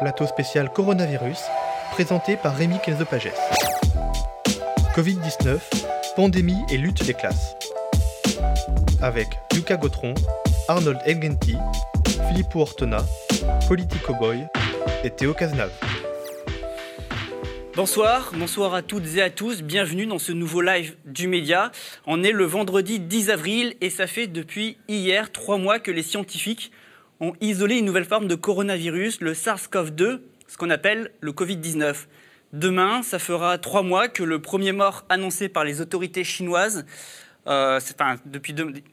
[0.00, 1.40] plateau spécial coronavirus,
[1.92, 3.32] présenté par Rémi Kenzopages.
[4.96, 5.58] Covid-19,
[6.16, 7.54] pandémie et lutte des classes.
[9.02, 10.14] Avec Lucas Gautron,
[10.68, 11.54] Arnold Elgenti,
[12.28, 13.04] Filippo Ortona,
[13.68, 14.46] Politico Boy
[15.04, 15.72] et Théo Cazenave.
[17.76, 21.72] Bonsoir, bonsoir à toutes et à tous, bienvenue dans ce nouveau live du média.
[22.06, 26.02] On est le vendredi 10 avril et ça fait depuis hier trois mois que les
[26.02, 26.72] scientifiques
[27.20, 32.06] ont isolé une nouvelle forme de coronavirus, le SARS-CoV-2, ce qu'on appelle le Covid-19.
[32.52, 36.84] Demain, ça fera trois mois que le premier mort annoncé par les autorités chinoises,
[37.46, 38.16] euh, enfin,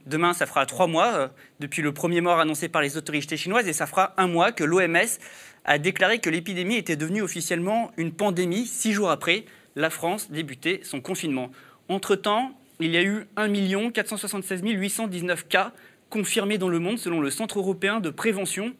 [0.05, 1.27] demain, ça fera trois mois euh,
[1.59, 4.63] depuis le premier mort annoncé par les autorités chinoises, et ça fera un mois que
[4.63, 5.19] l'OMS
[5.65, 10.79] a déclaré que l'épidémie était devenue officiellement une pandémie six jours après la France débutait
[10.83, 11.51] son confinement.
[11.89, 15.71] Entre-temps, il y a eu 1 476 819 cas
[16.09, 18.73] confirmés dans le monde selon le Centre européen de prévention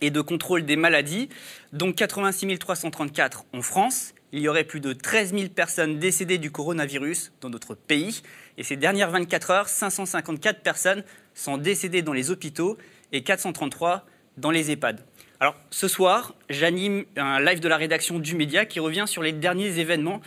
[0.00, 1.28] et de contrôle des maladies,
[1.72, 4.14] dont 86 334 en France.
[4.32, 8.22] Il y aurait plus de 13 000 personnes décédées du coronavirus dans notre pays.
[8.58, 12.78] Et ces dernières 24 heures, 554 personnes sont décédées dans les hôpitaux
[13.12, 15.04] et 433 dans les EHPAD.
[15.40, 19.32] Alors ce soir, j'anime un live de la rédaction du Média qui revient sur les
[19.32, 20.20] derniers événements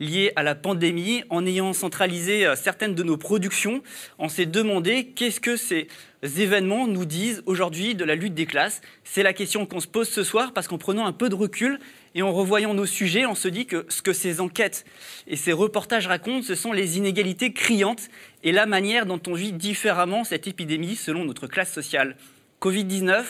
[0.00, 1.24] liés à la pandémie.
[1.30, 3.82] En ayant centralisé euh, certaines de nos productions,
[4.18, 5.88] on s'est demandé qu'est-ce que ces
[6.22, 8.80] événements nous disent aujourd'hui de la lutte des classes.
[9.04, 11.78] C'est la question qu'on se pose ce soir parce qu'en prenant un peu de recul
[12.14, 14.84] et en revoyant nos sujets, on se dit que ce que ces enquêtes
[15.26, 18.08] et ces reportages racontent, ce sont les inégalités criantes
[18.42, 22.16] et la manière dont on vit différemment cette épidémie selon notre classe sociale.
[22.60, 23.24] Covid-19,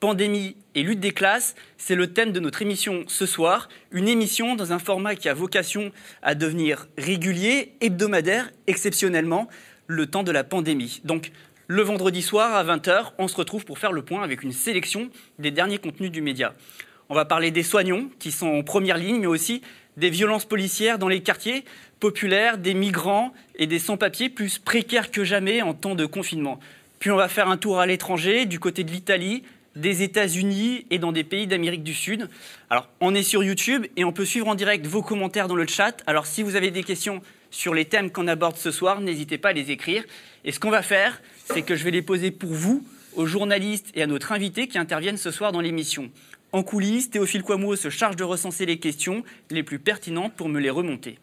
[0.00, 3.68] Pandémie et lutte des classes, c'est le thème de notre émission ce soir.
[3.90, 5.90] Une émission dans un format qui a vocation
[6.22, 9.48] à devenir régulier, hebdomadaire, exceptionnellement,
[9.88, 11.00] le temps de la pandémie.
[11.02, 11.32] Donc,
[11.66, 15.10] le vendredi soir à 20h, on se retrouve pour faire le point avec une sélection
[15.40, 16.54] des derniers contenus du média.
[17.08, 19.62] On va parler des soignants qui sont en première ligne, mais aussi
[19.96, 21.64] des violences policières dans les quartiers
[21.98, 26.60] populaires, des migrants et des sans-papiers plus précaires que jamais en temps de confinement.
[27.00, 29.42] Puis on va faire un tour à l'étranger, du côté de l'Italie,
[29.76, 32.28] des États-Unis et dans des pays d'Amérique du Sud.
[32.70, 35.66] Alors, on est sur YouTube et on peut suivre en direct vos commentaires dans le
[35.66, 36.02] chat.
[36.06, 37.20] Alors, si vous avez des questions
[37.50, 40.04] sur les thèmes qu'on aborde ce soir, n'hésitez pas à les écrire.
[40.44, 42.84] Et ce qu'on va faire, c'est que je vais les poser pour vous,
[43.14, 46.10] aux journalistes et à notre invité qui interviennent ce soir dans l'émission.
[46.52, 50.60] En coulisses, Théophile Quamo se charge de recenser les questions les plus pertinentes pour me
[50.60, 51.18] les remonter.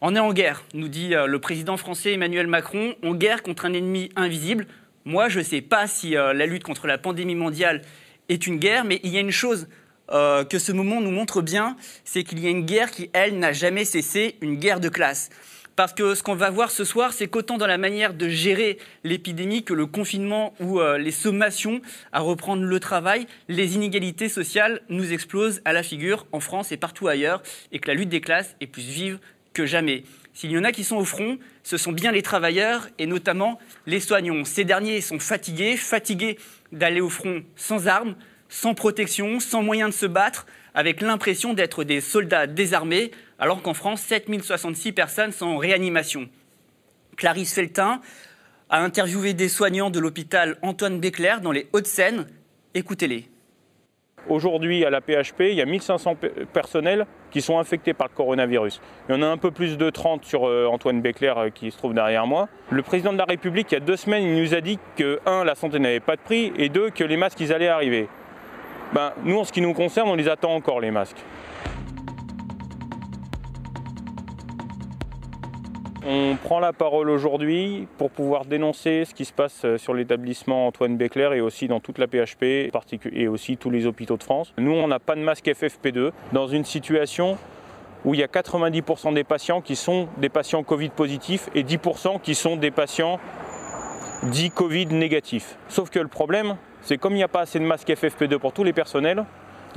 [0.00, 3.64] On est en guerre, nous dit euh, le président français Emmanuel Macron, en guerre contre
[3.64, 4.66] un ennemi invisible,
[5.06, 7.82] moi, je ne sais pas si euh, la lutte contre la pandémie mondiale
[8.28, 9.68] est une guerre, mais il y a une chose
[10.10, 13.38] euh, que ce moment nous montre bien, c'est qu'il y a une guerre qui, elle,
[13.38, 15.30] n'a jamais cessé, une guerre de classe.
[15.76, 18.78] Parce que ce qu'on va voir ce soir, c'est qu'autant dans la manière de gérer
[19.04, 21.80] l'épidémie que le confinement ou euh, les sommations
[22.12, 26.76] à reprendre le travail, les inégalités sociales nous explosent à la figure en France et
[26.76, 29.20] partout ailleurs, et que la lutte des classes est plus vive
[29.52, 30.02] que jamais.
[30.36, 33.58] S'il y en a qui sont au front, ce sont bien les travailleurs et notamment
[33.86, 34.44] les soignants.
[34.44, 36.38] Ces derniers sont fatigués, fatigués
[36.72, 38.16] d'aller au front sans armes,
[38.50, 43.72] sans protection, sans moyen de se battre, avec l'impression d'être des soldats désarmés, alors qu'en
[43.72, 46.28] France, 7066 personnes sont en réanimation.
[47.16, 48.02] Clarisse Feltin
[48.68, 52.26] a interviewé des soignants de l'hôpital Antoine Béclair dans les Hauts-de-Seine.
[52.74, 53.30] Écoutez-les.
[54.28, 56.16] Aujourd'hui, à la PHP, il y a 1500
[56.52, 58.80] personnels qui sont infectés par le coronavirus.
[59.08, 61.70] Il y en a un peu plus de 30 sur euh, Antoine Béclair euh, qui
[61.70, 62.48] se trouve derrière moi.
[62.70, 65.20] Le président de la République, il y a deux semaines, il nous a dit que,
[65.26, 68.08] un, la santé n'avait pas de prix, et deux, que les masques, ils allaient arriver.
[68.92, 71.18] Ben, nous, en ce qui nous concerne, on les attend encore, les masques.
[76.08, 80.68] On prend la parole aujourd'hui pour pouvoir dénoncer ce qui se passe euh, sur l'établissement
[80.68, 82.70] Antoine Béclair et aussi dans toute la PHP
[83.12, 84.52] et aussi tous les hôpitaux de France.
[84.56, 87.36] Nous, on n'a pas de masque FFP2 dans une situation
[88.04, 92.20] où il y a 90% des patients qui sont des patients Covid positifs et 10%
[92.20, 93.18] qui sont des patients
[94.22, 95.58] dits Covid négatifs.
[95.68, 98.52] Sauf que le problème, c'est comme il n'y a pas assez de masques FFP2 pour
[98.52, 99.24] tous les personnels,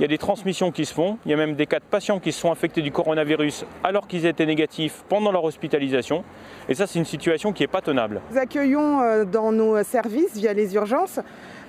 [0.00, 1.18] il y a des transmissions qui se font.
[1.26, 4.08] Il y a même des cas de patients qui se sont infectés du coronavirus alors
[4.08, 6.24] qu'ils étaient négatifs pendant leur hospitalisation.
[6.70, 8.22] Et ça, c'est une situation qui n'est pas tenable.
[8.32, 11.20] Nous accueillons euh, dans nos services, via les urgences,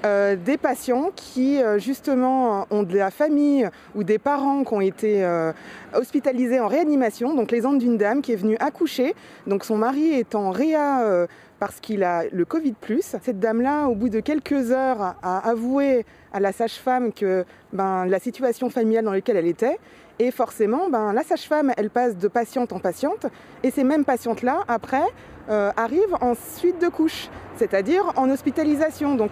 [0.06, 4.81] euh, des patients qui euh, justement ont de la famille ou des parents qui ont
[4.81, 5.27] été
[5.94, 7.36] hospitalisés en réanimation.
[7.36, 9.13] Donc les d'une dame qui est venue accoucher.
[9.45, 11.27] Donc son mari est en réa
[11.62, 12.74] parce qu'il a le Covid.
[13.02, 18.18] Cette dame-là, au bout de quelques heures, a avoué à la sage-femme que ben, la
[18.18, 19.78] situation familiale dans laquelle elle était.
[20.18, 23.28] Et forcément, ben, la sage-femme, elle passe de patiente en patiente.
[23.62, 25.06] Et ces mêmes patientes-là, après,
[25.50, 29.13] euh, arrivent en suite de couche, c'est-à-dire en hospitalisation.
[29.13, 29.30] Donc,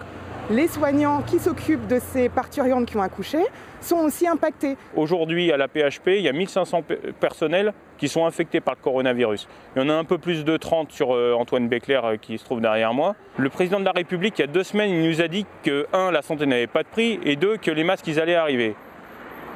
[0.50, 3.40] les soignants qui s'occupent de ces parturiantes qui ont accouché
[3.82, 4.76] sont aussi impactés.
[4.96, 6.84] Aujourd'hui, à la PHP, il y a 1500
[7.20, 9.48] personnels qui sont infectés par le coronavirus.
[9.76, 12.38] Il y en a un peu plus de 30 sur euh, Antoine Béclair euh, qui
[12.38, 13.16] se trouve derrière moi.
[13.38, 15.86] Le président de la République, il y a deux semaines, il nous a dit que,
[15.94, 18.76] un, la santé n'avait pas de prix, et deux, que les masques, ils allaient arriver.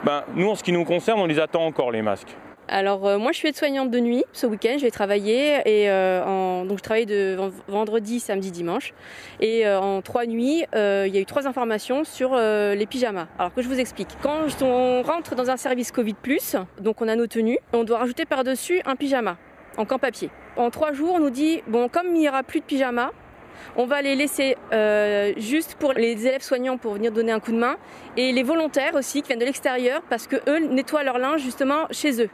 [0.04, 2.36] Ben, nous, en ce qui nous concerne, on les attend encore, les masques.
[2.68, 4.24] Alors euh, moi je suis aide-soignante de nuit.
[4.32, 7.38] Ce week-end je vais travailler et euh, donc je travaille de
[7.68, 8.94] vendredi, samedi, dimanche.
[9.42, 13.28] Et euh, en trois nuits, il y a eu trois informations sur les pyjamas.
[13.38, 14.10] Alors que je vous explique.
[14.22, 16.16] Quand on rentre dans un service Covid+,
[16.80, 19.38] donc on a nos tenues, on doit rajouter par-dessus un pyjama
[19.78, 20.30] en camp papier.
[20.56, 23.12] En trois jours, on nous dit bon comme il n'y aura plus de pyjama,
[23.76, 24.56] on va les laisser
[25.38, 27.76] juste pour les élèves soignants pour venir donner un coup de main
[28.16, 31.88] et les volontaires aussi qui viennent de l'extérieur parce que eux nettoient leur linge justement
[31.92, 32.30] chez eux.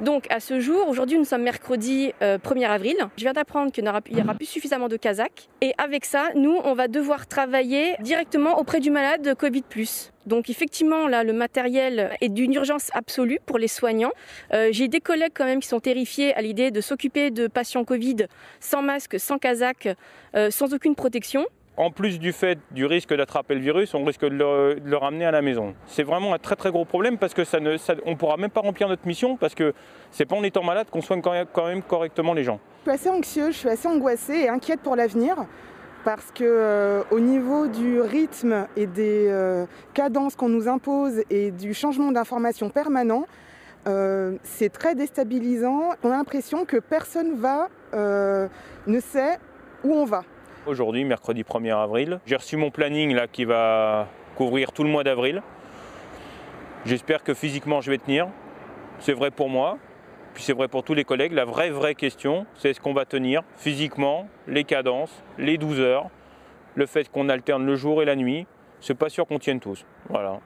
[0.00, 3.84] Donc à ce jour, aujourd'hui nous sommes mercredi 1er euh, avril, je viens d'apprendre qu'il
[3.84, 4.00] n'y aura
[4.34, 5.48] plus suffisamment de Kazakhs.
[5.60, 9.64] Et avec ça, nous, on va devoir travailler directement auprès du malade Covid⁇
[10.26, 14.12] donc effectivement, là, le matériel est d'une urgence absolue pour les soignants.
[14.52, 17.84] Euh, j'ai des collègues quand même qui sont terrifiés à l'idée de s'occuper de patients
[17.84, 18.26] Covid
[18.60, 19.88] sans masque, sans casaque,
[20.36, 24.24] euh, sans aucune protection en plus du fait du risque d'attraper le virus, on risque
[24.24, 25.74] de le, ramener à la maison.
[25.86, 28.60] C'est vraiment un très très gros problème parce que ne, on ne pourra même pas
[28.60, 29.72] remplir notre mission parce que
[30.10, 32.60] c'est pas en étant malade qu'on soigne quand même correctement les gens.
[32.86, 35.36] Je suis assez anxieuse, je suis assez angoissée et inquiète pour l'avenir
[36.04, 41.50] parce que euh, au niveau du rythme et des euh, cadences qu'on nous impose et
[41.50, 43.26] du changement d'information permanent,
[43.86, 45.90] euh, c'est très déstabilisant.
[46.02, 47.38] On a l'impression que personne
[47.92, 49.38] ne sait
[49.84, 50.24] où on va.
[50.66, 55.02] Aujourd'hui, mercredi 1er avril, j'ai reçu mon planning là qui va couvrir tout le mois
[55.02, 55.42] d'avril.
[56.84, 58.28] J'espère que physiquement je vais tenir.
[58.98, 59.78] C'est vrai pour moi,
[60.34, 61.32] puis c'est vrai pour tous les collègues.
[61.32, 66.10] La vraie vraie question, c'est est-ce qu'on va tenir physiquement les cadences, les 12 heures,
[66.74, 68.46] le fait qu'on alterne le jour et la nuit.
[68.80, 69.86] C'est pas sûr qu'on tienne tous.
[70.10, 70.40] Voilà.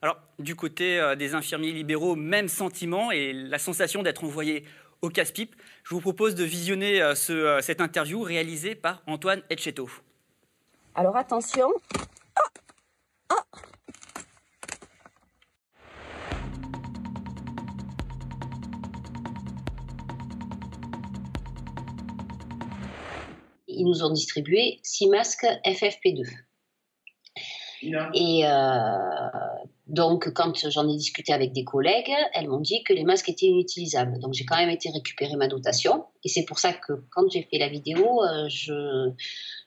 [0.00, 4.64] Alors, du côté euh, des infirmiers libéraux, même sentiment et la sensation d'être envoyé
[5.02, 5.54] au casse-pipe.
[5.84, 9.88] Je vous propose de visionner euh, euh, cette interview réalisée par Antoine Etcheto.
[10.94, 11.68] Alors attention.
[12.36, 12.42] Ah,
[13.30, 13.42] ah.
[23.68, 26.28] Ils nous ont distribué 6 masques FFP2.
[27.82, 28.48] Et euh,
[29.90, 33.46] donc, quand j'en ai discuté avec des collègues, elles m'ont dit que les masques étaient
[33.46, 34.20] inutilisables.
[34.20, 36.04] Donc, j'ai quand même été récupérer ma dotation.
[36.24, 39.10] Et c'est pour ça que quand j'ai fait la vidéo, euh, je,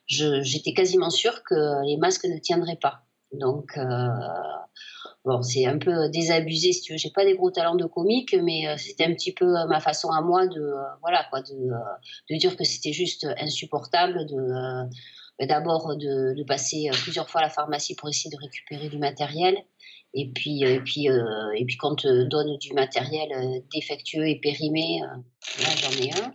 [0.07, 3.01] j'étais quasiment sûre que les masques ne tiendraient pas.
[3.33, 4.07] Donc, euh,
[5.25, 6.97] bon, c'est un peu désabusé, si tu veux.
[6.97, 10.21] J'ai pas des gros talents de comique, mais c'était un petit peu ma façon à
[10.21, 11.69] moi de, voilà, quoi, de,
[12.29, 14.87] de dire que c'était juste insupportable de
[15.41, 19.57] d'abord de, passer euh, plusieurs fois à la pharmacie pour essayer de récupérer du matériel.
[20.13, 24.27] Et puis, euh, et puis, euh, et puis quand on te donne du matériel défectueux
[24.27, 26.31] et périmé, là j'en ai un.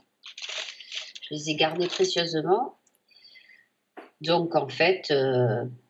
[1.22, 2.78] Je les ai gardés précieusement.
[4.20, 5.12] Donc en fait,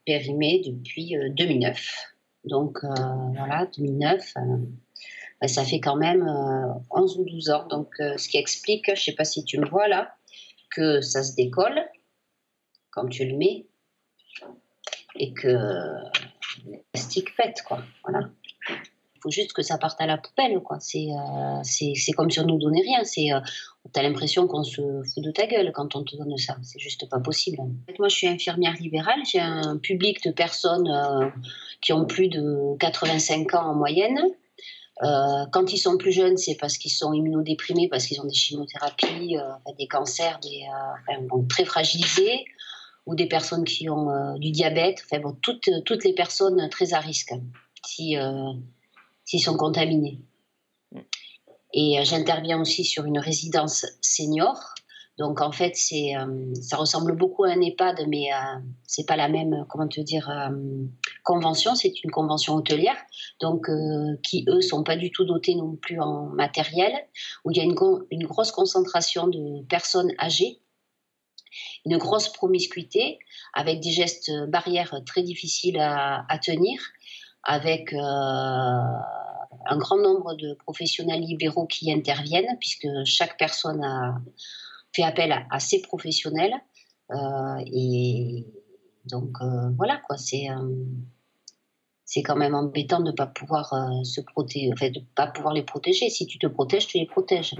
[0.04, 1.92] périmé depuis 2009.
[2.44, 4.34] Donc voilà, 2009,
[5.40, 6.28] bah, ça fait quand même
[6.90, 7.66] 11 ou 12 ans.
[7.68, 10.14] Donc ce qui explique, je ne sais pas si tu me vois là,
[10.70, 11.80] que ça se décolle
[12.90, 13.66] quand tu le mets
[15.14, 15.96] et que
[16.92, 17.82] plastique pète, quoi.
[18.04, 18.28] Voilà.
[19.18, 20.78] Il faut juste que ça parte à la poubelle, quoi.
[20.78, 23.02] C'est euh, c'est comme si on nous donnait rien.
[23.02, 23.40] C'est euh,
[23.92, 26.56] T'as l'impression qu'on se fout de ta gueule quand on te donne ça.
[26.62, 27.58] C'est juste pas possible.
[27.98, 29.20] Moi, je suis infirmière libérale.
[29.24, 31.28] J'ai un public de personnes euh,
[31.80, 34.20] qui ont plus de 85 ans en moyenne.
[35.02, 38.34] Euh, quand ils sont plus jeunes, c'est parce qu'ils sont immunodéprimés, parce qu'ils ont des
[38.34, 39.36] chimiothérapies,
[39.78, 40.66] des cancers, des,
[41.48, 42.44] très fragilisés
[43.08, 46.92] ou des personnes qui ont euh, du diabète, enfin bon, toutes, toutes les personnes très
[46.92, 47.32] à risque
[47.82, 48.52] si, euh,
[49.24, 50.20] s'ils sont contaminés.
[51.72, 54.74] Et euh, j'interviens aussi sur une résidence senior.
[55.16, 56.12] Donc en fait, c'est,
[56.60, 58.28] ça ressemble beaucoup à un EHPAD, mais
[58.86, 60.30] c'est pas la même, comment te dire,
[61.24, 61.74] convention.
[61.74, 62.94] C'est une convention hôtelière,
[63.40, 63.68] donc
[64.22, 66.92] qui eux sont pas du tout dotés non plus en matériel,
[67.44, 70.60] où il y a une grosse concentration de personnes âgées
[71.84, 73.18] une grosse promiscuité,
[73.54, 76.80] avec des gestes barrières très difficiles à, tenir,
[77.42, 84.20] avec euh, un grand nombre de professionnels libéraux qui interviennent, puisque chaque personne a
[84.94, 86.54] fait appel à, ses professionnels.
[87.10, 88.46] Euh, et
[89.06, 90.48] donc euh, voilà quoi, c'est
[92.10, 95.52] c'est quand même embêtant de ne pas pouvoir euh, se protéger, enfin, de pas pouvoir
[95.52, 96.08] les protéger.
[96.08, 97.54] Si tu te protèges, tu les protèges.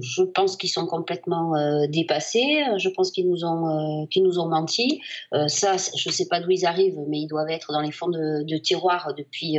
[0.00, 2.64] Je pense qu'ils sont complètement euh, dépassés.
[2.76, 5.00] Je pense qu'ils nous ont, qu'ils nous ont menti.
[5.46, 8.10] ça, je ne sais pas d'où ils arrivent, mais ils doivent être dans les fonds
[8.10, 9.58] de, de tiroirs depuis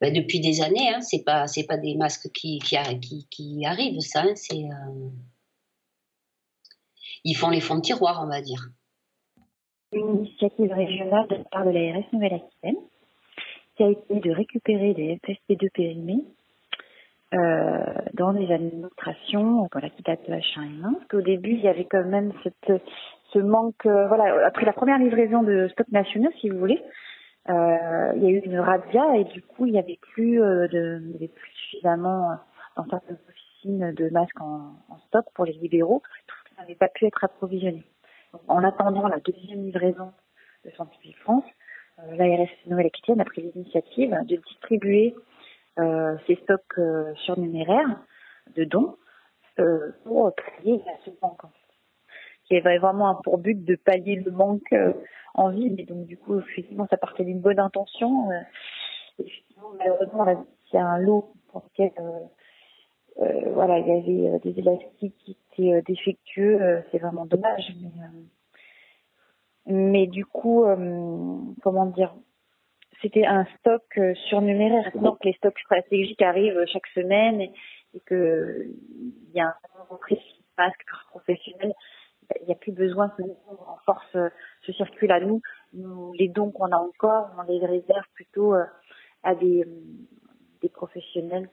[0.00, 0.88] bah, depuis des années.
[0.88, 4.22] Hein, c'est pas c'est pas des masques qui qui, qui, arrivent, ça.
[4.22, 5.08] Hein, c'est euh,
[7.24, 8.70] ils font les fonds de tiroir, on va dire.
[9.92, 12.76] Une initiative régionale de la part de l'ARS Nouvelle-Aquitaine
[13.82, 16.24] a été de récupérer des FSP2 périmés
[17.32, 20.94] euh, dans les administrations, voilà, qui datent de H1N1.
[20.94, 22.32] Parce qu'au début, il y avait quand même
[23.32, 26.82] ce manque, euh, voilà, après la première livraison de stock nationaux, si vous voulez,
[27.48, 31.28] euh, il y a eu une radia et du coup il n'y avait plus avait
[31.28, 32.36] plus suffisamment
[32.76, 34.74] dans certaines officines de masques en,
[35.06, 36.02] stock pour les libéraux.
[36.26, 37.84] Tout n'avait pas pu être approvisionné.
[38.48, 40.12] En attendant la deuxième livraison
[40.64, 41.44] de Santé France,
[42.12, 45.14] l'ARS Nouvelle-Aquitaine a pris l'initiative de distribuer
[45.78, 48.00] euh, ces stocks euh, surnuméraires
[48.56, 48.96] de dons
[49.58, 51.40] euh, pour pallier à ce manque.
[52.44, 54.74] Qui avait vraiment pour but de pallier le manque
[55.34, 55.84] en ville.
[55.86, 58.30] Donc, du coup, effectivement, ça partait d'une bonne intention.
[58.30, 58.40] Euh,
[59.18, 64.38] effectivement, malheureusement, il y a un lot pour lequel, euh, euh, voilà, il y avait
[64.40, 66.82] des élastiques qui étaient défectueux.
[66.90, 67.72] c'est vraiment dommage.
[67.80, 67.90] Mais,
[69.70, 70.64] mais du coup,
[71.62, 72.14] comment dire,
[73.02, 73.98] c'était un stock
[74.28, 74.90] surnuméraire.
[74.94, 77.52] Donc, les stocks stratégiques arrivent chaque semaine et,
[77.94, 81.74] et que il y a un nombre précis de masques professionnels
[82.40, 84.28] il n'y a plus besoin que nous renforce euh,
[84.62, 85.40] ce circuit à nous.
[85.72, 86.12] nous.
[86.14, 88.64] Les dons qu'on a encore, on les réserve plutôt euh,
[89.22, 89.82] à des, euh,
[90.62, 91.48] des professionnels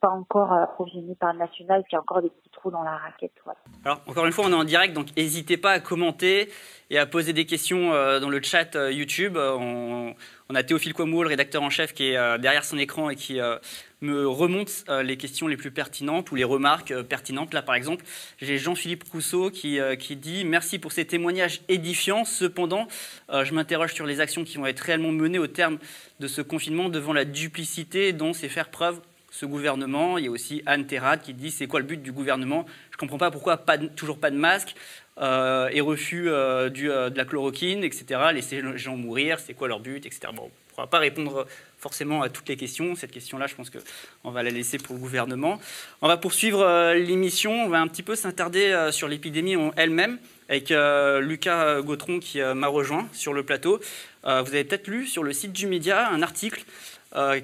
[0.00, 3.32] pas encore approvisionnés par le national, qui a encore des petits trous dans la raquette.
[3.84, 6.50] Alors, encore une fois, on est en direct, donc n'hésitez pas à commenter
[6.90, 9.36] et à poser des questions dans le chat YouTube.
[9.36, 10.14] On,
[10.54, 13.40] a Théophile Quamou, le rédacteur en chef, qui est derrière son écran et qui
[14.04, 17.54] me remonte euh, les questions les plus pertinentes ou les remarques euh, pertinentes.
[17.54, 18.04] Là, par exemple,
[18.40, 22.24] j'ai Jean-Philippe Rousseau qui, euh, qui, dit Merci pour ces témoignages édifiants.
[22.24, 22.86] Cependant,
[23.30, 25.78] je m'interroge sur les actions qui vont être réellement menées au terme
[26.20, 29.00] de ce confinement devant la duplicité dont c'est faire preuve
[29.34, 30.16] ce gouvernement.
[30.16, 32.64] Il y a aussi Anne Terrade qui dit C'est quoi le but du gouvernement?
[32.90, 33.56] Je ne comprends pas pourquoi
[33.96, 34.74] toujours pas de masque.
[35.18, 36.28] et refus
[36.72, 38.20] du, de la chloroquine, etc.
[38.32, 40.32] Laisser les gens mourir, c'est quoi leur but, etc.
[40.34, 41.46] Bon, on ne pourra pas répondre
[41.84, 42.94] forcément à toutes les questions.
[42.94, 45.60] Cette question-là, je pense qu'on va la laisser pour le gouvernement.
[46.00, 47.52] On va poursuivre euh, l'émission.
[47.52, 52.40] On va un petit peu s'attarder euh, sur l'épidémie elle-même avec euh, Lucas Gautron qui
[52.40, 53.80] m'a rejoint sur le plateau.
[54.24, 56.64] vous avez peut-être lu sur le site du Média un article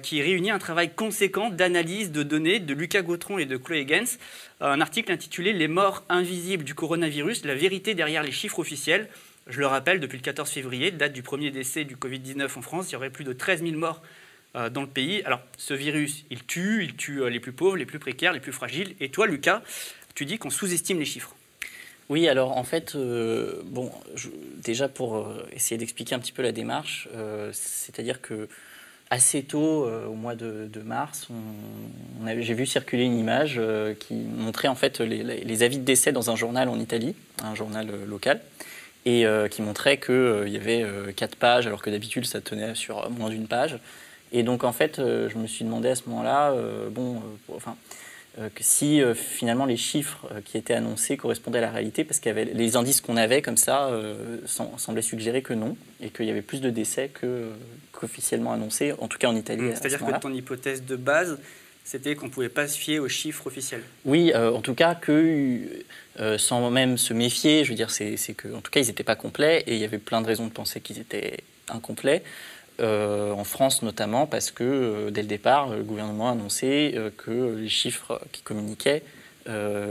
[0.01, 4.17] qui réunit un travail conséquent d'analyse de données de Lucas Gautron et de Chloé Gens.
[4.59, 9.07] un article intitulé Les morts invisibles du coronavirus, la vérité derrière les chiffres officiels.
[9.47, 12.89] Je le rappelle, depuis le 14 février, date du premier décès du Covid-19 en France,
[12.89, 14.01] il y aurait plus de 13 000 morts
[14.55, 15.23] euh, dans le pays.
[15.23, 18.39] Alors, ce virus, il tue, il tue euh, les plus pauvres, les plus précaires, les
[18.39, 18.95] plus fragiles.
[18.99, 19.63] Et toi, Lucas,
[20.13, 21.35] tu dis qu'on sous-estime les chiffres.
[22.09, 23.89] Oui, alors en fait, euh, bon,
[24.57, 27.07] déjà pour essayer d'expliquer un petit peu la démarche,
[27.53, 28.49] c'est-à-dire que
[29.11, 31.27] assez tôt, au mois de, mars,
[32.39, 33.61] j'ai vu circuler une image
[33.99, 37.13] qui montrait en fait les, avis de décès dans un journal en Italie,
[37.43, 38.41] un journal local,
[39.05, 43.29] et qui montrait qu'il y avait quatre pages, alors que d'habitude ça tenait sur moins
[43.29, 43.79] d'une page.
[44.31, 47.53] Et donc, en fait, euh, je me suis demandé à ce moment-là, euh, bon, euh,
[47.55, 47.75] enfin,
[48.37, 52.75] que si finalement les chiffres qui étaient annoncés correspondaient à la réalité, parce que les
[52.75, 53.91] indices qu'on avait comme ça
[54.45, 57.11] semblaient suggérer que non, et qu'il y avait plus de décès
[57.91, 59.63] qu'officiellement annoncés, en tout cas en Italie.
[59.63, 61.39] Mmh, c'est-à-dire que ton hypothèse de base,
[61.83, 63.83] c'était qu'on ne pouvait pas se fier aux chiffres officiels.
[64.05, 65.83] Oui, en tout cas que
[66.37, 69.63] sans même se méfier, je veux dire, c'est qu'en tout cas ils n'étaient pas complets
[69.67, 72.23] et il y avait plein de raisons de penser qu'ils étaient incomplets.
[72.81, 77.11] Euh, en France notamment parce que euh, dès le départ, le gouvernement a annoncé euh,
[77.15, 79.03] que les chiffres qui communiquaient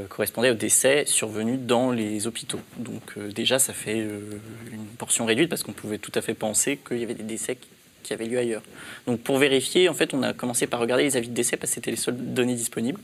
[0.09, 2.61] correspondaient aux décès survenus dans les hôpitaux.
[2.77, 6.99] Donc déjà, ça fait une portion réduite parce qu'on pouvait tout à fait penser qu'il
[6.99, 7.59] y avait des décès
[8.01, 8.63] qui, avaient lieu ailleurs.
[9.09, 11.71] Donc pour vérifier, en fait, on a commencé par regarder les avis de décès parce
[11.71, 13.01] que c'était les seules données disponibles.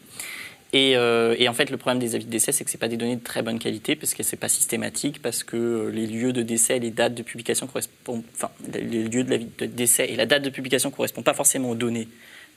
[0.76, 2.96] Euh, et, en fait, le problème des avis de décès, c'est que ce pas des
[2.96, 6.06] données de très bonne qualité, parce que ce n'est pas systématique, parce que euh, les
[6.06, 8.22] lieux de décès et les dates de publication correspondent.
[8.34, 11.70] Enfin, les lieux de, de décès et la date de publication ne correspondent pas forcément
[11.70, 12.08] aux données.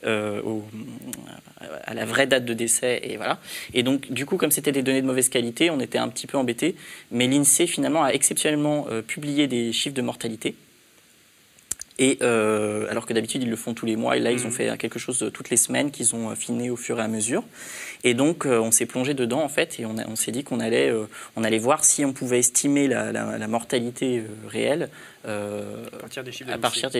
[0.05, 0.41] Euh,
[1.83, 3.37] à la vraie date de décès et voilà.
[3.73, 6.25] Et donc du coup comme c'était des données de mauvaise qualité, on était un petit
[6.25, 6.75] peu embêté.
[7.11, 10.55] Mais l'Insee finalement a exceptionnellement publié des chiffres de mortalité
[11.99, 14.49] et euh, alors que d'habitude ils le font tous les mois, et là ils ont
[14.49, 14.51] mmh.
[14.51, 17.43] fait quelque chose toutes les semaines qu'ils ont affiné au fur et à mesure.
[18.05, 20.89] Et donc euh, on s'est plongé dedans en fait, et on, s'est dit qu'on allait,
[20.89, 21.03] euh,
[21.35, 24.89] on allait voir si on pouvait estimer la, mortalité réelle
[25.25, 26.31] euh, à partir des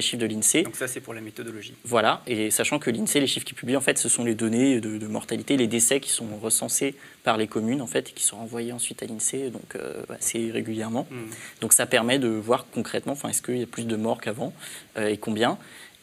[0.01, 0.63] chiffres de l'INSEE.
[0.63, 1.73] Donc ça, c'est pour la méthodologie.
[1.85, 4.81] Voilà, et sachant que l'INSEE, les chiffres qu'ils publient, en fait, ce sont les données
[4.81, 8.37] de, mortalité, les décès qui sont recensés par les communes, en fait, et qui sont
[8.37, 11.07] envoyés ensuite à l'INSEE, donc euh, assez régulièrement.
[11.09, 11.29] Hmm.
[11.61, 14.53] Donc ça permet de voir concrètement, enfin, est-ce qu'il y a plus de morts qu'avant,
[14.97, 15.57] euh, et combien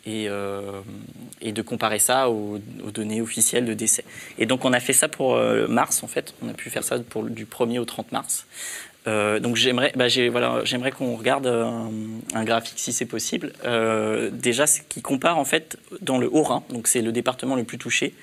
[0.09, 0.29] et,
[1.41, 2.61] et, de comparer ça aux,
[2.95, 4.05] données officielles de décès.
[4.39, 5.37] Et donc on a fait ça pour
[5.69, 8.47] mars, en fait, on a pu faire ça pour, du 1er au 30 mars.
[9.07, 13.53] Euh, donc j'aimerais, bah, voilà, j'aimerais qu'on regarde un, graphique si c'est possible.
[13.65, 17.79] Euh, déjà, qui compare en fait dans le Haut-Rhin, donc c'est le département le plus
[17.79, 18.15] touché,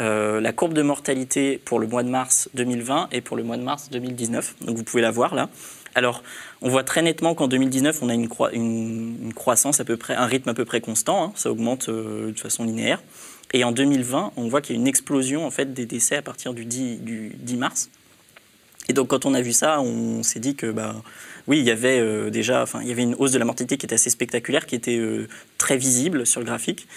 [0.00, 3.58] euh, la courbe de mortalité pour le mois de mars 2020 et pour le mois
[3.58, 4.56] de mars 2019.
[4.62, 5.50] Donc vous pouvez la voir là.
[5.94, 6.22] Alors,
[6.62, 10.48] on voit très nettement qu'en 2019, on a une, croissance à peu près, un rythme
[10.48, 11.24] à peu près constant.
[11.24, 11.32] Hein.
[11.34, 13.02] ça augmente de façon linéaire.
[13.52, 16.22] Et en 2020, on voit qu'il y a une explosion en fait des décès à
[16.22, 17.90] partir du 10, du 10 mars.
[18.90, 20.96] Et donc quand on a vu ça, on s'est dit que bah,
[21.46, 23.76] oui, il y avait euh, déjà, enfin, il y avait une hausse de la mortalité
[23.76, 25.28] qui était assez spectaculaire, qui était euh,
[25.58, 26.88] très visible sur le graphique.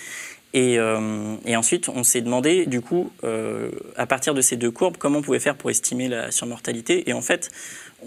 [0.55, 3.11] Et, euh, et ensuite, on s'est demandé, du coup,
[3.95, 7.07] à partir de ces deux courbes, comment on pouvait faire pour estimer la surmortalité.
[7.07, 7.51] Et en fait,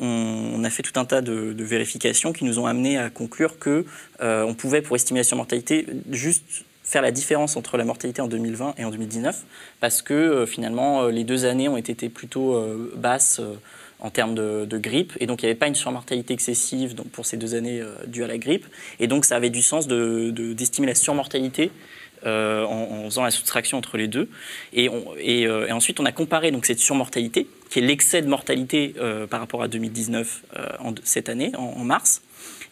[0.00, 3.60] on, a fait tout un tas de, de, vérifications qui nous ont amené à conclure
[3.60, 3.84] que
[4.20, 8.74] on pouvait, pour estimer la surmortalité, juste faire la différence entre la mortalité en 2020
[8.78, 9.44] et en 2019,
[9.80, 12.64] parce que finalement, les deux années ont été plutôt
[12.94, 13.40] basses
[14.00, 15.12] en termes de, grippe.
[15.20, 18.24] Et donc, il n'y avait pas une surmortalité excessive pour ces deux années euh, dues
[18.24, 18.66] à la grippe.
[19.00, 21.70] Et donc, ça avait du sens d'estimer de, la surmortalité
[22.26, 24.28] euh, en, faisant la soustraction entre les deux.
[24.76, 28.94] Euh, et, ensuite, on a comparé donc, cette surmortalité, qui est l'excès de mortalité
[29.30, 30.42] par rapport à 2019
[30.80, 32.22] en, cette année, en mars,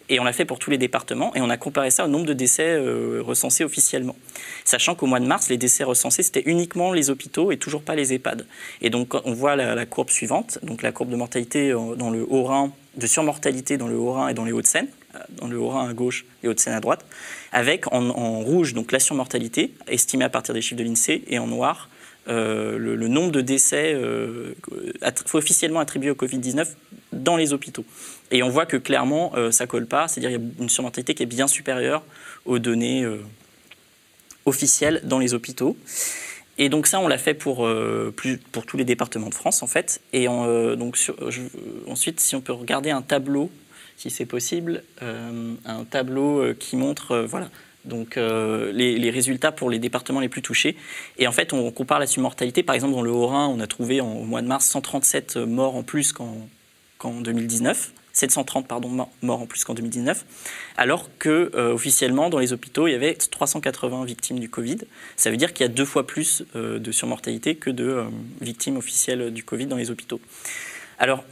[0.08, 2.26] et on l'a fait pour tous les départements et on a comparé ça au nombre
[2.26, 4.16] de décès euh, recensés officiellement.
[4.64, 7.94] Sachant qu'au mois de mars, les décès recensés, c'était uniquement les hôpitaux et toujours pas
[7.94, 8.46] les EHPAD.
[8.82, 12.24] Et donc on voit la, courbe suivante, donc la courbe de mortalité euh, dans le
[12.28, 15.94] Haut-Rhin, de surmortalité dans le Haut-Rhin et dans les Hauts-de-Seine, euh, dans le Haut-Rhin à
[15.94, 17.04] gauche et Hauts-de-Seine à droite,
[17.52, 21.46] avec en, rouge donc la surmortalité estimée à partir des chiffres de l'INSEE et en
[21.46, 21.88] noir
[22.26, 23.94] le, nombre de décès
[25.34, 26.66] officiellement attribué au Covid-19
[27.12, 27.84] dans les hôpitaux.
[28.34, 31.14] Et on voit que clairement, euh, ça colle pas, c'est-à-dire qu'il y a une surmortalité
[31.14, 32.02] qui est bien supérieure
[32.44, 33.22] aux données euh,
[34.44, 35.76] officielles dans les hôpitaux.
[36.58, 37.68] Et donc ça, on l'a fait pour,
[38.14, 40.00] plus, pour tous les départements de France, en fait.
[40.12, 40.96] Et donc
[41.88, 43.50] ensuite, si on peut regarder un tableau,
[43.96, 47.50] si c'est possible, un tableau qui montre, voilà,
[47.84, 50.76] donc euh, les, résultats pour les départements les plus touchés.
[51.18, 52.62] Et en fait, on compare la surmortalité.
[52.62, 55.76] Par exemple, dans le Haut-Rhin, on a trouvé en, au mois de mars 137 morts
[55.76, 57.92] en plus qu'en 2019.
[58.14, 60.24] 730 pardon, morts en plus qu'en 2019,
[60.76, 64.78] alors que euh, officiellement dans les hôpitaux il y avait 380 victimes du Covid.
[65.16, 68.04] Ça veut dire qu'il y a deux fois plus euh, de surmortalité que de
[68.40, 70.20] victimes officielles du Covid dans les hôpitaux.
[70.98, 71.24] Alors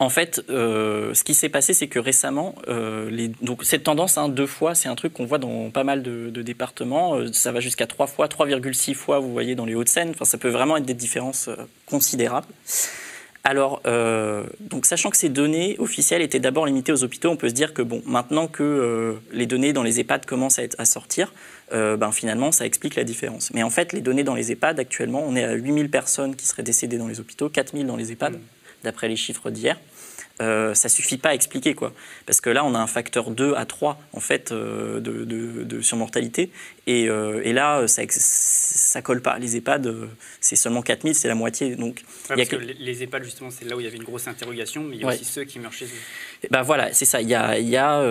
[0.00, 3.28] en fait, euh, ce qui s'est passé, c'est que récemment, euh,
[3.60, 7.16] cette tendance, hein, deux fois, c'est un truc qu'on voit dans pas mal de, départements.
[7.16, 10.08] Euh, ça va jusqu'à trois fois, 3,6 fois, vous voyez, dans les Hauts-de-Seine.
[10.10, 11.50] Enfin, ça peut vraiment être des différences
[11.84, 12.46] considérables.
[13.42, 13.80] Alors,
[14.60, 17.72] donc sachant que ces données officielles étaient d'abord limitées aux hôpitaux, on peut se dire
[17.72, 21.32] que bon, maintenant que les données dans les EHPAD commencent à, être, à sortir,
[21.72, 23.50] ben, finalement, ça explique la différence.
[23.54, 26.46] Mais en fait, les données dans les EHPAD, actuellement, on est à 8000 personnes qui
[26.46, 28.40] seraient décédées dans les hôpitaux, 4000 dans les EHPAD, mmh.
[28.84, 29.78] d'après les chiffres d'hier
[30.40, 31.92] euh, ça suffit pas à expliquer quoi.
[32.26, 35.80] Parce que là, on a un facteur 2 à 3 en fait euh, de, de,
[35.80, 36.50] surmortalité.
[36.86, 39.38] Et, euh, et, là, ça, ça colle pas.
[39.38, 40.06] Les EHPAD, euh,
[40.40, 41.76] c'est seulement 4000, c'est la moitié.
[41.76, 42.02] Donc,
[42.36, 42.56] y a que...
[42.56, 45.04] les EHPAD, justement, c'est là où il y avait une grosse interrogation, mais il y
[45.04, 46.48] a aussi ceux qui meurent chez eux.
[46.50, 47.20] Ben voilà, c'est ça.
[47.20, 48.02] Il y a, y a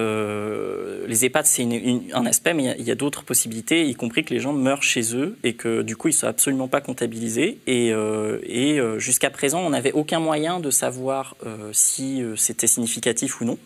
[1.08, 1.68] les EHPAD, c'est
[2.14, 5.16] un aspect, mais il y a, d'autres possibilités, y compris que les gens meurent chez
[5.16, 7.60] eux et que du coup, ils ne sont absolument pas comptabilisés.
[7.68, 11.36] Et, et jusqu'à présent, on n'avait aucun moyen de savoir
[11.72, 13.58] si euh, c'était significatif ou non.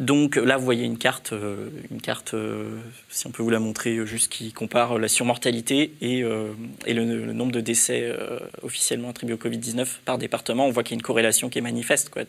[0.00, 3.60] Donc là, vous voyez une carte, euh, une carte euh, si on peut vous la
[3.60, 8.12] montrer, juste qui compare la surmortalité et, le, nombre de décès
[8.62, 10.66] officiellement attribués au Covid-19 par département.
[10.66, 12.22] On voit qu'il y a une corrélation qui est manifeste quoi,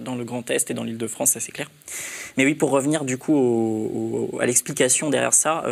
[0.00, 1.70] dans le Grand Est et dans l'île de France, c'est clair.
[2.38, 5.64] Mais oui, pour revenir du coup à l'explication derrière ça,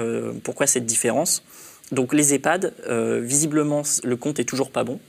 [0.42, 1.42] pourquoi cette différence?
[1.90, 2.74] Donc les EHPAD,
[3.22, 5.00] visiblement, le compte est toujours pas bon.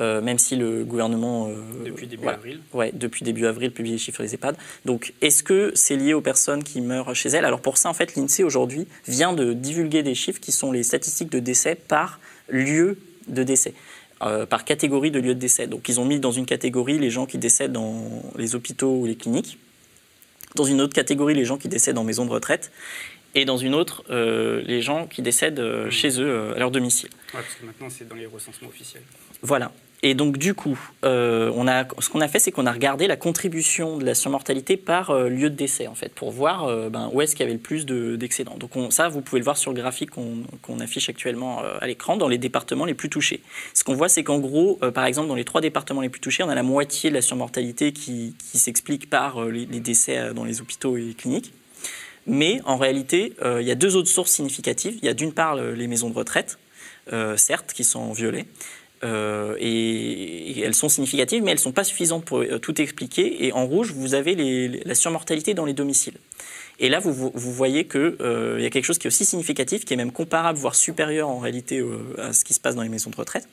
[0.00, 1.48] Euh, même si le gouvernement...
[1.48, 4.56] Euh, depuis début avril Ouais, depuis début avril, publie les chiffres des EHPAD.
[4.86, 7.44] Donc, est-ce que c'est lié aux personnes qui meurent chez elles?
[7.44, 10.84] Alors, pour ça, en fait, l'INSEE, aujourd'hui, vient de divulguer des chiffres qui sont les
[10.84, 12.98] statistiques de décès par lieu
[13.28, 13.74] de décès.
[14.22, 15.66] Euh, par catégorie de lieu de décès.
[15.66, 19.06] Donc, ils ont mis dans une catégorie les gens qui décèdent dans les hôpitaux ou
[19.06, 19.58] les cliniques,
[20.54, 22.70] dans une autre catégorie les gens qui décèdent en maison de retraite,
[23.34, 25.90] et dans une autre, les gens qui décèdent mmh.
[25.90, 27.10] chez eux, à leur domicile.
[27.32, 29.04] Ouais, parce que maintenant, c'est dans les recensements officiels.
[29.42, 29.72] Voilà.
[30.02, 31.66] Et donc, du coup, euh, on
[32.00, 35.28] ce qu'on a fait, c'est qu'on a regardé la contribution de la surmortalité par euh,
[35.28, 37.60] lieu de décès, en fait, pour voir euh, ben, où est-ce qu'il y avait le
[37.60, 38.56] plus d'excédents.
[38.56, 42.28] donc, ça, vous pouvez le voir sur le graphique qu'on affiche actuellement à l'écran, dans
[42.28, 43.42] les départements les plus touchés.
[43.74, 46.42] Ce qu'on voit, c'est qu'en gros, par exemple, dans les trois départements les plus touchés,
[46.42, 50.60] on a la moitié de la surmortalité qui, s'explique par les, les, décès dans les
[50.60, 51.52] hôpitaux et les cliniques.
[52.26, 54.98] Mais en réalité, il y a deux autres sources significatives.
[55.02, 56.58] Il y a d'une part les maisons de retraite,
[57.36, 58.46] certes, qui sont en violet,
[59.02, 63.46] euh, et, elles sont significatives, mais elles ne sont pas suffisantes pour euh, tout expliquer.
[63.46, 64.34] Et en rouge, vous avez
[64.84, 66.18] la surmortalité dans les domiciles.
[66.78, 69.92] Et là, vous, voyez qu'il euh, y a quelque chose qui est aussi significatif, qui
[69.92, 71.84] est même comparable, voire supérieur en réalité
[72.16, 73.46] à ce qui se passe dans les maisons de retraite.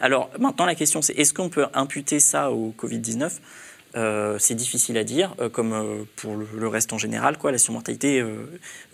[0.00, 3.30] Alors maintenant, la question, c'est est-ce qu'on peut imputer ça au Covid-19
[4.38, 7.36] c'est difficile à dire, comme pour le, reste en général.
[7.36, 7.52] Quoi.
[7.52, 8.24] La surmortalité,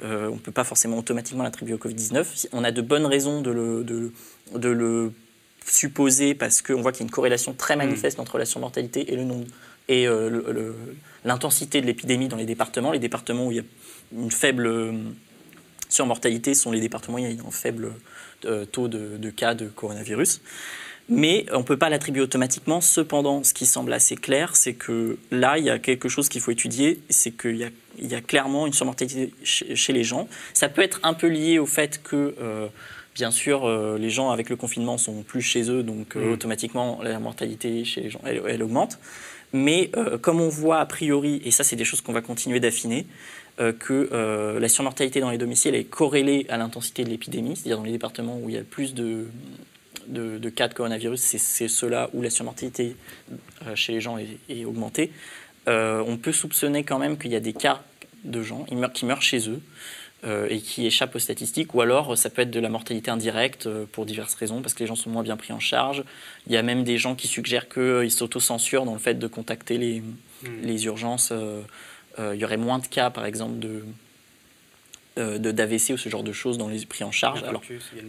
[0.02, 2.48] on ne peut pas forcément automatiquement l'attribuer au Covid-19.
[2.52, 5.12] On a de bonnes raisons de le
[5.70, 7.78] supposé parce qu'on voit qu'il y a une corrélation très mm.
[7.78, 9.46] manifeste entre la surmortalité et le nombre
[9.88, 10.72] et euh,
[11.24, 12.92] l'intensité de l'épidémie dans les départements.
[12.92, 13.64] Les départements où il y a
[14.12, 14.92] une faible euh,
[15.88, 17.92] surmortalité sont les départements où il y a un faible
[18.44, 20.40] euh, taux de, cas de coronavirus.
[21.10, 22.82] Mais on ne peut pas l'attribuer automatiquement.
[22.82, 26.42] Cependant, ce qui semble assez clair, c'est que là, il y a quelque chose qu'il
[26.42, 30.28] faut étudier, c'est qu'il y, y a, clairement une surmortalité chez, les gens.
[30.52, 32.34] Ça peut être un peu lié au fait que
[33.18, 36.32] Bien sûr, euh, les gens avec le confinement sont plus chez eux, donc euh, mm.
[36.34, 39.00] automatiquement la mortalité chez les gens, elle, augmente.
[39.52, 42.60] Mais euh, comme on voit a priori, et ça c'est des choses qu'on va continuer
[42.60, 43.06] d'affiner,
[43.80, 47.90] que la surmortalité dans les domiciles est corrélée à l'intensité de l'épidémie, c'est-à-dire dans les
[47.90, 49.26] départements où il y a plus de,
[50.06, 52.94] de, cas de coronavirus, c'est ceux-là où la surmortalité
[53.74, 55.10] chez les gens est, augmentée.
[55.66, 57.82] on peut soupçonner quand même qu'il y a des cas
[58.22, 59.60] de gens qui meurent chez eux.
[60.24, 63.68] Euh, et qui échappent aux statistiques, ou alors ça peut être de la mortalité indirecte
[63.68, 66.02] euh, pour diverses raisons, parce que les gens sont moins bien pris en charge.
[66.48, 69.28] Il y a même des gens qui suggèrent qu'ils euh, s'autocensurent dans le fait de
[69.28, 70.46] contacter les, mmh.
[70.64, 71.32] les urgences.
[72.18, 73.82] il y aurait moins de cas, par exemple, de, euh,
[75.18, 77.42] d'AVC ou ce genre de choses dans les prix en charge.
[77.42, 77.62] Alors,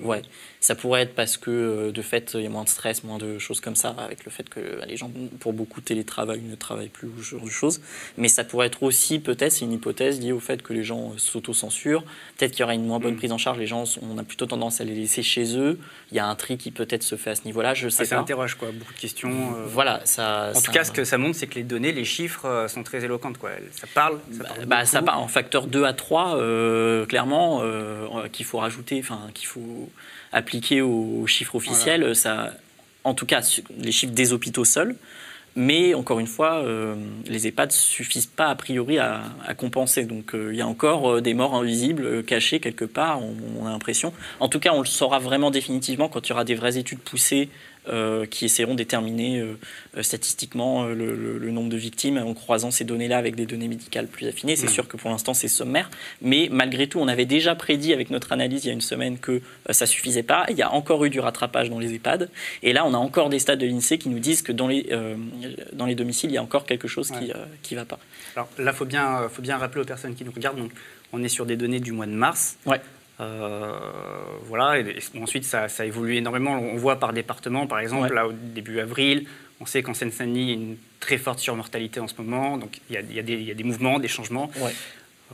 [0.03, 0.21] ouais,
[0.59, 3.17] ça pourrait être parce que euh, de fait il y a moins de stress, moins
[3.17, 6.55] de choses comme ça, avec le fait que bah, les gens pour beaucoup télétravaillent, ne
[6.55, 7.81] travaillent plus ou ce genre de choses.
[8.17, 11.11] Mais ça pourrait être aussi peut-être, c'est une hypothèse liée au fait que les gens
[11.11, 12.03] euh, s'autocensurent.
[12.37, 13.17] Peut-être qu'il y aura une moins bonne mm.
[13.17, 13.57] prise en charge.
[13.57, 15.79] Les gens, on a plutôt tendance à les laisser chez eux.
[16.11, 17.73] Il y a un tri qui peut-être se fait à ce niveau-là.
[17.73, 18.21] Je sais ça pas.
[18.21, 19.53] Interroge quoi, beaucoup de questions.
[19.67, 20.51] Voilà, ça.
[20.53, 23.03] En tout cas, ce que ça montre, c'est que les données, les chiffres sont très
[23.05, 23.51] éloquentes quoi.
[23.71, 24.19] Ça parle.
[24.31, 26.37] Ça, bah, bah, ça parle en facteur 2 à 3,
[27.05, 27.61] clairement.
[27.63, 29.89] Euh, qu'il faut rajouter, enfin qu'il faut
[30.31, 32.15] appliquer aux chiffres officiels.
[32.15, 32.53] Ça,
[33.03, 33.41] en tout cas,
[33.77, 34.95] les chiffres des hôpitaux seuls.
[35.55, 39.23] Mais encore une fois, euh, les EHPAD suffisent pas a priori à,
[39.57, 40.05] compenser.
[40.05, 44.13] Donc euh, il y a encore des morts invisibles cachées quelque part, on, a l'impression.
[44.39, 46.99] En tout cas, on le saura vraiment définitivement quand il y aura des vraies études
[46.99, 47.68] poussées euh,
[48.29, 49.57] qui essaieront de déterminer euh,
[49.97, 54.27] euh, statistiquement le, nombre de victimes en croisant ces données-là avec des données médicales plus
[54.27, 54.55] affinées.
[54.55, 55.89] C'est sûr que pour l'instant, c'est sommaire.
[56.21, 59.17] Mais malgré tout, on avait déjà prédit avec notre analyse il y a une semaine
[59.17, 60.45] que ça suffisait pas.
[60.49, 62.29] Il y a encore eu du rattrapage dans les EHPAD.
[62.61, 64.89] Et là, on a encore des stades de l'INSEE qui nous disent que dans les,
[65.73, 67.11] dans les domiciles, il y a encore quelque chose
[67.63, 67.99] qui ne va pas.
[68.35, 70.59] Alors là, il faut bien, faut bien rappeler aux personnes qui nous regardent.
[70.59, 70.71] Donc,
[71.11, 72.57] on est sur des données du mois de mars.
[72.65, 72.79] Ouais.
[73.19, 73.77] Euh,
[74.43, 76.57] voilà, et, ensuite ça, ça, évolue énormément.
[76.57, 79.27] On voit par département, par exemple, là au début avril,
[79.59, 82.79] on sait qu'en Seine-Saint-Denis, il y a une très forte surmortalité en ce moment, donc
[82.89, 84.49] il y a, il y a, des, mouvements, des changements.
[84.57, 84.67] Euh,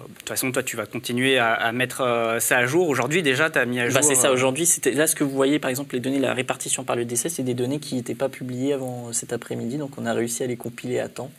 [0.02, 2.90] de toute façon, toi, tu vas continuer à, mettre euh, ça à jour.
[2.90, 4.04] Aujourd'hui, déjà, tu as mis à bah, jour.
[4.04, 4.32] c'est ça.
[4.32, 7.30] Aujourd'hui, là, ce que vous voyez, par exemple, les données, la répartition par le décès,
[7.30, 9.78] c'est des données qui n'étaient pas publiées avant cet après-midi.
[9.78, 11.32] Donc, on a réussi à les compiler à temps.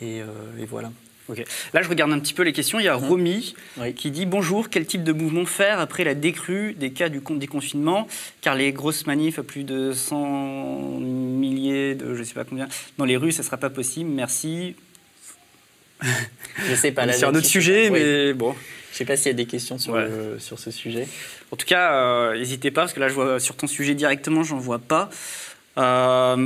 [0.00, 0.22] et
[0.66, 0.90] voilà.
[1.72, 2.78] Là, je regarde un petit peu les questions.
[2.78, 3.04] Il y a mmh.
[3.04, 3.54] Romy
[3.96, 8.06] qui dit Bonjour, quel type de mouvement faire après la décrue des cas du déconfinement
[8.40, 12.68] Car les grosses manifs à plus de 100 milliers, de je ne sais pas combien,
[12.98, 14.10] dans les rues, ça ne sera pas possible.
[14.10, 14.76] Merci.
[16.68, 17.10] Je sais pas.
[17.12, 18.54] C'est un autre sujet, mais bon.
[18.90, 19.98] Je ne sais pas s'il y a des questions sur,
[20.38, 21.08] sur ce sujet.
[21.50, 24.42] En tout cas, euh, n'hésitez pas, parce que là, je vois sur ton sujet directement,
[24.42, 25.10] j'en vois pas.
[25.78, 26.36] Euh,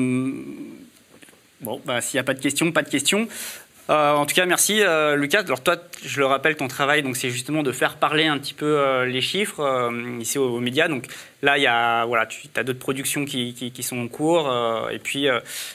[1.61, 3.29] bon, bah, s'il n'y a pas de questions, pas de questions.
[3.91, 5.41] Euh, en tout cas, merci euh, Lucas.
[5.41, 8.53] Alors toi, je le rappelle, ton travail, donc c'est justement de faire parler un petit
[8.53, 10.89] peu euh, les chiffres ici aux, médias.
[10.89, 11.07] Donc
[11.43, 14.53] là, il y a voilà, tu as d'autres productions qui, qui, sont en cours,
[14.91, 15.27] et puis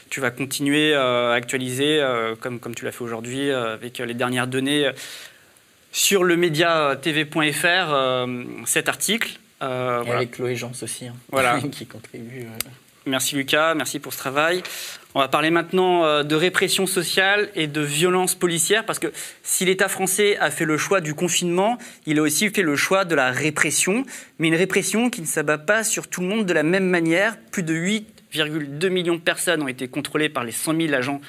[0.10, 2.04] tu vas continuer à actualiser
[2.40, 4.92] comme comme tu l'as fait aujourd'hui avec les dernières données
[5.92, 8.28] sur le média tv.fr
[8.66, 9.40] cet article.
[9.62, 11.60] et avec Chloé Jans aussi, hein, voilà.
[11.72, 12.46] qui contribue.
[13.06, 14.62] Merci Lucas, merci pour ce travail.
[15.16, 19.12] On va parler maintenant euh, de répression sociale et de violence policière, parce que
[19.44, 23.06] si l'État français a fait le choix du confinement, il a aussi fait le choix
[23.06, 24.06] de la répression,
[24.40, 27.38] mais une répression qui ne s'abat pas sur tout le monde de la même manière.
[27.52, 31.22] Plus de 8 1,2 million de personnes ont été contrôlées par les 100 000 agents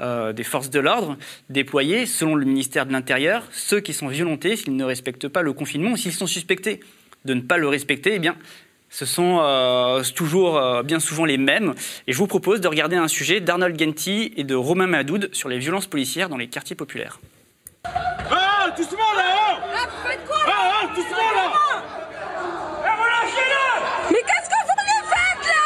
[0.00, 1.16] euh, des forces de l'ordre
[1.48, 3.46] déployés, selon le ministère de l'Intérieur.
[3.52, 6.80] Ceux qui sont violentés, s'ils ne respectent pas le confinement ou s'ils sont suspectés
[7.24, 8.36] de ne pas le respecter, eh bien,
[8.92, 11.72] ce sont euh, toujours euh, bien souvent les mêmes.
[12.06, 15.48] Et je vous propose de regarder un sujet d'Arnold Genti et de Romain Madoud sur
[15.48, 17.18] les violences policières dans les quartiers populaires.
[17.84, 21.50] Ah, doucement là Ah, faites quoi Ah, ah doucement là
[22.84, 23.64] Eh, relâchez-le
[24.12, 25.64] Mais qu'est-ce que vous lui faites là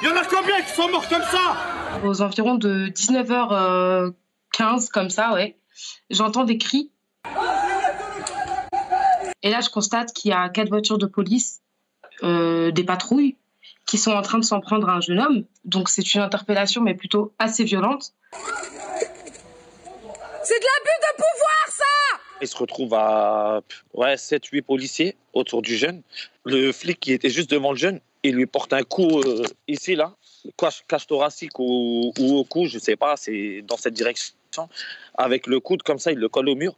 [0.00, 1.58] Il y en a combien qui sont morts comme ça
[2.04, 5.58] Aux environs de 19h15, comme ça, ouais,
[6.08, 6.90] j'entends des cris.
[9.42, 11.60] Et là, je constate qu'il y a quatre voitures de police
[12.22, 13.36] euh, des patrouilles
[13.86, 15.44] qui sont en train de s'en prendre à un jeune homme.
[15.64, 18.12] Donc c'est une interpellation, mais plutôt assez violente.
[20.42, 21.84] C'est de l'abus de pouvoir, ça
[22.40, 23.62] Il se retrouve à
[23.94, 26.02] ouais, 7-8 policiers autour du jeune.
[26.44, 29.94] Le flic qui était juste devant le jeune, il lui porte un coup euh, ici,
[29.96, 30.14] là,
[30.56, 34.34] cache, cache thoracique ou, ou, au cou, je sais pas, c'est dans cette direction.
[35.16, 36.76] Avec le coude, comme ça, il le colle au mur.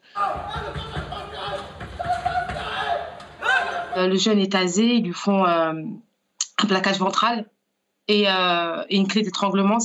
[3.97, 5.73] Le jeune est tasé, ils lui font euh,
[6.59, 7.47] un plaquage ventral
[8.09, 9.79] et, euh, et une clé d'étranglement.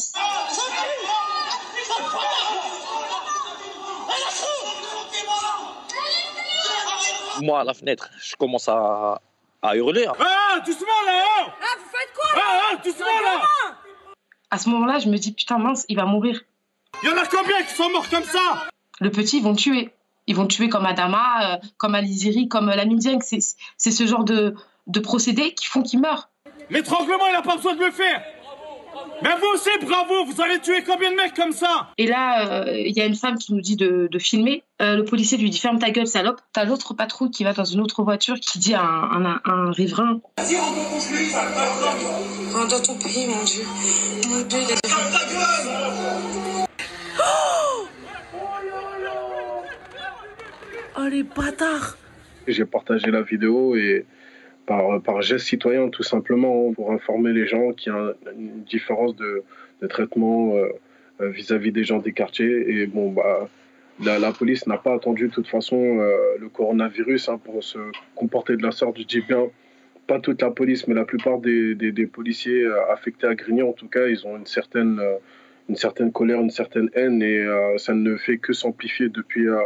[7.42, 9.20] Moi, à la fenêtre, je commence à,
[9.62, 10.06] à hurler.
[10.08, 13.42] Ah, doucement là Ah, vous faites quoi là Ah, ah, doucement là
[14.52, 16.42] À ce moment-là, je me dis putain mince, il va mourir.
[17.02, 18.68] Il y en a combien qui sont morts comme ça?
[19.00, 19.92] Le petit, ils vont le tuer.
[20.32, 23.20] Ils vont tuer comme Adama, euh, comme Aliziri, comme euh, Lamine Dieng.
[23.20, 23.40] C'est
[23.76, 24.56] c'est ce genre de,
[24.88, 26.30] de procédés qui font qu'il meurt.
[26.70, 28.24] L'étranglement, il a pas besoin de le faire
[29.22, 31.90] Mais vous aussi, bravo Vous allez tuer combien de mecs comme ça?
[31.98, 34.64] Et là, euh, il y a une femme qui nous dit de, de filmer.
[34.82, 36.40] Euh, le policier lui dit ferme ta gueule, salope.
[36.54, 39.72] T'as l'autre patrouille qui va dans une autre voiture qui dit à un, un, un
[39.72, 40.22] riverain
[42.54, 43.64] Rentre dans ton pays, mon Dieu.
[44.30, 44.82] Mon Dieu, il est...
[50.98, 51.98] Oh les bâtards
[52.48, 54.06] J'ai partagé la vidéo et
[54.66, 59.44] par, geste citoyen tout simplement pour informer les gens qu'il y a une différence de,
[59.90, 62.70] traitement euh, vis-à-vis des gens des quartiers.
[62.70, 63.50] Et bon, bah,
[64.04, 67.80] la, police n'a pas attendu de toute façon euh, le coronavirus hein, pour se
[68.16, 68.98] comporter de la sorte.
[69.00, 69.48] Je dis bien
[70.08, 73.88] pas toute la police, mais la plupart des, policiers euh, affectés à Grigny, en tout
[73.88, 75.18] cas, ils ont une certaine, euh,
[75.70, 79.62] une certaine colère, une certaine haine et euh, ça ne fait que s'amplifier depuis euh,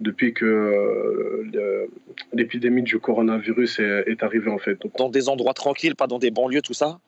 [0.00, 1.86] depuis que euh,
[2.32, 4.80] l'épidémie du coronavirus est, est, arrivée en fait.
[4.80, 6.98] Donc, dans des endroits tranquilles, pas dans des banlieues, tout ça,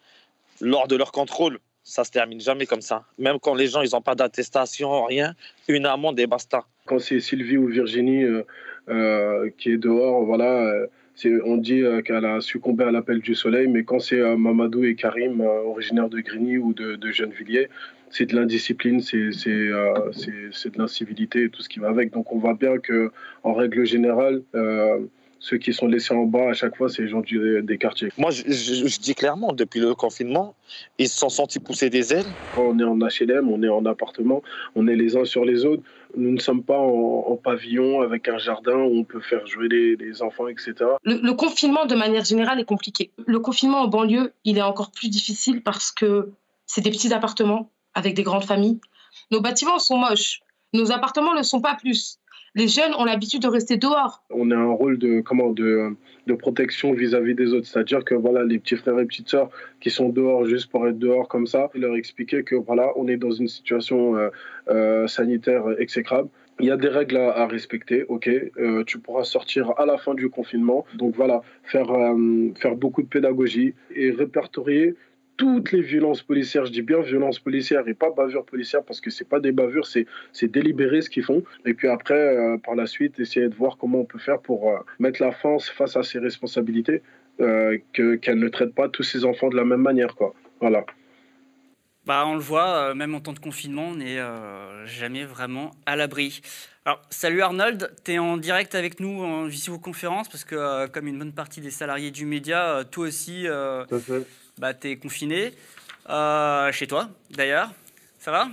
[0.60, 3.04] lors de leur contrôle, ça se termine jamais comme ça.
[3.18, 5.34] Même quand les gens ils n'ont pas d'attestation, rien,
[5.68, 6.64] une amende et basta.
[6.86, 8.42] Quand c'est Sylvie ou Virginie euh,
[8.88, 10.86] euh, qui est dehors, voilà,
[11.24, 15.40] on dit qu'elle a succombé à l'appel du soleil, mais quand c'est Mamadou et Karim,
[15.40, 17.68] originaires de Grigny ou de, de Gennevilliers,
[18.10, 22.12] c'est de l'indiscipline, c'est euh, de l'incivilité et tout ce qui va avec.
[22.12, 23.10] Donc on voit bien que
[23.44, 24.98] en règle générale, euh,
[25.40, 28.08] ceux qui sont laissés en bas à chaque fois, c'est les gens du, des quartiers.
[28.18, 30.56] Moi, je, je, je, dis clairement, depuis le confinement,
[30.98, 32.26] ils se sont sentis pousser des ailes.
[32.56, 34.42] Quand on est en HLM, on est en appartement,
[34.74, 35.82] on est les uns sur les autres.
[36.16, 39.96] Nous ne sommes pas en, pavillon avec un jardin où on peut faire jouer les,
[39.96, 40.74] les enfants, etc.
[41.04, 43.10] Le, le confinement, de manière générale, est compliqué.
[43.26, 46.32] Le confinement en banlieue, il est encore plus difficile parce que
[46.66, 48.80] c'est des petits appartements avec des grandes familles.
[49.30, 50.40] Nos bâtiments sont moches.
[50.72, 52.18] Nos appartements ne sont pas plus.
[52.58, 54.24] Les jeunes ont l'habitude de rester dehors.
[54.30, 55.94] On a un rôle de, comment, de,
[56.26, 57.68] de protection vis-à-vis -vis des autres.
[57.68, 59.48] C'est-à-dire que voilà, les petits frères et petites sœurs
[59.80, 63.16] qui sont dehors juste pour être dehors comme ça, leur expliquer que voilà, on est
[63.16, 64.30] dans une situation euh,
[64.68, 66.28] euh, sanitaire exécrable.
[66.58, 68.26] Il y a des règles à, respecter, ok.
[68.28, 70.84] Euh, tu pourras sortir à la fin du confinement.
[71.00, 71.90] Donc voilà, faire,
[72.62, 74.96] faire beaucoup de pédagogie et répertorier
[75.38, 79.08] toutes les violences policières, je dis bien violences policières et pas bavures policières parce que
[79.08, 81.42] c'est pas des bavures, c'est c'est délibéré ce qu'ils font.
[81.64, 84.70] Et puis après, euh, par la suite, essayer de voir comment on peut faire pour
[84.70, 87.02] euh, mettre la France face à ses responsabilités,
[87.40, 90.34] euh, que qu'elle ne traite pas tous ses enfants de la même manière, quoi.
[90.60, 90.84] Voilà.
[92.04, 94.18] Bah, on le voit, même en temps de confinement, on n'est
[94.86, 96.40] jamais vraiment à l'abri.
[96.86, 101.18] Alors, salut Arnold, tu es en direct avec nous en visioconférence parce que, comme une
[101.18, 103.44] bonne partie des salariés du média, toi aussi.
[103.44, 104.26] Tout à fait
[104.58, 105.52] bah, tu es confiné.
[106.08, 107.70] Euh, chez toi, d'ailleurs.
[108.18, 108.48] Ça va?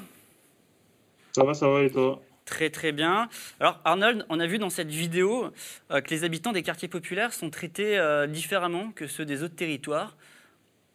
[1.31, 2.21] Ça va, ça va, et toi?
[2.43, 3.29] Très très bien.
[3.59, 5.51] Alors Arnold, on a vu dans cette vidéo
[5.89, 9.55] euh, que les habitants des quartiers populaires sont traités euh, différemment que ceux des autres
[9.55, 10.15] territoires.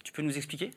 [0.04, 0.70] Tu peux nous expliquer?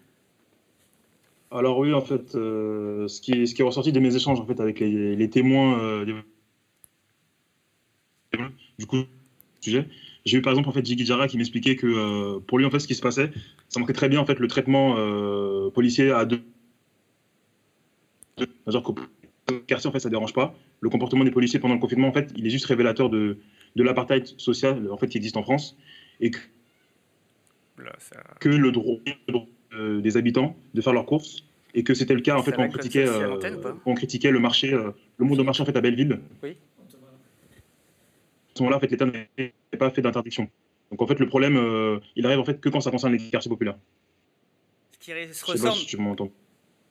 [1.51, 4.45] Alors oui, en fait, ce, qui est, ce qui est ressorti de mes échanges en
[4.45, 6.15] fait, avec les, les témoins des...
[8.79, 9.03] du coup,
[9.61, 9.87] sujet,
[10.25, 12.79] J'ai eu par exemple en fait Jiggy Jara qui m'expliquait que pour lui en fait
[12.79, 13.31] ce qui se passait,
[13.73, 16.43] ça manquait très bien en fait le traitement euh, policier à deux.
[18.37, 18.95] C'est-à-dire qu'au
[19.67, 20.55] quartier en fait ça dérange pas.
[20.79, 23.39] Le comportement des policiers pendant le confinement en fait il est juste révélateur de,
[23.75, 25.75] de l'apartheid social en fait qui existe en France
[26.19, 26.39] et que,
[28.39, 28.99] que le droit,
[29.73, 32.63] euh, des habitants de faire leurs courses et que c'était le cas en fait quand
[32.63, 33.39] on critiquait, euh,
[33.85, 36.19] on critiquait le marché, euh, le monde au marché en fait à Belleville.
[36.43, 36.55] Oui.
[38.53, 40.47] À ce moment-là, en fait, l'État n'avait pas fait d'interdiction.
[40.93, 43.29] Donc en fait, le problème, euh, il arrive en fait que quand ça concerne les
[43.31, 43.77] quartiers populaires.
[44.99, 45.73] Ce qui se ressemble.
[45.73, 46.29] si tu m'entends.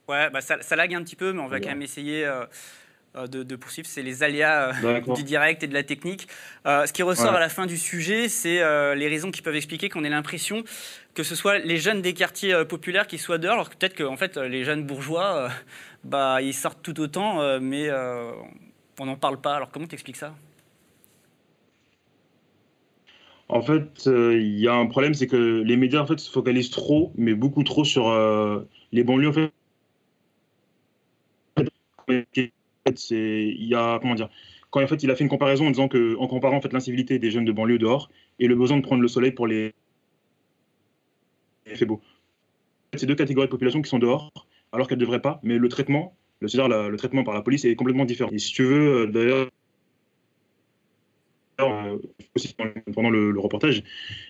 [0.08, 2.44] Ouais, bah ça, ça lag un petit peu, mais on va quand même essayer euh,
[3.14, 3.86] euh, de, de poursuivre.
[3.88, 6.26] C'est les aléas euh, du direct et de la technique.
[6.66, 7.36] Ce qui ressort Ouais.
[7.36, 8.56] à la fin du sujet, c'est
[8.96, 10.64] les raisons qui peuvent expliquer qu'on ait l'impression
[11.14, 14.02] que ce soit les jeunes des quartiers populaires qui soient dehors, alors que peut-être que
[14.02, 15.48] en fait, les jeunes bourgeois,
[16.02, 17.88] bah, ils sortent tout autant, mais
[18.98, 19.54] on n'en parle pas.
[19.54, 20.34] Alors comment t'expliques ça?
[23.52, 26.30] En fait, euh, il y a un problème, c'est que les médias en fait se
[26.30, 28.62] focalisent trop, mais beaucoup trop sur euh,
[28.92, 29.28] les banlieues.
[31.58, 31.62] En
[32.08, 34.30] fait, il y a comment dire
[34.70, 36.72] quand en fait il a fait une comparaison en disant que en comparant en fait
[36.72, 39.74] l'incivilité des jeunes de banlieue dehors et le besoin de prendre le soleil pour les
[41.66, 42.00] il fait beau.
[42.94, 44.30] C'est deux catégories de population qui sont dehors
[44.72, 47.76] alors qu'elles ne devraient pas, mais le traitement, le, le traitement par la police est
[47.76, 48.30] complètement différent.
[48.32, 49.48] Et si tu veux, euh, d'ailleurs,
[52.94, 53.82] pendant- le, reportage,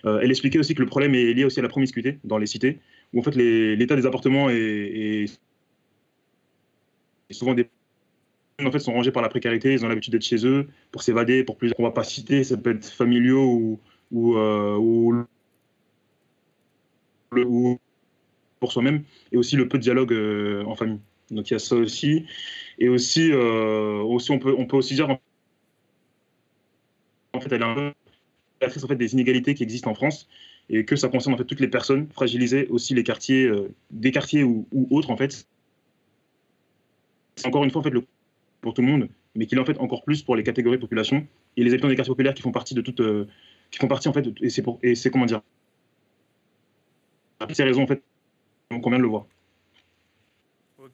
[0.04, 2.46] euh, elle expliquait aussi que le problème est lié aussi à la promiscuité dans les
[2.46, 2.80] cités,
[3.12, 5.26] où en fait l'état des appartements est,
[7.30, 7.68] souvent des
[8.64, 11.42] en fait sont rangés par la précarité, ils ont l'habitude d'être chez eux pour s'évader,
[11.42, 13.78] pour plusieurs qu'on va pas citer, ça peut être familiaux
[14.14, 15.24] euh, ou,
[18.60, 21.00] pour soi-même, et aussi le peu de dialogue euh, en famille.
[21.30, 22.26] Donc il y a ça aussi,
[22.78, 25.18] et aussi aussi on on peut aussi dire
[27.32, 27.92] en fait, elle est un peu
[28.64, 30.28] en fait, des inégalités qui existent en France
[30.68, 34.12] et que ça concerne en fait toutes les personnes fragilisées, aussi les quartiers, euh, des
[34.12, 35.46] quartiers ou, autres en fait.
[37.36, 38.04] C'est encore une fois en fait le
[38.60, 40.80] pour tout le monde, mais qu'il est en fait encore plus pour les catégories de
[40.80, 43.26] population et les habitants des quartiers populaires qui font partie de toutes, euh,
[43.72, 45.40] qui font partie en fait, et c'est pour et c'est comment dire,
[47.38, 48.02] pour ces raisons en fait,
[48.70, 49.26] qu'on vient de le voir.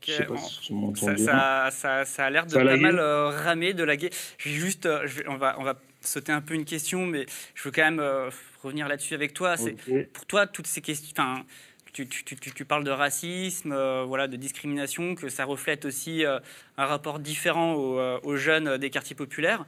[0.00, 1.24] Ok, Je sais pas on- si tu m'entends ça, bien.
[1.26, 4.11] ça, ça- ça a l'air de pas mal euh, ramer, de laguer.
[4.38, 7.04] Je vais juste, euh, je vais- on, va, on va sauter un peu une question,
[7.06, 8.30] mais je veux quand même euh,
[8.62, 9.56] revenir là-dessus avec toi.
[9.56, 9.74] C'est.
[10.12, 11.14] Pour toi, toutes ces questions,
[11.92, 15.84] tu, tu- tu- tu- tu parles de racisme, euh, voilà, de discrimination, que ça reflète
[15.84, 19.64] aussi un rapport différent aux, aux jeunes des quartiers populaires.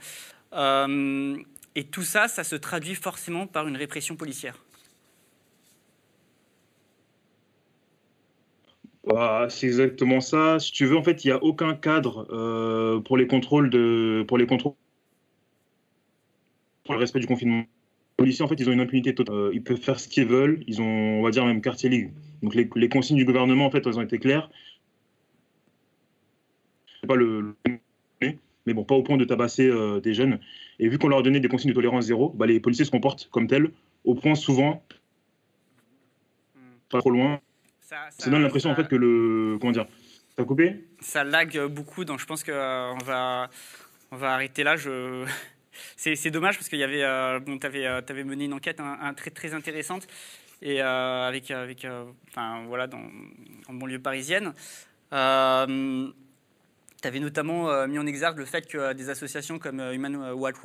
[1.77, 4.55] Et tout ça, ça se traduit forcément par une répression policière.
[9.05, 10.59] Bah, c'est exactement ça.
[10.59, 14.25] Si tu veux, en fait, il n'y a aucun cadre euh, pour les contrôles de,
[14.29, 14.75] pour les contrôles,
[16.85, 17.61] pour le respect du confinement.
[17.61, 19.35] Les policiers, en fait, ils ont une impunité totale.
[19.35, 20.63] Euh, ils peuvent faire ce qu'ils veulent.
[20.67, 22.13] Ils ont, on va dire, même quartier ligue.
[22.43, 24.51] Donc, les, les consignes du gouvernement, en fait, elles ont été claires.
[27.09, 27.55] Pas le,
[28.67, 30.39] mais bon, pas au point de tabasser euh, des jeunes.
[30.79, 32.91] Et vu qu'on leur a donné des consignes de tolérance zéro, bah, les policiers se
[32.91, 33.71] comportent comme tels,
[34.05, 34.83] au point souvent,
[36.91, 37.41] pas trop loin.
[37.91, 39.87] Ça, donne l'impression en fait que le comment dire,
[40.37, 43.51] ça a coupé ça lag beaucoup, donc je pense qu'on va,
[44.13, 44.77] on va arrêter là.
[44.77, 45.25] Je...
[45.97, 49.15] C'est dommage parce qu'il y avait, euh, bon, tu avais, mené une enquête un, un
[49.15, 50.07] très, très intéressante
[50.63, 53.03] et euh, avec, avec euh, enfin, voilà, dans,
[53.69, 54.53] en banlieue parisienne.
[55.13, 56.11] Euh,
[57.01, 59.95] tu avais notamment euh, mis en exergue le fait que euh, des associations comme euh,
[59.95, 60.57] Human Watch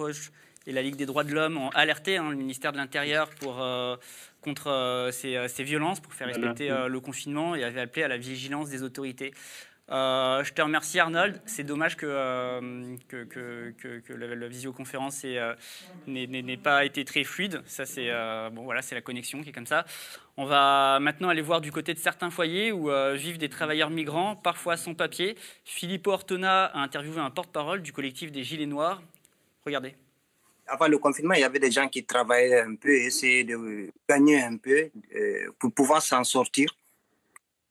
[0.68, 3.62] et la Ligue des droits de l'homme ont alerté hein, le ministère de l'Intérieur pour,
[3.62, 3.96] euh,
[4.42, 8.04] contre euh, ces, euh, ces violences, pour faire respecter euh, le confinement et avaient appelé
[8.04, 9.34] à la vigilance des autorités.
[9.88, 11.40] Je te remercie Arnold.
[11.46, 12.08] C'est dommage que,
[13.08, 15.40] que, que, que- que la, la visioconférence ait,
[16.08, 17.62] n'ait pas été très fluide.
[17.68, 18.10] Ça, c'est
[18.52, 19.86] bon, voilà, c'est la connexion qui est comme ça.
[20.38, 24.36] On va maintenant aller voir du côté de certains foyers où vivent des travailleurs migrants,
[24.36, 25.38] parfois sans papier.
[25.66, 29.04] Filippo Ortona a interviewé un porte-parole du collectif des Gilets Noirs.
[29.68, 29.94] Regardez.
[30.68, 34.42] Avant le confinement, il y avait des gens qui travaillaient un peu, essayaient de gagner
[34.42, 36.70] un peu euh, pour pouvoir s'en sortir.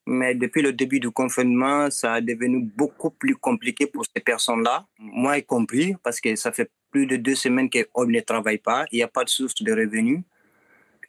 [0.07, 4.87] Mais depuis le début du confinement, ça est devenu beaucoup plus compliqué pour ces personnes-là,
[4.98, 8.85] moi y compris, parce que ça fait plus de deux semaines qu'on ne travaille pas,
[8.92, 10.20] il n'y a pas de source de revenus.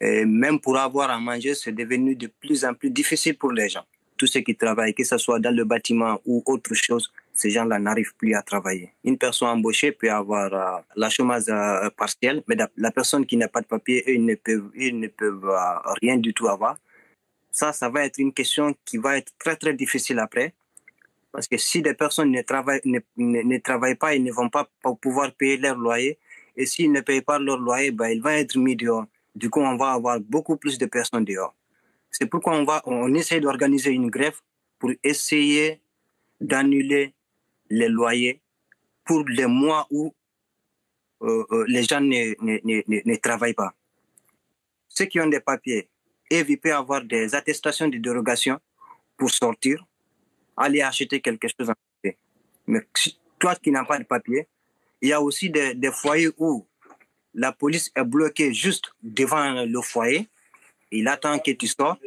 [0.00, 3.68] Et même pour avoir à manger, c'est devenu de plus en plus difficile pour les
[3.68, 3.84] gens.
[4.16, 7.78] Tous ceux qui travaillent, que ce soit dans le bâtiment ou autre chose, ces gens-là
[7.78, 8.92] n'arrivent plus à travailler.
[9.04, 13.48] Une personne embauchée peut avoir euh, la chômage euh, partielle, mais la, personne qui n'a
[13.48, 16.78] pas de papier, ils ne peuvent, ils ne peuvent euh, rien du tout avoir.
[17.50, 20.54] Ça, ça va être une question qui va être très, très difficile après.
[21.32, 24.68] Parce que si des personnes ne travaillent, ne, ne travaillent pas, ils ne vont pas
[25.00, 26.18] pouvoir payer leur loyer.
[26.56, 29.06] Et s'ils ne payent pas leur loyer, ben, ils vont être mis dehors.
[29.34, 31.54] Du coup, on va avoir beaucoup plus de personnes dehors.
[32.10, 34.40] C'est pourquoi on, va, on essaie d'organiser une grève
[34.78, 35.82] pour essayer
[36.40, 37.14] d'annuler
[37.70, 38.40] les loyers
[39.04, 40.14] pour les mois où
[41.22, 43.74] euh, euh, les gens ne, ne, ne, ne, travaillent pas.
[44.88, 45.88] Ceux qui ont des papiers,
[46.30, 48.58] éviter avoir des attestations de dérogation
[49.16, 49.84] pour sortir,
[50.56, 51.72] aller acheter quelque chose
[52.66, 52.86] Mais
[53.38, 54.46] toi qui n'as pas de papier,
[55.00, 56.66] il y a aussi des, des, foyers où
[57.34, 60.28] la police est bloquée juste devant le foyer.
[60.90, 61.98] Il attend que tu sors.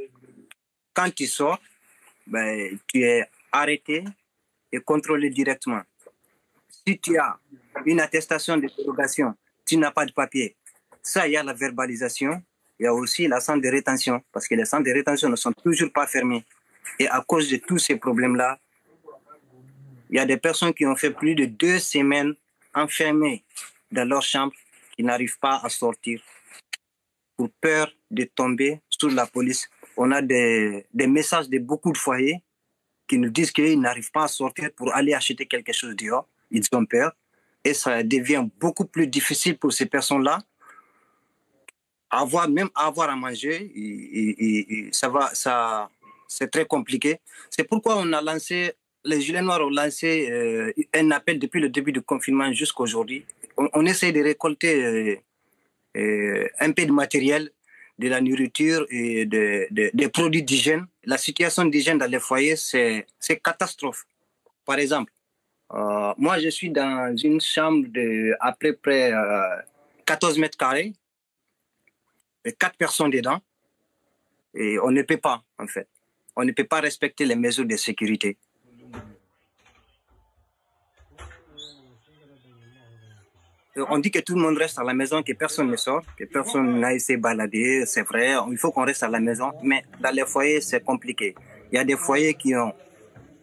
[0.93, 1.59] Quand tu sors,
[2.27, 4.03] ben, tu es arrêté
[4.71, 5.81] et contrôlé directement.
[6.85, 7.37] Si tu as
[7.85, 10.55] une attestation de dérogation, tu n'as pas de papier.
[11.01, 12.41] Ça, il y a la verbalisation.
[12.79, 15.35] Il y a aussi la centre de rétention, parce que les centres de rétention ne
[15.35, 16.45] sont toujours pas fermés.
[16.97, 18.59] Et à cause de tous ces problèmes-là,
[20.09, 22.33] il y a des personnes qui ont fait plus de deux semaines
[22.73, 23.43] enfermées
[23.91, 24.53] dans leur chambre,
[24.95, 26.21] qui n'arrivent pas à sortir
[27.35, 29.69] pour peur de tomber sous la police.
[29.97, 32.41] On a des messages de beaucoup de foyers
[33.09, 36.27] qui nous disent qu'ils n'arrivent pas à sortir pour aller acheter quelque chose dehors.
[36.51, 37.11] Ils ont peur.
[37.65, 40.39] Et ça devient beaucoup plus difficile pour ces personnes-là.
[42.11, 43.71] Avoir, même avoir à manger,
[44.91, 45.89] ça va, ça,
[46.27, 47.19] c'est très compliqué.
[47.49, 51.69] C'est pourquoi on a lancé, les Gilets Noirs ont lancé euh, un appel depuis le
[51.69, 53.25] début du confinement jusqu'à aujourd'hui.
[53.57, 55.15] On, on, essaie de récolter euh,
[55.97, 57.51] euh, un peu de matériel,
[57.99, 60.87] de la nourriture et de, de, des produits d'hygiène.
[61.03, 63.05] La situation d'hygiène dans les foyers, c'est
[63.43, 64.05] catastrophe.
[64.65, 65.11] Par exemple,
[65.73, 69.61] euh, moi, je suis dans une chambre de à peu près euh,
[70.05, 70.93] 14 mètres carrés,
[72.45, 73.39] et quatre personnes dedans,
[74.55, 75.87] et on ne peut pas, en fait.
[76.35, 78.37] On ne peut pas respecter les mesures de sécurité.
[83.89, 86.25] On dit que tout le monde reste à la maison, que personne ne sort, que
[86.25, 90.11] personne n'aille se balader, c'est vrai, il faut qu'on reste à la maison, mais dans
[90.11, 91.35] les foyers, c'est compliqué.
[91.71, 92.73] Il y a des foyers qui ont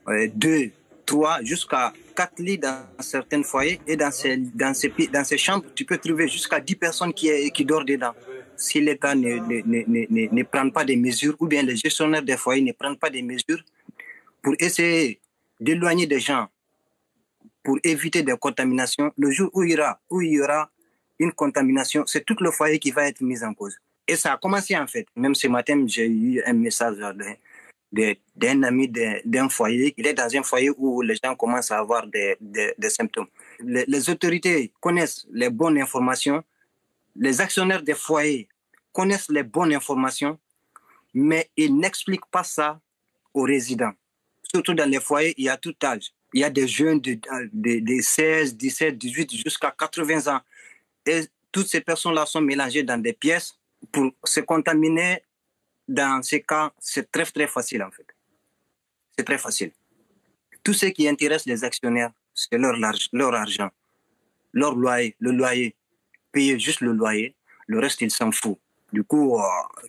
[0.08, 0.70] euh, deux,
[1.04, 5.64] trois, jusqu'à quatre lits dans certains foyers et dans ces, dans ces, dans ces chambres,
[5.74, 8.12] tu peux trouver jusqu'à 10 personnes qui, qui dorment dedans.
[8.56, 12.22] Si l'État ne, ne, ne, ne, ne prend pas des mesures ou bien les gestionnaires
[12.22, 13.62] des foyers ne prennent pas des mesures
[14.42, 15.20] pour essayer
[15.60, 16.48] d'éloigner des gens,
[17.66, 20.70] pour éviter des contaminations, le jour où il y aura, où il y aura
[21.18, 23.76] une contamination, c'est tout le foyer qui va être mis en cause.
[24.06, 25.08] Et ça a commencé en fait.
[25.16, 26.96] Même ce matin, j'ai eu un message
[28.36, 28.88] d'un ami
[29.24, 29.92] d'un foyer.
[29.96, 33.26] Il est dans un foyer où les gens commencent à avoir des, des, symptômes.
[33.58, 36.44] Les, autorités connaissent les bonnes informations,
[37.16, 38.46] les actionnaires des foyers
[38.92, 40.38] connaissent les bonnes informations,
[41.12, 42.80] mais ils n'expliquent pas ça
[43.34, 43.94] aux résidents.
[44.44, 46.12] Surtout dans les foyers, il y a tout âge.
[46.36, 50.40] Il y a des jeunes de, de, de 16, 17, 18 jusqu'à 80 ans.
[51.06, 53.58] Et toutes ces personnes-là sont mélangées dans des pièces
[53.90, 55.22] pour se contaminer
[55.88, 58.04] dans ces cas, c'est très, très facile en fait.
[59.16, 59.72] C'est très facile.
[60.62, 62.76] Tout ce qui intéresse les actionnaires, c'est leur,
[63.12, 63.70] leur argent,
[64.52, 65.74] leur loyer, le loyer.
[66.32, 67.34] Payer juste le loyer,
[67.66, 68.60] le reste, ils s'en foutent.
[68.92, 69.42] Du coup, euh,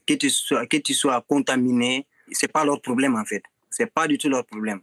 [0.06, 3.44] que, tu sois, que tu sois contaminé, c'est pas leur problème en fait.
[3.70, 4.80] C'est pas du tout leur problème.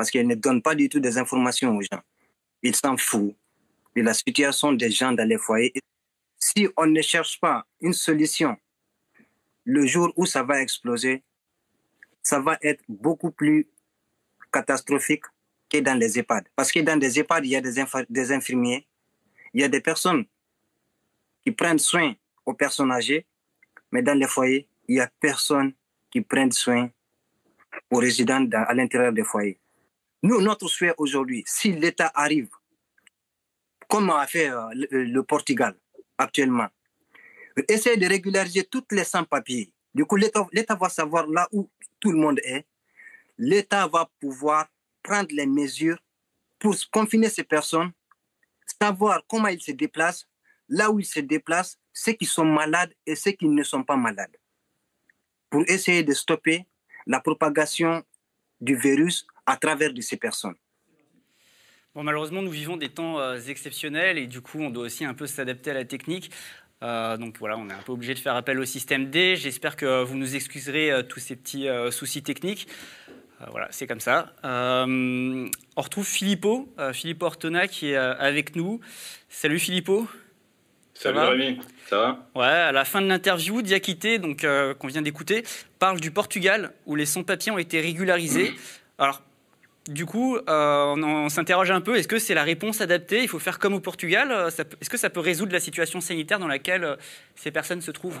[0.00, 2.00] Parce qu'ils ne donnent pas du tout des informations aux gens.
[2.62, 3.36] Ils s'en foutent
[3.94, 5.74] de la situation des gens dans les foyers.
[6.38, 8.56] Si on ne cherche pas une solution
[9.64, 11.22] le jour où ça va exploser,
[12.22, 13.68] ça va être beaucoup plus
[14.50, 15.24] catastrophique
[15.68, 16.48] que dans les EHPAD.
[16.56, 18.86] Parce que dans les EHPAD, il y a des infirmiers,
[19.52, 20.24] il y a des personnes
[21.42, 22.14] qui prennent soin
[22.46, 23.26] aux personnes âgées,
[23.92, 25.74] mais dans les foyers, il n'y a personne
[26.10, 26.88] qui prenne soin
[27.90, 29.60] aux résidents à l'intérieur des foyers.
[30.22, 32.50] Nous, notre souhait aujourd'hui, si l'État arrive,
[33.88, 35.74] comme a fait euh, le, le Portugal
[36.18, 36.68] actuellement,
[37.68, 39.72] essayer de régulariser toutes les sans-papiers.
[39.94, 41.68] Du coup, l'État va savoir là où
[41.98, 42.64] tout le monde est.
[43.38, 44.68] L'État va pouvoir
[45.02, 45.98] prendre les mesures
[46.58, 47.90] pour confiner ces personnes,
[48.80, 50.28] savoir comment ils se déplacent,
[50.68, 53.96] là où ils se déplacent, ceux qui sont malades et ceux qui ne sont pas
[53.96, 54.36] malades,
[55.48, 56.66] pour essayer de stopper
[57.06, 58.04] la propagation
[58.60, 60.56] du virus à travers de ces personnes.
[61.94, 65.14] Bon, malheureusement, nous vivons des temps euh, exceptionnels et du coup, on doit aussi un
[65.14, 66.30] peu s'adapter à la technique.
[66.82, 69.36] Euh, donc voilà, on est un peu obligé de faire appel au système D.
[69.36, 72.68] J'espère que vous nous excuserez euh, tous ces petits euh, soucis techniques.
[73.40, 74.32] Euh, voilà, c'est comme ça.
[74.44, 78.80] Euh, on retrouve Filippo, Filippo Ortona qui est avec nous.
[79.28, 80.08] Salut Filippo.
[80.94, 82.28] Salut Rémi, ça va?
[82.34, 84.46] Ouais, à la fin de l'interview, Diakité, donc
[84.78, 85.44] qu'on vient d'écouter,
[85.78, 88.52] parle du Portugal où les sans-papiers ont été régularisés.
[88.98, 89.22] Alors,
[89.88, 93.22] du coup, on, s'interroge un peu, est-ce que c'est la réponse adaptée?
[93.22, 96.48] Il faut faire comme au Portugal Est-ce que ça peut résoudre la situation sanitaire dans
[96.48, 96.96] laquelle
[97.34, 98.20] ces personnes se trouvent?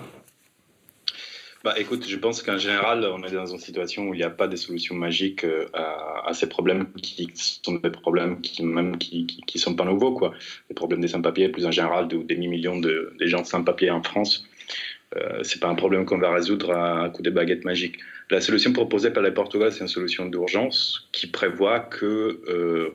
[1.62, 4.30] Bah, écoute, je pense qu'en général, on est dans une situation où il n'y a
[4.30, 9.26] pas de solution magique euh, à, ces problèmes qui sont des problèmes qui même qui,
[9.26, 10.32] qui, sont pas nouveaux quoi.
[10.70, 14.46] Les problèmes des sans-papiers, plus en général, de, des millions de, gens sans-papiers en France,
[15.16, 17.98] euh, c'est pas un problème qu'on va résoudre à un coup de baguette magique.
[18.30, 22.94] La solution proposée par le Portugal, c'est une solution d'urgence qui prévoit que euh,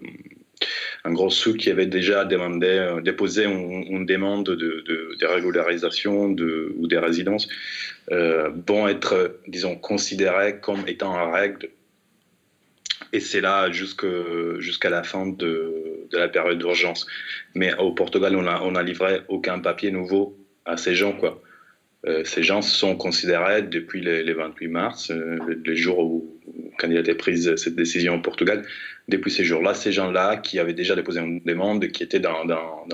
[1.03, 6.36] un gros sou qui avait déjà euh, déposé une, demande de, régularisation
[6.77, 7.49] ou des résidences
[8.11, 11.69] euh, vont être, disons, considérés comme étant en règle.
[13.11, 17.05] Et c'est là jusqu'à la fin de, la période d'urgence.
[17.55, 21.11] Mais au Portugal, on n'a livré aucun papier nouveau à ces gens.
[21.11, 21.41] Quoi.
[22.07, 26.39] Euh, ces gens sont considérés depuis les, 28 mars, euh, les jours où,
[26.77, 28.63] quand il a été prise cette décision au Portugal,
[29.07, 32.45] depuis ces jours-là, ces gens-là qui avaient déjà déposé une demande, qui étaient dans,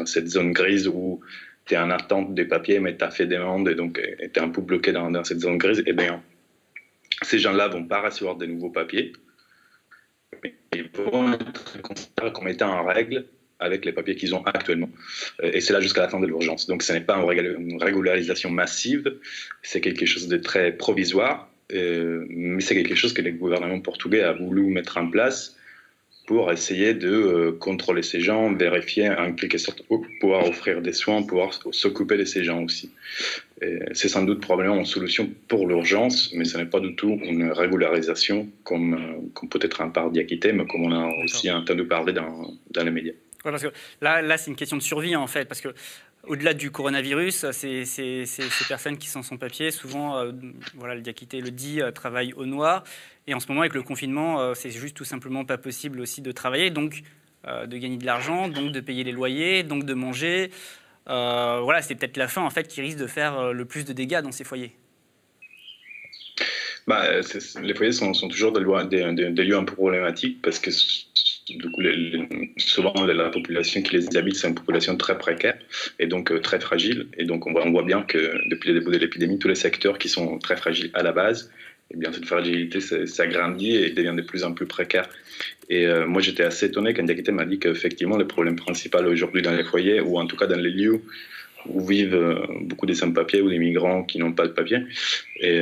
[0.05, 1.20] cette zone grise où
[1.66, 4.39] tu es en attente des papiers, mais tu as fait demande et donc tu es
[4.39, 6.24] un peu bloqué dans, cette zone grise, eh bien,
[7.22, 9.12] ces gens-là vont pas recevoir de nouveaux papiers,
[10.74, 13.26] ils vont être considérés comme étant en règle
[13.62, 14.89] avec les papiers qu'ils ont actuellement.
[15.41, 16.68] Euh, et c'est là jusqu'à la fin de l'urgence.
[16.68, 19.16] Donc ce n'est pas une régularisation massive,
[19.62, 24.24] c'est quelque chose de très provisoire, euh, mais c'est quelque chose que le gouvernement portugais
[24.24, 25.55] a voulu mettre en place
[26.28, 29.84] pour essayer de euh, contrôler ces gens, vérifier en quelque sorte,
[30.20, 32.91] pouvoir offrir des soins, pouvoir s'occuper de ces gens aussi.
[33.91, 37.51] C'est sans doute probablement une solution pour l'urgence, mais ce n'est pas du tout une
[37.51, 42.55] régularisation comme, comme peut-être un part diaquité, mais comme on a aussi entendu parler dans,
[42.72, 43.14] dans les médias
[43.44, 43.72] parce que
[44.02, 45.74] là, là c'est une question de survie en fait, parce que
[46.24, 48.26] au-delà du coronavirus, ces,
[48.68, 50.32] personnes qui sont sans papier, souvent, euh,
[50.76, 52.84] voilà, le Diakité le dit, euh, travaillent au noir.
[53.28, 56.22] Et en ce moment, avec le confinement, euh, c'est juste tout simplement pas possible aussi
[56.22, 57.04] de travailler, donc
[57.44, 60.52] de gagner de l'argent, donc de payer les loyers, donc de manger.
[61.08, 64.22] voilà, c'est peut-être la fin en fait qui risque de faire le plus de dégâts
[64.22, 64.76] dans ces foyers.
[66.86, 67.04] Bah,
[67.64, 68.64] les foyers sont, sont toujours des,
[69.14, 70.70] des, des, lieux un peu problématiques parce que
[71.58, 71.82] du coup,
[72.58, 75.58] souvent la population qui les habite, c'est une population très précaire
[75.99, 77.08] et donc euh, très fragile.
[77.18, 80.10] Et donc on voit, bien que depuis le début de l'épidémie, tous les secteurs qui
[80.10, 81.52] sont très fragiles à la base,
[81.93, 85.10] eh bien cette fragilité s'agrandit et devient de plus en plus précaire.
[85.70, 89.41] Et euh, moi, j'étais assez étonné quand Diakité m'a dit qu'effectivement, le problème principal aujourd'hui
[89.41, 91.02] dans les foyers, ou en tout cas dans les lieux
[91.68, 94.80] où vivent euh, beaucoup des sans-papiers ou des migrants qui n'ont pas de papier,
[95.39, 95.62] et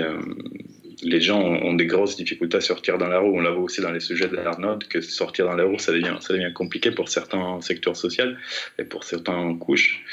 [1.01, 3.29] les gens ont, des grosses difficultés à sortir dans la rue.
[3.29, 5.91] On l'a vu aussi dans les sujets de l'Arnaud, que sortir dans la rue, ça
[5.91, 8.31] devient, compliqué pour certains secteurs sociaux
[8.77, 10.03] et pour certaines couches.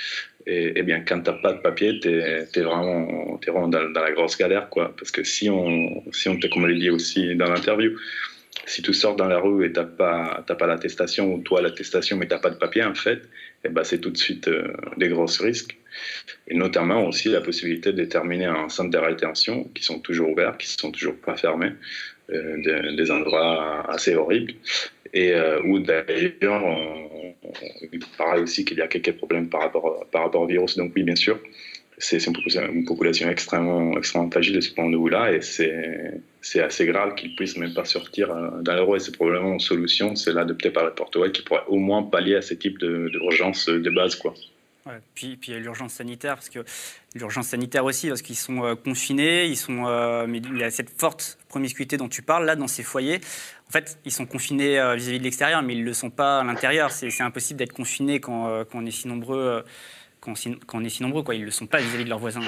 [0.48, 4.38] Et, bien, quand tu n'as pas de papier, tu es, vraiment, vraiment dans, la grosse
[4.38, 4.68] galère.
[4.68, 4.94] Quoi.
[4.96, 7.98] Parce que si on, si on comme je dit aussi dans l'interview,
[8.64, 12.16] si tu sors dans la rue et tu n'as pas, pas l'attestation, ou toi l'attestation,
[12.16, 13.22] mais tu n'as pas de papier, en fait,
[13.64, 15.76] eh ben, c'est tout de suite euh, des gros risques.
[16.48, 20.56] Et notamment aussi la possibilité de déterminer un centre de rétention qui sont toujours ouverts,
[20.58, 21.72] qui ne sont toujours pas fermés,
[22.32, 24.54] euh, des, endroits assez horribles.
[25.12, 26.62] Et euh, où d'ailleurs,
[27.92, 30.76] il paraît aussi qu'il y a quelques problèmes par rapport, par rapport au virus.
[30.76, 31.38] Donc oui, bien sûr,
[31.98, 37.14] c'est une population extrêmement, extrêmement fragile de ce point de vue-là, et c'est assez grave
[37.14, 40.70] qu'ils puissent même pas sortir euh, dans l'euro, et c'est probablement une solution, c'est l'adopter
[40.70, 44.14] par le Portugal qui pourrait au moins pallier à ce type d'urgence de, de, base.
[44.16, 44.34] Quoi.
[45.14, 46.60] Puis, puis il y a l'urgence sanitaire, parce que
[47.14, 50.70] l'urgence sanitaire aussi, parce qu'ils sont euh, confinés, ils sont, euh, mais il y a
[50.70, 53.20] cette forte promiscuité dont tu parles là dans ces foyers.
[53.68, 56.44] En fait, ils sont confinés vis-à-vis de l'extérieur, mais ils ne le sont pas à
[56.44, 56.90] l'intérieur.
[56.92, 59.64] C'est impossible d'être confiné quand, quand, on est si nombreux
[60.20, 60.34] quand,
[60.74, 61.24] on est si nombreux.
[61.34, 62.42] Ils le sont pas vis-à-vis de leurs voisins.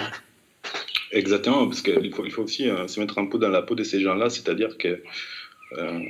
[1.11, 4.01] Exactement, parce qu'il faut, aussi euh, se mettre un peu dans la peau de ces
[4.01, 5.03] gens-là, c'est-à-dire que
[5.73, 6.01] euh,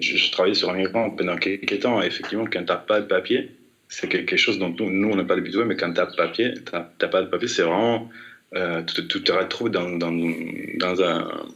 [0.00, 3.06] je, travaillais sur un migrant pendant quelques temps, et effectivement, quand tu n'as pas de
[3.06, 3.50] papier,
[3.88, 6.54] c'est quelque chose dont nous, on n'a pas l'habitude, mais quand tu pas de papier,
[6.64, 8.10] t'as pas de papier, c'est vraiment.
[8.54, 11.46] Euh, tu, te retrouves dans, dans, un.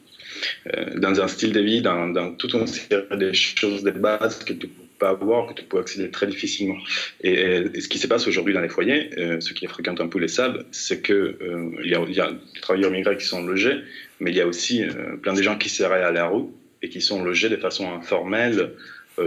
[0.96, 4.52] dans un style de vie, dans, dans toute une série de choses de base que
[4.52, 4.68] tu
[5.06, 6.78] avoir, que tu peux accéder très difficilement.
[7.22, 10.18] Et, ce qui se passe aujourd'hui dans les foyers, euh, ceux qui fréquentent un peu
[10.18, 13.42] les SAB, c'est qu'il euh, il y, a, y, a des travailleurs migrants qui sont
[13.42, 13.80] logés,
[14.20, 16.46] mais il y a aussi euh, plein de gens qui seraient à la rue
[16.82, 18.72] et qui sont logés de façon informelle,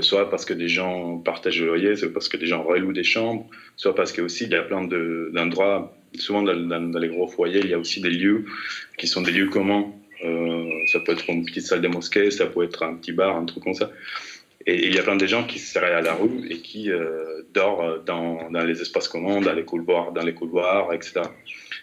[0.02, 3.04] soit parce que des gens partagent le loyer, soit parce que des gens relouent des
[3.04, 7.74] chambres, soit parce qu'il y a plein d'endroits, souvent dans, les gros foyers, il y
[7.74, 8.46] a aussi des lieux
[8.98, 9.86] qui sont des lieux communs.
[10.92, 13.46] ça peut être une petite salle de mosquée, ça peut être un petit bar, un
[13.46, 13.92] truc comme ça.
[14.66, 17.42] Et il y a plein de gens qui seraient à la rue et qui euh,
[17.54, 21.22] dorment dans, dans, les espaces communs, dans les couloirs, dans les couloirs, etc.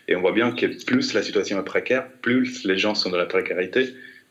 [0.08, 3.18] Et on voit bien que plus la situation est précaire, plus les gens sont dans
[3.18, 3.90] la précarité,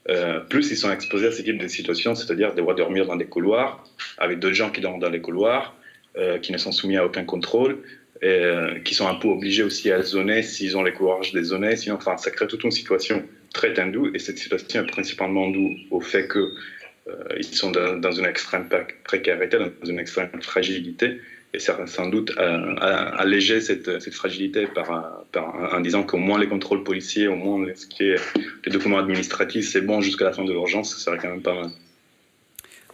[0.10, 3.26] euh, plus ils sont exposés à ce type de situations, c'est-à-dire devoir dormir dans des
[3.26, 3.84] couloirs,
[4.18, 5.76] avec d'autres gens qui dorment dans les couloirs,
[6.18, 7.80] euh, qui ne sont soumis à aucun contrôle,
[8.24, 11.76] euh, qui sont un peu obligés aussi à zoner s'ils ont les courages des zoner.
[11.76, 13.24] Sinon, enfin, ça crée toute une situation
[13.54, 18.70] très tendue, et cette situation est principalement due au fait qu'ils sont dans, une extrême
[19.04, 21.20] précarité, dans une extrême fragilité,
[21.54, 26.84] et sans doute alléger cette, cette fragilité par, par, en disant qu'au moins les contrôles
[26.84, 28.18] policiers, au moins ce qui est
[28.66, 31.56] les documents administratifs, c'est bon jusqu'à la fin de l'urgence, ça serait quand même pas
[31.56, 31.72] mal.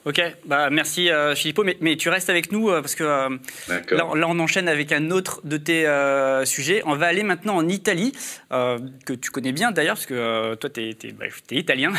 [0.06, 3.30] Ok, bah merci euh, Philippot, mais, mais, tu restes avec nous euh, parce que euh,
[3.68, 6.84] là, là, on enchaîne avec un autre de tes euh, sujets.
[6.86, 8.12] On va aller maintenant en Italie,
[8.52, 8.78] euh,
[9.08, 11.92] que tu connais bien d'ailleurs, parce que euh, toi tu es, es, bah, es, italien.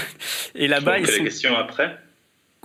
[0.55, 1.19] Et là-bas, ils sont...
[1.19, 1.99] les questions après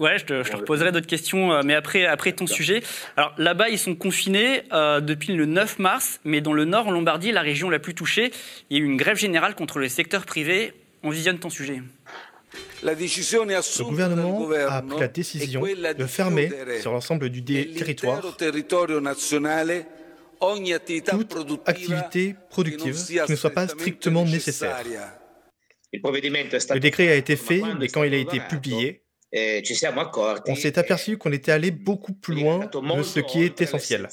[0.02, 2.82] Ouais, je te, je te reposerai d'autres questions, euh, mais après, après ton sujet.
[3.18, 6.92] Alors là-bas, ils sont confinés euh, depuis le 9 mars, mais dans le nord, en
[6.92, 8.32] Lombardie, la région la plus touchée,
[8.72, 10.74] il y a eu une grève générale contre le secteur privé.
[11.04, 11.84] On visionne ton sujet.
[12.82, 18.42] Le gouvernement a pris la décision de fermer sur l'ensemble du territoire toute
[21.68, 24.78] activité productive qui ne soit pas strictement nécessaire.
[25.94, 29.01] Le décret a été fait, mais quand il a été publié,
[29.34, 34.08] on s'est aperçu qu'on était allé beaucoup plus loin de ce qui est essentiel,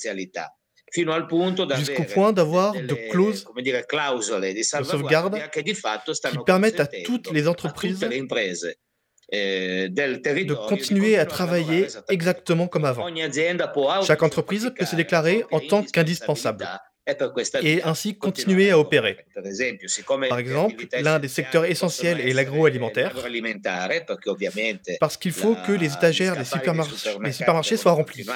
[1.76, 8.00] jusqu'au point d'avoir de clauses de sauvegarde qui permettent à toutes les entreprises
[9.30, 13.06] de continuer à travailler exactement comme avant.
[14.02, 16.66] Chaque entreprise peut se déclarer en tant qu'indispensable
[17.62, 19.18] et ainsi continuer à opérer.
[20.28, 23.14] Par exemple, l'un des secteurs essentiels est l'agroalimentaire,
[25.00, 28.26] parce qu'il faut que les étagères des supermarchés, les supermarchés soient remplies.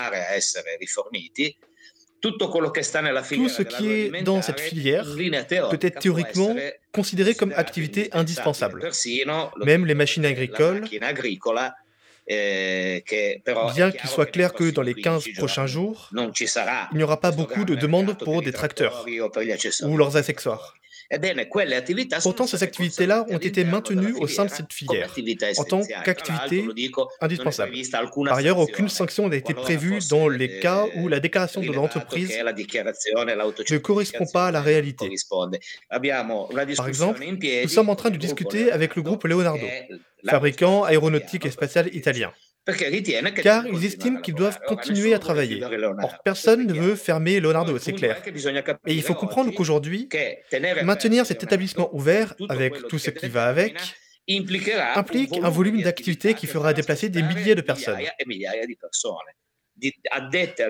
[2.21, 5.05] Tout ce qui est dans cette filière
[5.71, 6.55] peut être théoriquement
[6.93, 8.89] considéré comme activité indispensable.
[9.65, 10.85] Même les machines agricoles
[13.75, 17.65] Bien qu'il soit clair que dans les 15 prochains jours, il n'y aura pas beaucoup
[17.65, 19.05] de demandes pour des tracteurs
[19.83, 20.75] ou leurs accessoires.
[22.23, 25.15] Pourtant, ces activités-là ont été maintenues au sein de cette filière.
[25.59, 26.67] En tant qu'activité
[27.21, 27.73] indispensable.
[28.27, 32.31] Par ailleurs, aucune sanction n'a été prévue dans les cas où la déclaration de l'entreprise
[32.31, 35.11] ne correspond pas à la réalité.
[36.77, 39.67] Par exemple, nous sommes en train de discuter avec le groupe Leonardo,
[40.29, 42.33] fabricant aéronautique et spatial italien
[43.43, 45.63] car ils estiment qu'ils doivent continuer à travailler.
[46.03, 48.23] Or, personne ne veut fermer Leonardo, c'est clair.
[48.87, 50.09] Et il faut comprendre qu'aujourd'hui,
[50.85, 53.77] maintenir cet établissement ouvert, avec tout ce qui va avec,
[54.29, 57.99] implique un volume d'activité qui fera déplacer des milliers de personnes.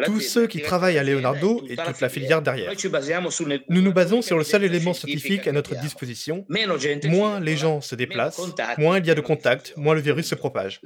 [0.06, 2.72] Tous ceux qui travaillent à Leonardo et toute la filière derrière.
[3.68, 6.46] Nous nous basons sur le seul élément scientifique à notre disposition.
[7.04, 8.40] Moins les gens se déplacent,
[8.78, 10.80] moins il y a de contacts, moins le virus se propage.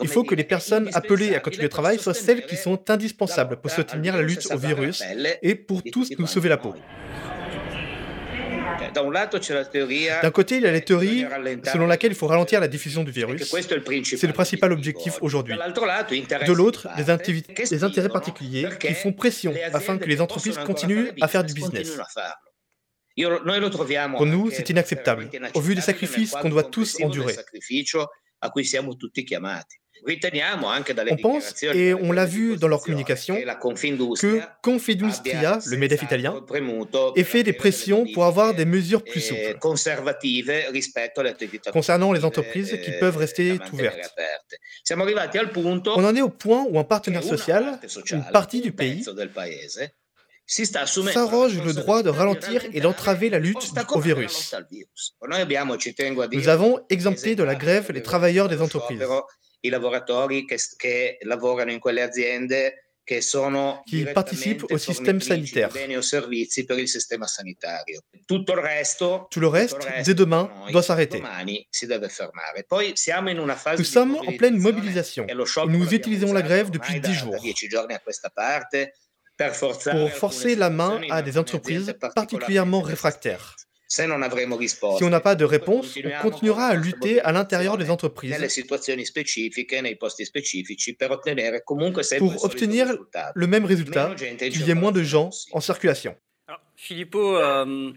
[0.00, 3.60] Il faut que les personnes appelées à continuer le travail soient celles qui sont indispensables
[3.60, 5.02] pour soutenir la lutte au virus
[5.42, 6.74] et pour tous nous sauver la peau.
[10.22, 11.24] D'un côté, il y a la théorie
[11.72, 13.52] selon laquelle il faut ralentir la diffusion du virus.
[14.04, 15.54] C'est le principal objectif aujourd'hui.
[15.54, 21.28] De l'autre, des, des intérêts particuliers qui font pression afin que les entreprises continuent à
[21.28, 21.98] faire du business.
[24.16, 27.34] Pour nous, c'est inacceptable, au vu des sacrifices qu'on doit tous endurer.
[30.04, 36.34] On pense, et on l'a vu dans leur communication, que Confindustria, le MEDEF italien,
[37.14, 39.58] ait fait des pressions pour avoir des mesures plus souples
[41.72, 44.12] concernant les entreprises qui peuvent rester ouvertes.
[44.90, 47.78] On en est au point où un partenaire social,
[48.10, 49.04] une partie du pays,
[50.46, 54.54] s'arroge le droit de ralentir et d'entraver la lutte au virus.
[56.32, 59.04] Nous avons exempté de la grève les travailleurs des entreprises
[63.86, 65.70] qui participent au système sanitaire.
[68.28, 71.22] Tout le reste, dès demain, doit s'arrêter.
[73.78, 75.26] Nous sommes en pleine mobilisation.
[75.68, 77.36] Nous utilisons la grève depuis dix jours
[79.90, 83.56] pour forcer la main à des entreprises particulièrement réfractaires.
[83.92, 84.00] Si
[85.04, 88.34] on n'a pas de réponse, on continuera à lutter à l'intérieur des entreprises
[92.18, 92.96] pour obtenir
[93.34, 96.16] le même résultat, qu'il y ait moins de gens en circulation.
[96.48, 97.92] Alors, Filippo, euh,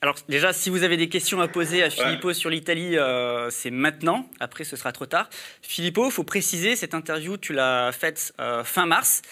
[0.00, 2.34] alors déjà, si vous avez des questions à poser à Filippo ouais.
[2.34, 4.30] sur l'Italie, euh, c'est maintenant.
[4.38, 5.28] Après, ce sera trop tard.
[5.60, 9.22] Filippo, il faut préciser, cette interview, tu l'as faite euh, fin mars.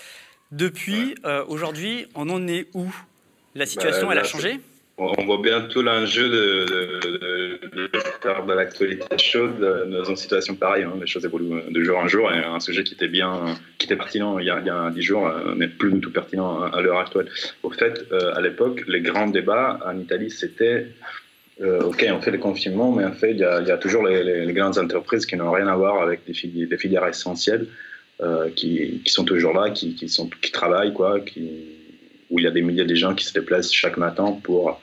[0.51, 1.45] Depuis, ouais.
[1.47, 2.93] aujourd'hui, on en est où?
[3.55, 4.59] La situation, bah, elle a changé?
[4.97, 7.01] On voit bien tout l'enjeu de,
[8.55, 9.59] l'actualité chaude
[9.91, 10.85] dans une situation pareille.
[10.85, 10.95] Hein.
[11.01, 13.97] Les choses évoluent de jour en jour et un sujet qui était bien, qui était
[13.97, 17.29] pertinent il y a, 10 jours n'est plus du tout pertinent à l'heure actuelle.
[17.63, 20.87] Au fait, à l'époque, les grands débats en Italie, c'était
[21.61, 25.27] ok, on fait le confinement, mais en fait, il y a, toujours les, grandes entreprises
[25.27, 26.35] qui n'ont rien à voir avec des
[26.77, 27.67] filières, essentielles
[28.55, 29.97] qui, sont toujours là, qui,
[30.53, 31.21] travaillent, quoi,
[32.31, 34.81] où il y a des milliers de gens qui se déplacent chaque matin pour,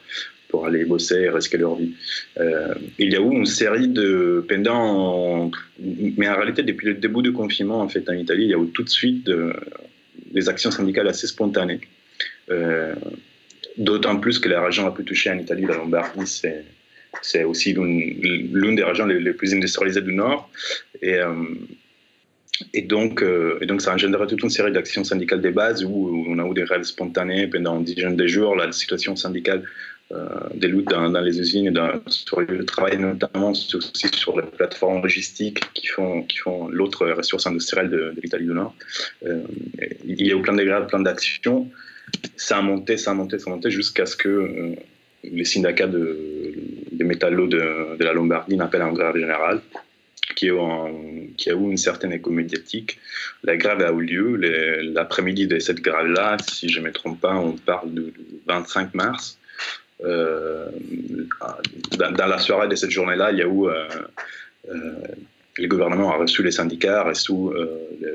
[0.50, 1.94] pour aller bosser et risquer leur vie.
[2.40, 7.22] Euh, il y a eu une série de pendant, mais en réalité depuis le début
[7.22, 9.30] du confinement en fait en Italie, il y a eu tout de suite
[10.32, 11.82] des actions syndicales assez spontanées.
[12.50, 12.96] Euh,
[13.78, 16.66] d'autant plus que la région la plus touchée en Italie, la Lombardie, c'est
[17.22, 20.50] c'est aussi l'une des régions les, plus industrialisées du Nord.
[21.04, 21.44] Euh,
[22.74, 26.26] et donc, euh, et donc, ça a toute une série d'actions syndicales des bases où,
[26.28, 28.56] on a eu des rêves spontanés pendant une dizaine de jours.
[28.56, 29.64] La situation syndicale
[30.12, 34.46] euh, des luttes dans, les usines et dans, sur le travail, notamment aussi sur les
[34.46, 36.26] plateformes logistiques qui font,
[36.70, 38.76] l'autre ressource industrielle de, l'Italie du Nord.
[39.26, 39.42] Euh,
[40.06, 41.70] il y a eu plein de grèves, plein d'actions.
[42.36, 44.76] Ça a monté, ça a monté, ça a monté jusqu'à ce que
[45.24, 46.54] les syndicats de,
[47.00, 49.62] métallos de, de la Lombardie n'appellent en grève générale
[50.36, 53.00] qui, a eu une certaine écho médiatique.
[53.44, 54.36] La grève a eu lieu
[54.94, 58.14] l'après-midi de cette grève-là, si je ne me trompe pas, on parle du
[58.48, 59.38] 25 mars.
[60.04, 60.70] Euh,
[61.98, 63.88] dans, la soirée de cette journée-là, il y a eu euh,
[64.70, 64.94] euh,
[65.58, 67.34] le gouvernement a reçu les syndicats, a reçu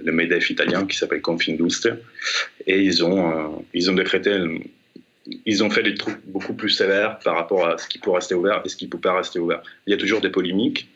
[0.03, 1.97] le, MEDEF italien qui s'appelle Confindustria,
[2.67, 4.37] et ils ont, ils ont décrété,
[5.45, 8.35] ils ont fait des trucs beaucoup plus sévères par rapport à ce qui peut rester
[8.35, 9.63] ouvert et ce qui ne peut pas rester ouvert.
[9.87, 10.89] Il y a toujours des polémiques,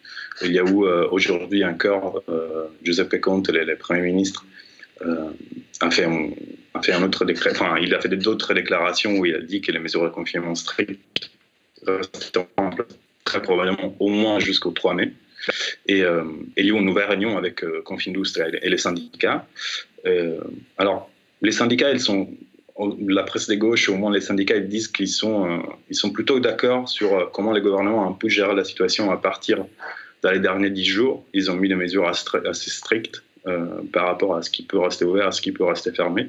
[0.43, 4.45] il y a eu euh, aujourd'hui encore euh, Giuseppe Conte, le, Premier ministre,
[5.03, 5.30] euh,
[5.80, 6.30] a fait, un,
[6.74, 9.78] un autre décret, enfin, il a fait d'autres déclarations où il a dit que les
[9.78, 11.30] mesures de confinement strictes
[11.86, 12.70] resteront
[13.24, 15.12] très probablement au moins jusqu'au 3 mai.
[15.86, 19.47] Et, il y a eu une nouvelle réunion avec Confindustria et les syndicats.
[20.76, 21.11] alors,
[21.41, 22.28] les syndicats, ils sont
[23.09, 26.41] la presse des gauches, au moins les syndicats, ils disent qu'ils sont, ils sont plutôt
[26.41, 29.64] d'accord sur comment les gouvernements ont pu gérer la situation à partir
[30.23, 34.37] dans les derniers dix jours, ils ont mis des mesures assez strictes euh, par rapport
[34.37, 36.29] à ce qui peut rester ouvert, à ce qui peut rester fermé.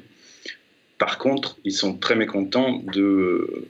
[0.98, 3.66] Par contre, ils sont très mécontents de,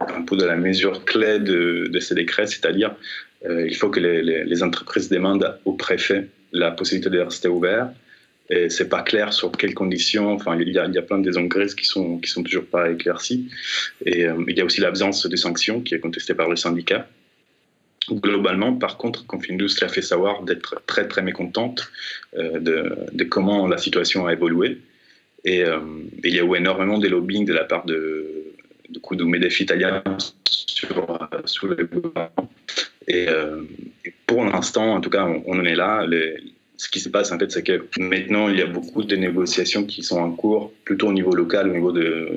[0.00, 2.94] un peu de la mesure clé de, ces décrets, c'est-à-dire
[3.46, 7.90] euh, il faut que les, entreprises demandent au préfet la possibilité de rester ouvert.
[8.50, 10.32] Et c'est pas clair sur quelles conditions.
[10.32, 12.42] Enfin, il y a, il y a plein de zones grises qui sont qui sont
[12.42, 13.50] toujours pas éclaircies.
[14.06, 17.06] Et euh, il y a aussi l'absence de sanctions qui est contestée par les syndicats.
[18.10, 21.90] Globalement, par contre, Confindustrie a fait savoir d'être très très mécontente
[22.36, 22.58] euh,
[23.12, 24.78] de, comment la situation a évolué.
[25.44, 25.78] Et, euh,
[26.24, 28.44] il y a eu énormément de lobbying de la part de,
[28.88, 30.02] de MEDEF italien
[30.48, 30.88] sur,
[31.64, 32.50] le gouvernement.
[33.06, 33.62] Et, euh,
[34.26, 36.06] pour l'instant, en tout cas, on, en est là.
[36.76, 39.84] ce qui se passe, en fait, c'est que maintenant, il y a beaucoup de négociations
[39.84, 42.28] qui sont en cours, plutôt au niveau local, au niveau de,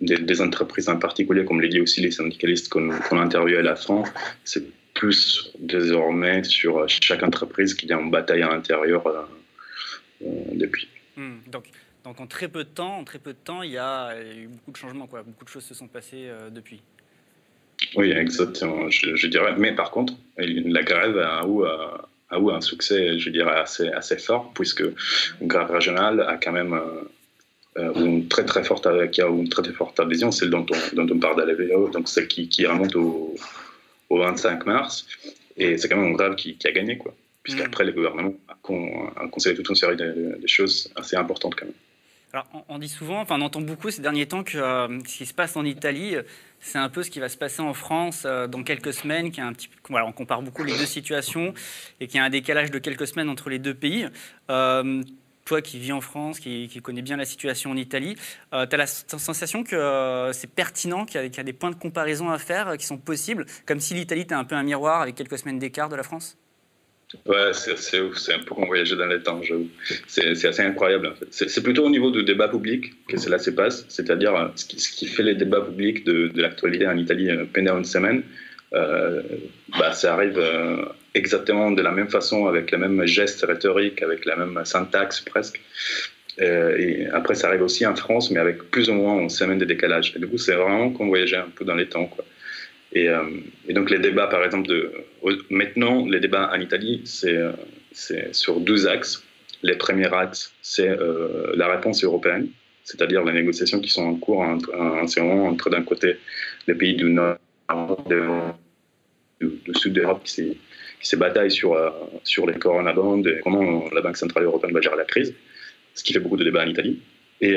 [0.00, 3.76] des entreprises en particulier, comme l'a dit aussi les syndicalistes qu'on a interviewés à la.
[4.44, 4.64] C'est
[4.94, 9.22] plus désormais sur chaque entreprise qui est en bataille à l'intérieur euh,
[10.22, 10.88] euh, depuis.
[11.16, 11.64] Hmm, donc,
[12.04, 14.48] donc en très peu de temps, en très peu de temps, il y a eu
[14.48, 15.22] beaucoup de changements, quoi.
[15.22, 16.80] Beaucoup de choses se sont passées euh, depuis.
[17.96, 18.90] Oui, exactement.
[18.90, 19.54] Je, dirais.
[19.56, 24.18] Mais par contre, la grève a eu, a eu un succès, je dirais, assez, assez
[24.18, 24.84] fort, puisque
[25.40, 26.78] une grève régionale a quand même
[27.76, 31.14] une très très forte, qui a une très très forte adhésion, celle dont on, dont
[31.14, 33.34] on parle de la donc celle qui, qui remonte au,
[34.10, 35.06] au 25 mars.
[35.56, 37.14] Et c'est quand même grave qui, a gagné, quoi.
[37.42, 37.86] Puisqu'après, mm.
[37.86, 41.74] le gouvernement a, con, conseillé toute une série de, choses assez importantes, quand même.
[42.32, 45.26] Alors, on, dit souvent, enfin, on entend beaucoup ces derniers temps que euh, ce qui
[45.26, 46.14] se passe en Italie,
[46.60, 49.32] c'est un peu ce qui va se passer en France euh, dans quelques semaines.
[49.32, 51.54] Qui a un petit, voilà, on compare beaucoup les deux situations
[51.98, 54.06] et qu'il y a un décalage de quelques semaines entre les deux pays.
[54.48, 55.02] Euh,
[55.50, 58.14] toi qui vis en France, qui, connais bien la situation en Italie,
[58.54, 61.74] euh, tu as la sensation que euh, c'est pertinent, qu'il y, a des points de
[61.74, 65.02] comparaison à faire euh, qui sont possibles, comme si l'Italie était un peu un miroir
[65.02, 66.38] avec quelques semaines d'écart de la France?
[67.26, 69.68] Ouais, c'est un peu comme voyager dans les temps, j'avoue.
[70.06, 71.08] C'est assez incroyable.
[71.08, 71.26] En fait.
[71.48, 75.24] C'est plutôt au niveau du débat public que cela se passe, c'est-à-dire ce, qui, fait
[75.24, 78.22] les débats publics de, de l'actualité en Italie pendant une semaine.
[78.70, 80.40] bah, ça arrive
[81.14, 85.60] exactement de la même façon, avec les mêmes gestes rhétoriques, avec la même syntaxe presque.
[86.40, 89.58] Euh, et après, ça arrive aussi en France, mais avec plus ou moins une semaine
[89.58, 90.14] de décalage.
[90.16, 92.06] Et du coup, c'est vraiment qu'on voyageait un peu dans les temps.
[92.06, 92.24] Quoi.
[92.92, 93.22] Et, euh,
[93.68, 94.92] donc, les débats, par exemple, de,
[95.50, 99.22] maintenant, les débats en Italie, c'est sur deux axes.
[99.62, 102.48] Les premiers axes, c'est euh, la réponse européenne,
[102.84, 106.16] c'est-à-dire les négociations qui sont en cours entre, entre d'un côté
[106.66, 107.36] les pays du Nord
[109.74, 110.58] sud d'Europe qui
[111.08, 111.76] s'est bataille sur,
[112.24, 115.34] sur les corona bonds et comment la Banque Centrale Européenne va gérer la crise,
[115.94, 117.00] ce qui fait beaucoup de débats en Italie.
[117.40, 117.56] Et,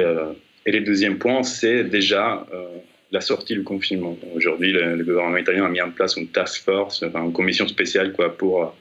[0.66, 2.46] et le deuxième point, c'est déjà
[3.14, 4.18] la sortie du confinement.
[4.36, 8.12] Aujourd'hui, le, gouvernement italien a mis en place une task force, enfin, une commission spéciale
[8.12, 8.76] quoi, pour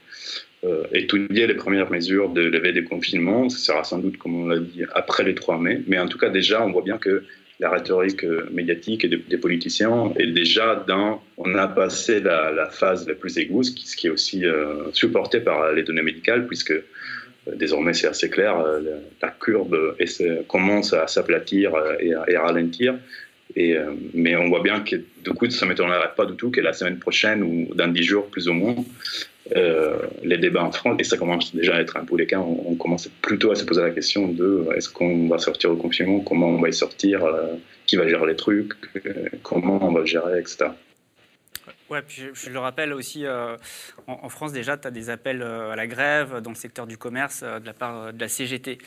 [0.64, 3.50] euh, étudier les premières mesures de levée des confinements.
[3.50, 5.82] Ce sera sans doute, comme on l'a dit, après les 3 mai.
[5.86, 7.24] Mais en tout cas, déjà, on voit bien que
[7.62, 11.22] la rhétorique euh, médiatique et des, politiciens est déjà dans.
[11.38, 15.72] On a passé la, phase la plus aiguë, ce qui, est aussi euh, supporté par
[15.72, 16.74] les données médicales, puisque
[17.56, 18.54] désormais c'est assez clair,
[19.20, 19.96] la courbe
[20.46, 22.94] commence à s'aplatir et, à ralentir.
[23.56, 23.76] Et,
[24.14, 26.72] mais on voit bien que du coup, ça ne m'étonnerait pas du tout que la
[26.72, 28.76] semaine prochaine ou dans 10 jours plus ou moins,
[29.56, 32.38] euh, les débats en France, et ça commence déjà à être un peu les cas,
[32.38, 36.20] on, commence plutôt à se poser la question de est-ce qu'on va sortir au confinement,
[36.20, 37.54] comment on va y sortir, euh,
[37.86, 38.72] qui va gérer les trucs,
[39.04, 40.70] euh, comment on va gérer, etc.
[41.90, 43.24] Ouais, puis je, le rappelle aussi,
[44.06, 47.42] en, France déjà, tu as des appels à la grève dans le secteur du commerce
[47.42, 48.78] de la part de la CGT.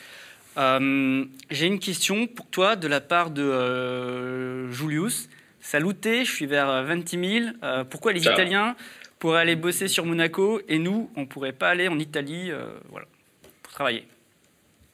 [0.56, 5.28] J'ai une question pour toi de la part de Julius.
[5.60, 7.46] Saluté, je suis vers 20 000.
[7.90, 8.76] pourquoi les Italiens
[9.18, 12.66] pourrait aller bosser sur Monaco et nous, on ne pourrait pas aller en Italie euh,
[12.90, 13.06] voilà,
[13.62, 14.04] pour travailler?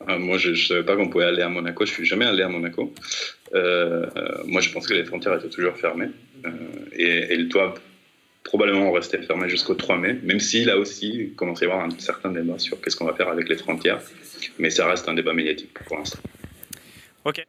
[0.06, 1.86] Moi, je ne savais pas qu'on pouvait aller à Monaco.
[1.86, 2.92] Je ne suis jamais allé à Monaco.
[3.54, 4.06] Euh,
[4.46, 6.08] moi, je pense que les frontières étaient toujours fermées
[6.92, 7.78] et, elles doivent
[8.44, 11.84] probablement rester fermées jusqu'au 3 mai, même si là aussi, il commence à y avoir
[11.84, 14.00] un certain débat sur qu'est-ce qu'on va faire avec les frontières.
[14.58, 16.18] Mais ça reste un débat médiatique pour l'instant.
[17.24, 17.44] Ok.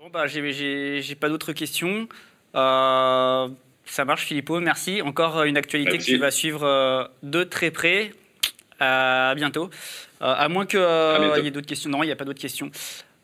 [0.00, 2.08] Bon, bah, j'ai pas d'autres questions.
[2.54, 3.48] Euh,
[3.84, 5.02] ça marche, Philippot, merci.
[5.02, 8.12] Encore une actualité que tu vas suivre euh, de très près.
[8.80, 9.70] À bientôt.
[10.20, 11.90] Euh, à moins qu'il y ait d'autres questions.
[11.90, 12.70] Non, il n'y a pas d'autres questions.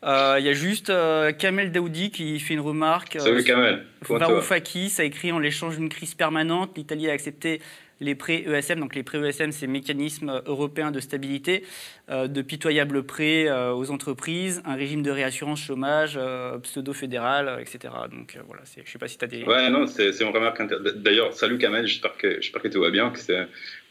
[0.03, 0.91] Il y a juste
[1.37, 3.17] Kamel Daoudi qui fait une remarque.
[3.19, 3.85] Salut Kamel.
[4.01, 6.71] Varoufakis a écrit en l'échange d'une crise permanente.
[6.75, 7.61] L'Italie a accepté
[8.01, 8.79] les prêts ESM.
[8.79, 11.63] Donc les prêts ESM, c'est mécanisme européen de stabilité,
[12.09, 17.93] euh, de pitoyables prêts euh, aux entreprises, un régime de réassurance chômage euh, pseudo-fédéral, etc.
[18.11, 19.43] Donc voilà, je ne sais pas si tu as des...
[19.43, 20.61] Ouais, non, c'est une remarque
[20.97, 23.47] D'ailleurs, salut Kamel, j'espère que, que tout va bien, que c'est...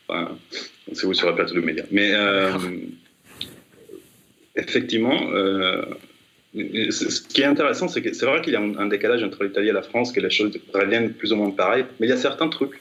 [0.08, 0.36] Enfin,
[0.92, 1.84] c'est vous sur la plateau de médias.
[1.92, 2.12] Mais
[4.60, 5.20] effectivement...
[6.54, 9.68] ce qui est intéressant, c'est que c'est vrai qu'il y a un, décalage entre l'Italie
[9.68, 12.16] et la France, que les choses reviennent plus ou moins pareil, mais il y a
[12.16, 12.80] certains trucs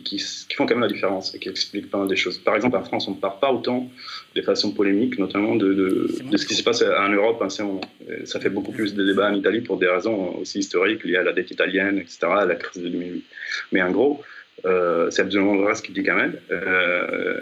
[0.00, 0.18] qui,
[0.56, 2.38] font quand même la différence et qui expliquent pas mal des choses.
[2.38, 3.90] Par exemple, en France, on ne parle pas autant
[4.34, 7.80] des façons polémiques, notamment de, de, ce qui se passe en Europe moment.
[8.24, 11.22] Ça fait beaucoup plus de débats en Italie pour des raisons aussi historiques liées à
[11.22, 13.24] la dette italienne, etc., à la crise de 2008.
[13.72, 14.22] Mais en gros,
[14.64, 16.36] euh, c'est absolument vrai ce qu'il dit quand même.
[16.50, 17.40] Euh,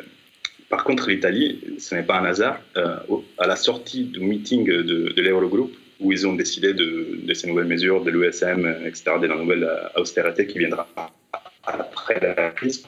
[0.71, 2.61] par contre, l'Italie, ce n'est pas un hasard.
[2.77, 2.97] Euh,
[3.39, 8.05] à la sortie du meeting de, l'Eurogroupe, où ils ont décidé de, ces nouvelles mesures,
[8.05, 10.87] de l'USM, etc., de la nouvelle austérité qui viendra
[11.65, 12.87] après la crise.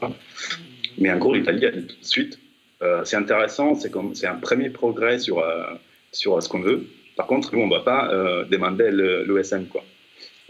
[0.97, 2.39] Mais en gros, l'Italie a dit tout de suite,
[2.83, 5.65] euh, c'est intéressant, c'est un premier progrès sur, euh,
[6.13, 6.87] sur ce qu'on veut.
[7.17, 9.67] Par contre, nous, on ne va pas demander l'OSM.
[9.67, 9.85] Quoi.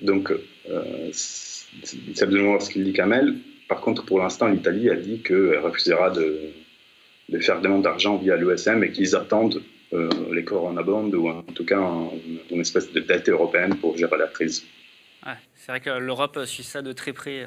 [0.00, 0.32] Donc,
[1.12, 3.36] c'est absolument ce qu'il dit Kamel.
[3.68, 6.52] Par contre, pour l'instant, l'Italie a dit qu'elle refusera de,
[7.28, 9.62] de faire demande d'argent via l'OSM et qu'ils attendent
[10.32, 11.78] les corona bonds ou en tout cas
[12.50, 14.64] une espèce de dette européenne pour gérer la crise.
[15.54, 17.46] c'est vrai que l'Europe suit ça de très près.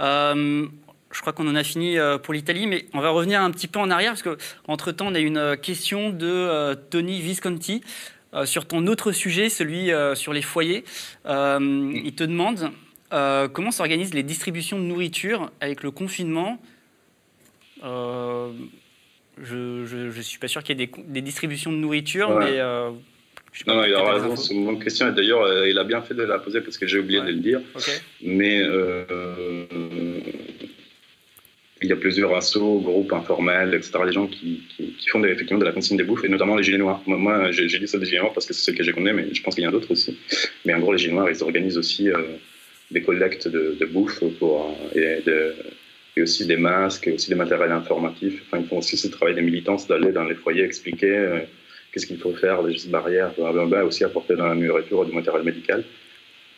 [0.00, 0.66] Euh,
[1.10, 3.68] je crois qu'on en a fini euh, pour l'Italie, mais on va revenir un petit
[3.68, 7.82] peu en arrière parce qu'entre temps, on a une question de euh, Tony Visconti
[8.44, 10.84] sur ton autre sujet, celui sur les foyers.
[11.24, 12.70] il te demande
[13.10, 16.60] comment s'organisent les distributions de nourriture avec le confinement.
[17.82, 19.56] Je
[20.16, 22.60] ne suis pas sûr qu'il y ait des, distributions de nourriture, mais
[23.66, 25.08] non, non, il a raison, c'est une bonne question.
[25.08, 27.26] Et d'ailleurs, euh, il a bien fait de la poser parce que j'ai oublié de
[27.26, 27.60] le dire.
[28.22, 29.04] Mais euh,
[31.82, 35.64] il y a plusieurs assos, groupes informels, etc., des gens qui, qui, font effectivement de
[35.64, 37.02] la consigne des bouffes, et notamment les Gilets Noirs.
[37.06, 39.32] Moi, j'ai dit ça des Gilets Noirs parce que c'est ceux que j'ai connais, mais
[39.32, 40.18] je pense qu'il y en a d'autres aussi.
[40.64, 42.16] Mais en gros, les Gilets Noirs, ils organisent aussi euh,
[42.90, 45.54] des collectes de, de bouffe pour, et, de,
[46.18, 48.42] et, aussi des masques, et aussi des matériels informatifs.
[48.46, 51.44] Enfin, ils font aussi ce travail des militants, d'aller dans les foyers expliquer
[51.92, 55.84] qu'est-ce qu'il faut faire, les barrières, blablabla, aussi apporter dans la nourriture du matériel médical.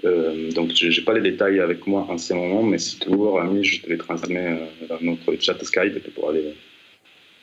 [0.05, 3.41] Euh, donc, je n'ai pas les détails avec moi en ce moment, mais si toujours,
[3.41, 6.55] ami, je te les transmets euh, dans notre chat Skype et pour aller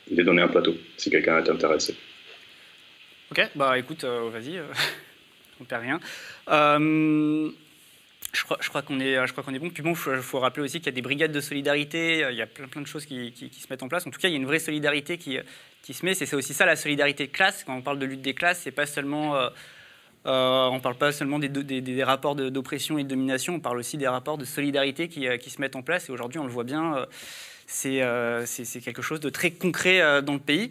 [0.10, 1.96] les donner un plateau, si quelqu'un est intéressé.
[3.32, 4.60] Ok, bah écoute, euh, vas-y,
[5.62, 6.00] on perd rien.
[8.38, 9.70] Je crois, qu'on est, bon.
[9.70, 12.42] Puis bon, il faut, rappeler aussi qu'il y a des brigades de solidarité, il y
[12.42, 14.06] a plein, de choses qui, se mettent en place.
[14.06, 15.40] En tout cas, il y a une vraie solidarité qui,
[15.94, 16.14] se met.
[16.14, 17.64] C'est aussi ça la solidarité de classe.
[17.64, 19.50] Quand on parle de lutte des classes, c'est pas seulement euh,
[20.26, 24.08] on ne parle pas seulement des, rapports d'oppression et de domination, on parle aussi des
[24.08, 26.10] rapports de solidarité qui, qui se mettent en place.
[26.10, 27.08] Et aujourd'hui, on le voit bien,
[27.66, 28.02] c'est
[28.84, 30.70] quelque chose de très concret dans le pays.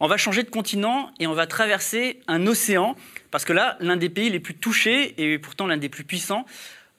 [0.00, 2.94] On va changer de continent et on va traverser un océan,
[3.32, 6.46] parce que là, l'un des pays les plus touchés et pourtant l'un des plus puissants,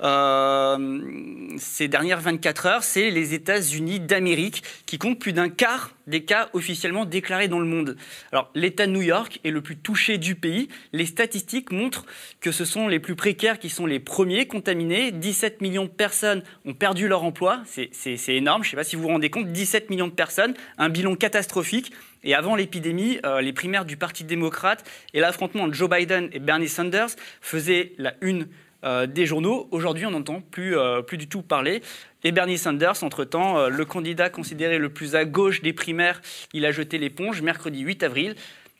[0.02, 6.24] euh, ces dernières 24 heures, c'est les États-Unis d'Amérique qui comptent plus d'un quart des
[6.24, 7.96] cas officiellement déclarés dans le monde.
[8.32, 10.70] Alors, l'État de New York est le plus touché du pays.
[10.94, 12.06] Les statistiques montrent
[12.42, 15.12] que ce sont les plus précaires qui sont les premiers contaminés.
[15.12, 17.62] 17 millions de personnes ont perdu leur emploi.
[17.66, 18.64] C'est énorme.
[18.64, 19.52] Je ne sais pas si vous vous rendez compte.
[19.52, 21.92] 17 millions de personnes, un bilan catastrophique.
[22.24, 24.84] Et avant l'épidémie, euh, les primaires du Parti démocrate
[25.14, 28.48] et l'affrontement de Joe Biden et Bernie Sanders faisaient la une
[28.86, 29.68] euh, des journaux.
[29.72, 31.82] Aujourd'hui, on n'entend plus, euh, plus du tout parler.
[32.24, 36.22] Et Bernie Sanders, entre-temps, euh, le candidat considéré le plus à gauche des primaires,
[36.54, 38.36] il a jeté l'éponge mercredi 8 avril.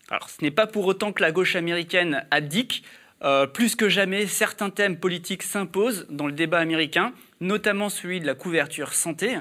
[0.10, 2.84] Alors, ce n'est pas pour autant que la gauche américaine abdique.
[3.54, 8.34] plus que jamais, certains thèmes politiques s'imposent dans le débat américain, notamment celui de la
[8.34, 9.38] couverture santé.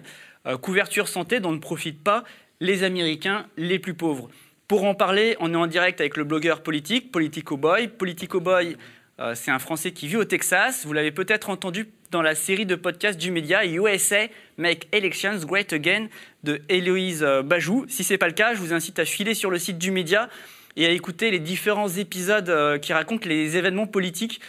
[0.60, 2.24] couverture santé dont ne profitent pas
[2.60, 4.28] les Américains les plus pauvres.
[4.66, 7.88] Pour en parler, on est en direct avec le blogueur politique, Politico Boy.
[7.88, 8.76] Politico Boy,
[9.20, 10.86] euh, c'est un Français qui vit au Texas.
[10.86, 15.72] Vous l'avez peut-être entendu dans la série de podcasts du média USA Make Elections Great
[15.72, 16.06] Again
[16.44, 17.84] de Héloïse euh, Bajou.
[17.88, 19.90] Si ce n'est pas le cas, je vous incite à filer sur le site du
[19.90, 20.28] média
[20.76, 24.40] et à écouter les différents épisodes euh, qui racontent les événements politiques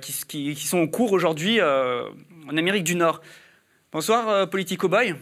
[0.00, 3.20] qui, sont en cours aujourd'hui en Amérique du Nord.
[3.90, 5.16] Bonsoir, Politico Boy.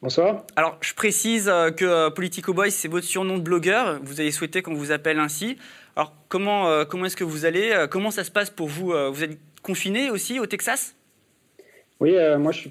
[0.00, 0.44] Bonsoir.
[0.54, 1.46] Alors, je précise
[1.76, 3.98] que Politico Boy, c'est votre surnom de blogueur.
[4.04, 5.58] Vous avez souhaité qu'on vous appelle ainsi.
[5.96, 8.92] Alors, comment, euh, comment est-ce que vous allez euh, Comment ça se passe pour vous
[8.92, 10.94] euh, Vous êtes confiné aussi au Texas?
[12.00, 12.68] Oui, moi je suis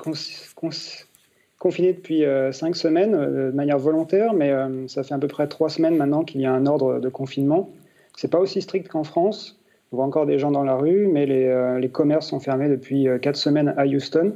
[1.58, 4.54] confiné depuis cinq semaines de manière volontaire, mais
[4.88, 7.72] ça fait à peu près trois semaines maintenant qu'il y a un ordre de confinement.
[8.16, 9.60] C'est pas aussi strict qu'en France.
[9.92, 13.08] On voit encore des gens dans la rue, mais les, les commerces sont fermés depuis
[13.20, 14.36] quatre semaines à Houston,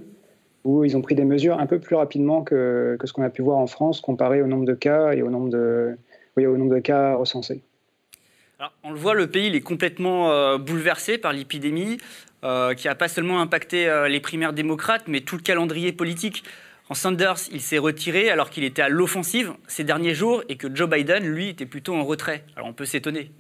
[0.64, 3.30] où ils ont pris des mesures un peu plus rapidement que, que ce qu'on a
[3.30, 5.96] pu voir en France, comparé au nombre de cas et au nombre de,
[6.36, 7.62] oui, au nombre de cas recensés
[8.84, 11.98] on le voit, le pays est complètement euh, bouleversé par l'épidémie,
[12.44, 16.44] euh, qui n'a pas seulement impacté euh, les primaires démocrates, mais tout le calendrier politique.
[16.90, 20.74] En Sanders, il s'est retiré alors qu'il était à l'offensive ces derniers jours et que
[20.74, 22.44] Joe Biden, lui, était plutôt en retrait.
[22.56, 23.32] Alors on peut s'étonner.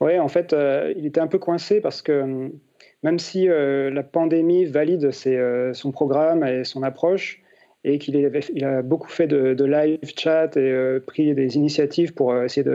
[0.00, 0.54] Oui, en fait,
[0.96, 2.50] il était un peu coincé parce que
[3.02, 7.42] même si la pandémie valide son programme et son approche,
[7.86, 8.16] et qu'il
[8.52, 12.68] il a beaucoup fait de, live chat et euh, pris des initiatives pour euh, essayer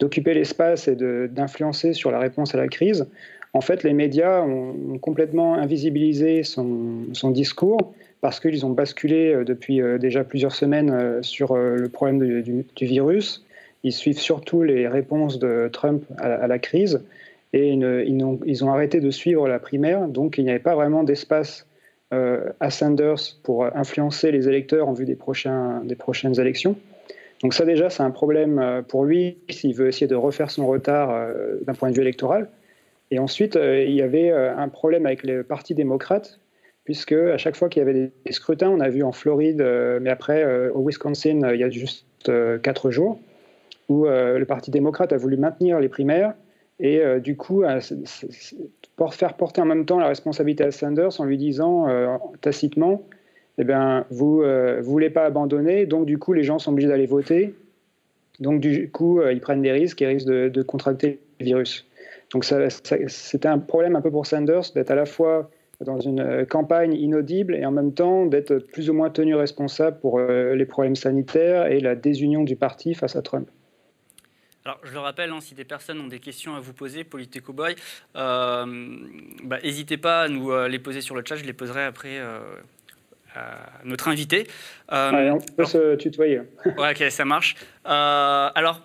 [0.00, 3.06] d'occuper l'espace et d'influencer sur la réponse à la crise.
[3.52, 7.92] En fait, les médias ont, complètement invisibilisé son, discours
[8.22, 13.44] parce qu'ils ont basculé euh, depuis déjà plusieurs semaines sur le problème du, virus.
[13.84, 17.02] Ils suivent surtout les réponses de Trump à, la crise
[17.52, 18.24] et ils,
[18.64, 21.67] ont, arrêté de suivre la primaire, donc il n'y avait pas vraiment d'espace
[22.12, 26.76] à Sanders pour influencer les électeurs en vue des, prochaines élections.
[27.42, 30.66] Donc ça déjà, c'est un problème euh, pour lui s'il veut essayer de refaire son
[30.66, 32.48] retard euh, d'un point de vue électoral.
[33.10, 36.38] Et ensuite, il y avait un problème avec les partis démocrates,
[36.84, 39.66] puisque à chaque fois qu'il y avait des scrutins, on a vu en Floride,
[40.02, 42.04] mais après au Wisconsin, il y a juste
[42.62, 43.18] quatre jours,
[43.88, 46.34] où le Parti démocrate a voulu maintenir les primaires
[46.80, 47.64] et du coup,
[48.98, 53.02] pour faire porter en même temps la responsabilité à Sanders en lui disant euh, tacitement
[53.56, 56.86] eh bien, vous ne euh, voulez pas abandonner, donc du coup, les gens sont obligés
[56.86, 57.54] d'aller voter.
[58.38, 61.86] Donc du coup, euh, ils prennent des risques et risquent de, contracter le virus.
[62.32, 65.50] Donc c'était un problème un peu pour Sanders d'être à la fois
[65.84, 70.20] dans une campagne inaudible et en même temps d'être plus ou moins tenu responsable pour
[70.20, 73.48] les problèmes sanitaires et la désunion du parti face à Trump.
[74.68, 77.54] Alors, je le rappelle, hein, si des personnes ont des questions à vous poser, Politico
[77.54, 77.74] Boy,
[78.16, 78.66] euh,
[79.42, 82.18] bah, n'hésitez pas à nous euh, les poser sur le chat, je les poserai après
[82.18, 82.40] euh,
[83.34, 84.46] à notre invité.
[84.90, 86.42] on peut se tutoyer.
[86.76, 87.56] ouais, ok, ça marche.
[87.86, 88.82] alors,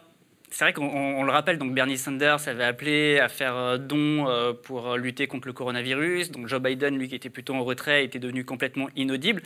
[0.50, 5.28] c'est vrai qu'on le rappelle, donc Bernie Sanders avait appelé à faire don pour lutter
[5.28, 6.32] contre le coronavirus.
[6.32, 9.42] Donc Joe Biden, lui qui était plutôt en retrait, était devenu complètement inaudible.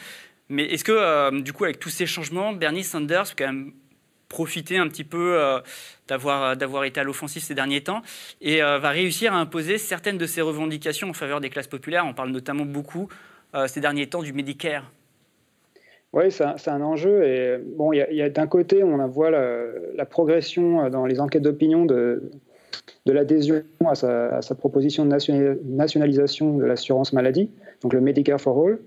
[0.49, 3.71] Mais est-ce que, du coup, avec tous ces changements, Bernie Sanders, quand même
[4.29, 5.59] profiter un petit peu euh,
[6.07, 8.01] d'avoir, d'avoir été à l'offensive ces derniers temps
[8.41, 12.05] et euh, va réussir à imposer certaines de ses revendications en faveur des classes populaires.
[12.05, 13.07] On parle notamment beaucoup
[13.55, 14.91] euh, ces derniers temps du Medicare.
[16.13, 17.61] Oui, c'est un, enjeu.
[17.77, 22.31] Bon, d'un côté, on voit la, progression dans les enquêtes d'opinion de,
[23.05, 25.09] l'adhésion à sa, proposition de
[25.65, 27.51] nationalisation de l'assurance maladie,
[27.81, 28.79] donc le Medicare for All.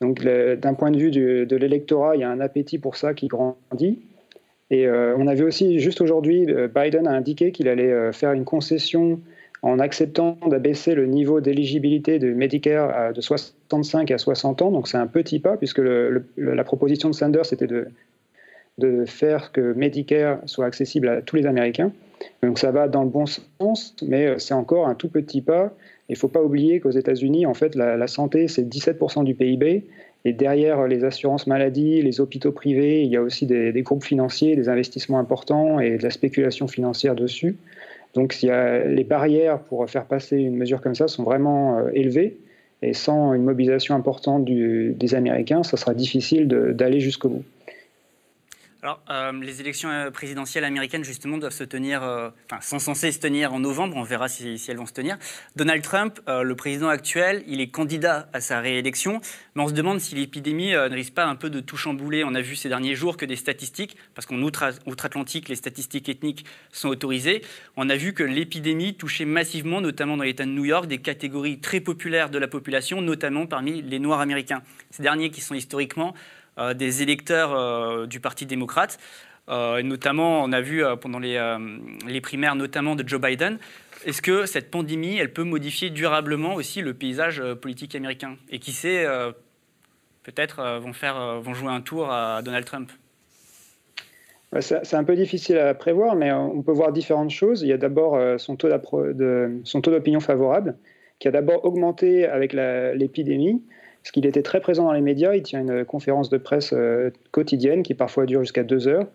[0.00, 3.28] Donc, d'un point de vue de l'électorat, il y a un appétit pour ça qui
[3.28, 4.00] grandit.
[4.70, 8.12] Et euh, on a vu aussi, juste aujourd'hui, euh, Biden a indiqué qu'il allait euh,
[8.12, 9.20] faire une concession
[9.62, 14.70] en acceptant d'abaisser le niveau d'éligibilité de Medicare de 65 à 60 ans.
[14.70, 15.80] Donc c'est un petit pas, puisque
[16.36, 17.86] la proposition de Sanders était de,
[19.06, 21.90] faire que Medicare soit accessible à tous les Américains.
[22.42, 25.72] Donc ça va dans le bon sens, mais c'est encore un tout petit pas.
[26.08, 29.84] Il ne faut pas oublier qu'aux États-Unis, en fait, la, santé, c'est 17% du PIB.
[30.26, 34.56] Et derrière les assurances maladies, les hôpitaux privés, il y a aussi des, groupes financiers,
[34.56, 37.56] des investissements importants et de la spéculation financière dessus.
[38.14, 41.90] Donc y a, les barrières pour faire passer une mesure comme ça sont vraiment euh,
[41.94, 42.38] élevées.
[42.82, 47.44] Et sans une mobilisation importante des Américains, ça sera difficile d'aller jusqu'au bout.
[48.86, 53.10] Alors, euh, les élections euh, présidentielles américaines, justement, doivent se tenir, euh, enfin, sont censées
[53.10, 53.96] se tenir en novembre.
[53.96, 55.18] On verra si, elles vont se tenir.
[55.56, 59.20] Donald Trump, le président actuel, il est candidat à sa réélection.
[59.56, 62.22] Mais on se demande si l'épidémie ne risque pas un peu de tout chambouler.
[62.22, 66.46] On a vu ces derniers jours que des statistiques, parce qu'en outre-Atlantique, les statistiques ethniques
[66.70, 67.42] sont autorisées.
[67.76, 71.58] On a vu que l'épidémie touchait massivement, notamment dans l'État de New York, des catégories
[71.58, 74.62] très populaires de la population, notamment parmi les Noirs américains.
[74.90, 76.14] Ces derniers qui sont historiquement
[76.74, 78.98] des électeurs euh, du Parti démocrate.
[79.48, 83.58] Euh, notamment, on a vu pendant les, primaires, notamment de Joe Biden.
[84.04, 88.36] Est-ce que cette pandémie, elle peut modifier durablement aussi le paysage politique américain?
[88.50, 89.06] Et qui sait,
[90.22, 90.92] peut-être vont,
[91.40, 92.90] vont jouer un tour à Donald Trump?
[94.60, 97.62] C'est un peu difficile à prévoir, mais on peut voir différentes choses.
[97.62, 100.76] Il y a d'abord son taux d'opinion favorable,
[101.18, 103.62] qui a d'abord augmenté avec l'épidémie
[104.06, 105.34] parce qu'il était très présent dans les médias.
[105.34, 109.08] Il tient une conférence de presse euh, quotidienne qui parfois dure jusqu'à deux heures.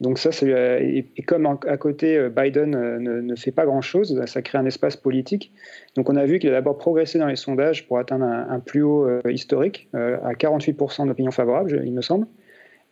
[0.00, 4.56] Donc ça, euh, et, comme à côté euh, Biden ne, fait pas grand-chose, ça crée
[4.56, 5.50] un espace politique.
[5.96, 8.82] Donc on a vu qu'il a d'abord progressé dans les sondages pour atteindre un, plus
[8.82, 12.28] haut historique, à 48% d'opinion favorable, il me semble.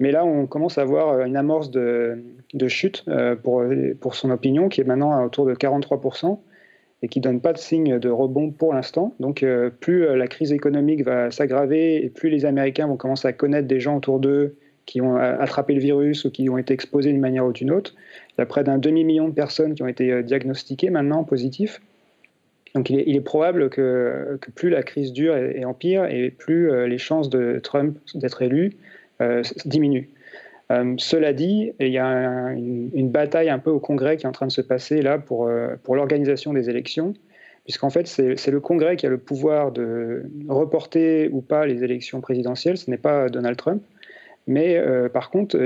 [0.00, 2.20] Mais là, on commence à voir une amorce de,
[2.52, 3.04] de chute
[3.44, 3.62] pour,
[4.00, 6.36] pour son opinion, qui est maintenant autour de 43%
[7.02, 9.14] et qui ne donne pas de signe de rebond pour l'instant.
[9.20, 13.28] Donc euh, plus euh, la crise économique va s'aggraver et plus les Américains vont commencer
[13.28, 16.58] à connaître des gens autour d'eux qui ont euh, attrapé le virus ou qui ont
[16.58, 17.94] été exposés d'une manière ou d'une autre.
[18.30, 21.80] Il y a près d'un demi-million de personnes qui ont été diagnostiquées maintenant positifs.
[22.74, 27.30] Donc il est, probable que, plus la crise dure et, empire et plus les chances
[27.30, 28.76] de Trump d'être élu
[29.64, 30.06] diminuent.
[30.70, 34.32] Euh, cela dit, il y a une, bataille un peu au Congrès qui est en
[34.32, 37.14] train de se passer là pour, euh, pour l'organisation des élections,
[37.64, 42.20] puisqu'en fait c'est le Congrès qui a le pouvoir de reporter ou pas les élections
[42.20, 43.82] présidentielles, ce n'est pas Donald Trump.
[44.46, 45.58] Mais euh, par contre,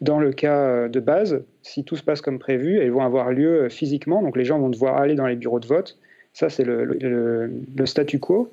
[0.00, 3.68] dans le cas de base, si tout se passe comme prévu, elles vont avoir lieu
[3.68, 5.98] physiquement, donc les gens vont devoir aller dans les bureaux de vote.
[6.32, 8.50] Ça, c'est le, le, statu quo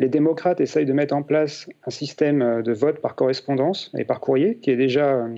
[0.00, 4.04] les démocrates essayent de mettre en place un système euh, de vote par correspondance et
[4.04, 5.36] par courrier qui est déjà, euh,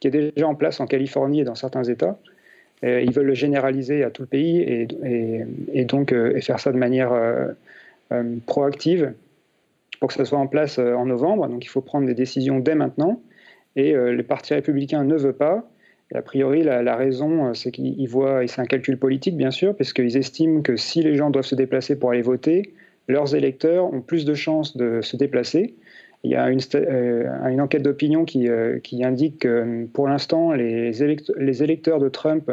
[0.00, 2.18] qui est déjà en place en Californie et dans certains États.
[2.82, 7.12] ils veulent le généraliser à tout le pays et, donc euh, faire ça de manière
[8.46, 9.14] proactive
[10.00, 11.48] pour que ça soit en place en novembre.
[11.48, 13.20] Donc il faut prendre des décisions dès maintenant.
[13.76, 15.64] Et le Parti républicain ne veut pas.
[16.14, 19.74] A priori, la, la raison, c'est qu'ils voient, et c'est un calcul politique bien sûr,
[19.74, 22.74] parce qu'ils estiment que si les gens doivent se déplacer pour aller voter,
[23.08, 25.74] leurs électeurs ont plus de chances de se déplacer.
[26.24, 31.62] Il y a une, euh, enquête d'opinion qui, euh, indique que pour l'instant, les, les
[31.62, 32.50] électeurs de Trump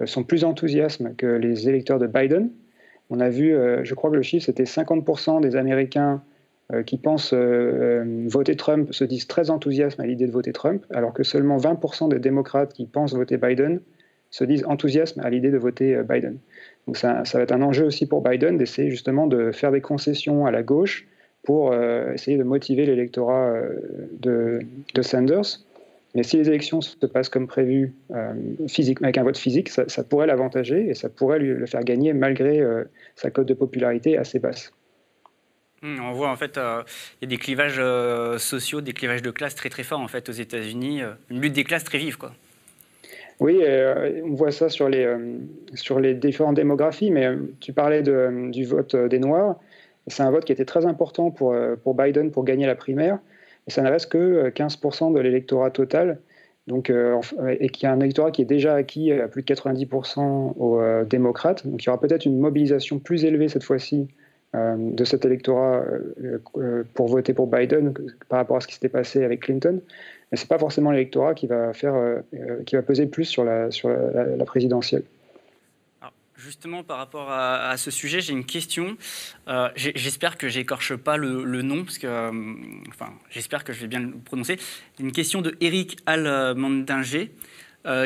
[0.00, 2.50] euh, sont plus enthousiastes que les électeurs de Biden.
[3.10, 6.22] On a vu, je crois que le chiffre, c'était 50% des Américains
[6.86, 11.22] qui pensent voter Trump se disent très enthousiastes à l'idée de voter Trump, alors que
[11.22, 13.80] seulement 20% des démocrates qui pensent voter Biden
[14.30, 16.38] se disent enthousiastes à l'idée de voter Biden.
[16.86, 20.46] Donc ça, va être un enjeu aussi pour Biden d'essayer justement de faire des concessions
[20.46, 21.06] à la gauche
[21.42, 24.60] pour euh, essayer de motiver l'électorat euh,
[24.92, 25.60] de, Sanders.
[26.14, 28.32] Mais si les élections se passent comme prévu, euh,
[28.68, 32.62] physique, avec un vote physique, ça, pourrait l'avantager et ça pourrait le faire gagner malgré
[33.16, 34.72] sa cote de popularité assez basse.
[35.82, 37.82] Hmm, on voit en fait, il y a des clivages
[38.38, 41.00] sociaux, des clivages de classe très très forts en fait aux États-Unis,
[41.30, 42.32] une lutte des classes très vive quoi.
[43.40, 45.38] Oui, euh, on voit ça sur les, euh,
[45.74, 49.58] sur les différentes démographies, mais euh, tu parlais du vote des Noirs.
[50.06, 53.18] C'est un vote qui était très important pour, pour Biden pour gagner la primaire,
[53.66, 56.20] et ça ne reste que 15% de l'électorat total,
[56.66, 56.92] donc,
[57.58, 61.66] et qui a un électorat qui est déjà acquis à plus de 90% aux démocrates.
[61.66, 64.08] Donc il y aura peut-être une mobilisation plus élevée cette fois-ci
[64.52, 65.82] de cet électorat
[66.92, 67.94] pour voter pour Biden
[68.28, 69.80] par rapport à ce qui s'était passé avec Clinton
[70.34, 73.44] mais c'est pas forcément l'électorat qui va faire, euh, euh, qui va peser plus sur
[73.44, 75.04] la, sur la, présidentielle.
[76.36, 78.96] Justement, par rapport à, ce sujet, j'ai une question.
[79.46, 82.08] Euh, j'espère que j'écorche pas le, nom, parce que,
[82.88, 84.58] enfin, j'espère que je vais bien le prononcer.
[84.98, 87.30] Une question de Eric Almandinger.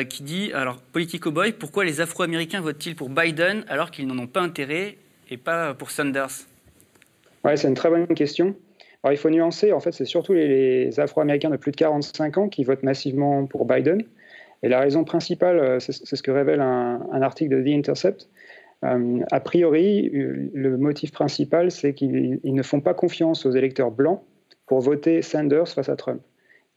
[0.07, 4.27] qui dit alors Politico Boy, pourquoi les Afro-Américains votent-ils pour Biden alors qu'ils n'en ont
[4.27, 4.97] pas intérêt
[5.31, 6.45] et pas pour Sanders?
[7.43, 8.55] Ouais, c'est une très bonne question.
[9.03, 12.49] Alors il faut nuancer, en fait, c'est surtout les, Afro-Américains de plus de 45 ans
[12.49, 14.03] qui votent massivement pour Biden.
[14.61, 18.27] Et la raison principale, c'est ce que révèle un, article de The Intercept.
[18.81, 24.21] a priori, le motif principal, c'est qu'ils ne font pas confiance aux électeurs blancs
[24.65, 26.21] pour voter Sanders face à Trump.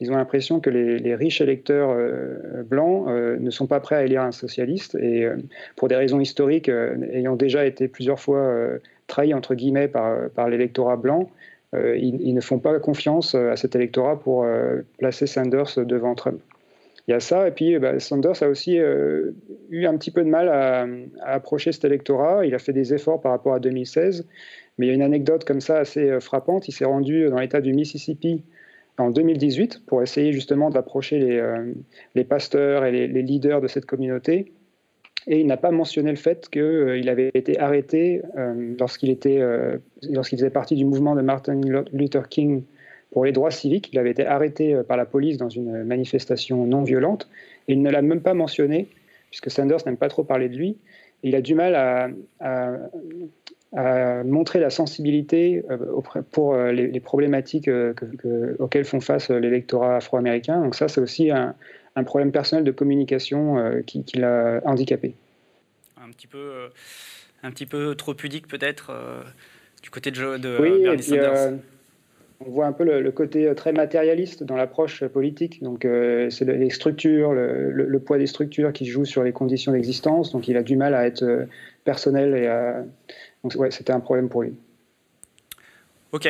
[0.03, 4.05] Ils ont l'impression que les, riches électeurs euh, blancs euh, ne sont pas prêts à
[4.05, 5.37] élire un socialiste et euh,
[5.77, 6.69] pour des raisons historiques,
[7.13, 8.53] ayant déjà été plusieurs fois
[9.07, 11.31] trahis entre guillemets par l'électorat blanc,
[11.75, 14.47] ils, ne font pas confiance à cet électorat pour
[14.99, 16.41] placer Sanders devant Trump.
[17.09, 20.29] Il y a ça, et puis bah, Sanders a aussi eu un petit peu de
[20.29, 20.87] mal à,
[21.25, 22.45] approcher cet électorat.
[22.45, 24.27] Il a fait des efforts par rapport à 2016,
[24.77, 26.69] mais il y a une anecdote comme ça assez frappante.
[26.69, 28.43] Il s'est rendu dans l'État du Mississippi
[28.99, 31.73] en 2018 pour essayer justement d'approcher euh,
[32.15, 34.53] les, pasteurs et les, leaders de cette communauté.
[35.27, 39.41] Et il n'a pas mentionné le fait qu'il euh, avait été arrêté euh, lorsqu'il était,
[40.11, 41.61] lorsqu'il faisait partie du mouvement de Martin
[41.93, 42.63] Luther King
[43.13, 43.91] pour les droits civiques.
[43.93, 47.29] Il avait été arrêté par la police dans une manifestation non violente.
[47.69, 48.89] Et il ne l'a même pas mentionné,
[49.31, 50.77] puisque Sanders n'aime pas trop parler de lui.
[51.23, 52.09] il a du mal à,
[54.25, 55.79] montrer la sensibilité euh,
[56.31, 57.95] pour euh, les, problématiques euh,
[58.59, 60.61] auxquelles font face l'électorat afro-américain.
[60.61, 61.55] Donc ça, c'est aussi un,
[62.05, 65.15] problème personnel de communication qui, l'a handicapé.
[66.03, 66.69] Un petit peu,
[67.43, 68.93] un petit peu trop pudique peut-être
[69.83, 71.55] du côté de, de oui, Bernie Sanders.
[72.41, 75.63] on voit un peu le, côté très matérialiste dans l'approche politique.
[75.63, 80.33] Donc, c'est les structures, le, le, poids des structures qui jouent sur les conditions d'existence.
[80.33, 81.47] Donc, il a du mal à être
[81.85, 82.85] personnel et à,
[83.43, 84.55] donc ouais, c'était un problème pour lui.
[86.13, 86.29] Ok.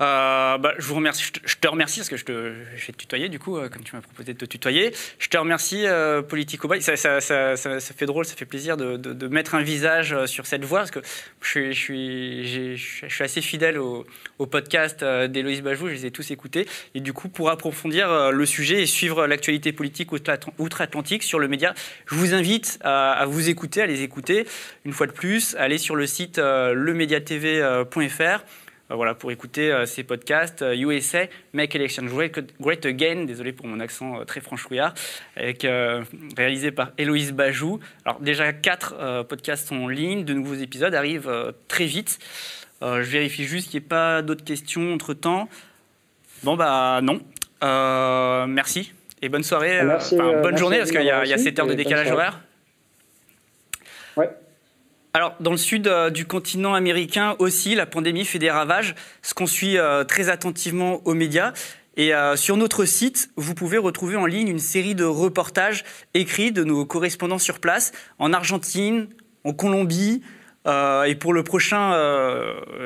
[0.00, 3.84] Euh, bah, je te, remercie parce que je, vais te tutoyer du coup, euh, comme
[3.84, 4.92] tu m'as proposé de te tutoyer.
[5.20, 9.62] Je te remercie, euh, Politico ça, ça, fait drôle, ça fait plaisir de, mettre un
[9.62, 11.00] visage sur cette voix parce que
[11.42, 12.76] je suis,
[13.20, 14.04] assez fidèle au,
[14.38, 16.66] au podcast d'Héloïse Bajou, je les ai tous écoutés.
[16.94, 21.72] Et du coup, pour approfondir le sujet et suivre l'actualité politique outre-Atlantique sur le média,
[22.06, 24.46] je vous invite à, à, vous écouter, à les écouter.
[24.84, 28.44] Une fois de plus, allez sur le site lemediatv.fr
[28.90, 30.64] voilà, pour écouter euh, ces podcasts.
[30.76, 34.94] USA, euh, Make Election Great Again, désolé pour mon accent très franchouillard,
[35.36, 35.66] avec,
[36.36, 37.80] réalisé par Héloïse Bajou.
[38.04, 42.18] Alors déjà, quatre podcasts sont en ligne, de nouveaux épisodes arrivent très vite.
[42.82, 45.48] je vérifie juste qu'il n'y ait pas d'autres questions entre-temps.
[46.42, 47.20] Bon, bah non.
[48.46, 48.92] merci
[49.22, 49.80] et bonne soirée,
[50.42, 52.40] bonne journée, parce qu'il y, a 7 heures de décalage horaire.
[54.16, 54.30] Ouais.
[55.16, 59.32] Alors, dans le sud euh, du continent américain aussi, la pandémie fait des ravages, ce
[59.32, 61.52] qu'on suit euh, très attentivement aux médias.
[61.96, 65.84] Et euh, sur notre site, vous pouvez retrouver en ligne une série de reportages
[66.14, 69.06] écrits de nos correspondants sur place, en Argentine,
[69.44, 70.20] en Colombie,
[70.66, 71.92] et pour le prochain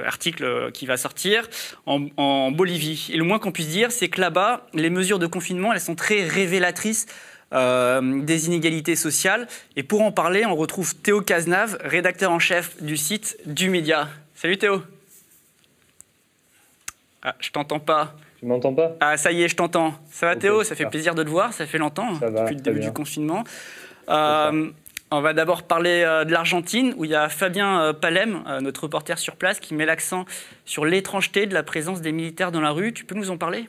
[0.05, 1.49] article qui va sortir,
[1.87, 3.09] en, en Bolivie.
[3.13, 5.95] Et le moins qu'on puisse dire, c'est que là-bas, les mesures de confinement, elles sont
[5.95, 7.07] très révélatrices
[7.55, 9.49] euh, des inégalités sociales.
[9.75, 14.09] Et pour en parler, on retrouve Théo Cazenave, rédacteur en chef du site du Média.
[14.35, 14.83] Salut Théo.
[17.23, 18.15] Ah, je t'entends pas.
[18.39, 18.97] Tu m'entends pas?
[19.01, 19.95] Ah, ça y est, je t'entends.
[20.11, 20.63] Ça va Théo?
[20.63, 23.45] Ça fait plaisir de te voir, ça fait longtemps, depuis le début du confinement.
[24.09, 24.71] Euh,
[25.11, 29.19] on va d'abord parler euh, de l'Argentine, où il y a Fabien Palem, notre reporter
[29.19, 30.27] sur place, qui met l'accent
[30.67, 32.93] sur l'étrangeté de la présence des militaires dans la rue.
[32.93, 33.69] Tu peux nous en parler?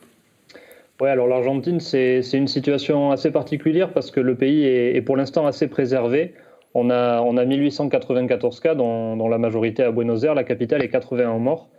[1.01, 5.47] Oui, alors l'Argentine, c'est une situation assez particulière parce que le pays est, pour l'instant
[5.47, 6.33] assez préservé.
[6.73, 10.89] On a, on a 1894 cas, dont, la majorité à Buenos Aires, la capitale, et
[10.89, 11.69] 81 morts.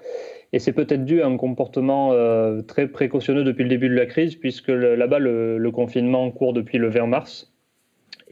[0.53, 4.07] Et c'est peut-être dû à un comportement euh, très précautionneux depuis le début de la
[4.07, 7.53] crise, puisque là-bas, le, confinement court depuis le 20 mars.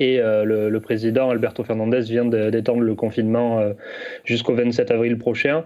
[0.00, 3.74] Et euh, le, président Alberto Fernandez vient d'étendre le confinement euh,
[4.24, 5.64] jusqu'au 27 avril prochain.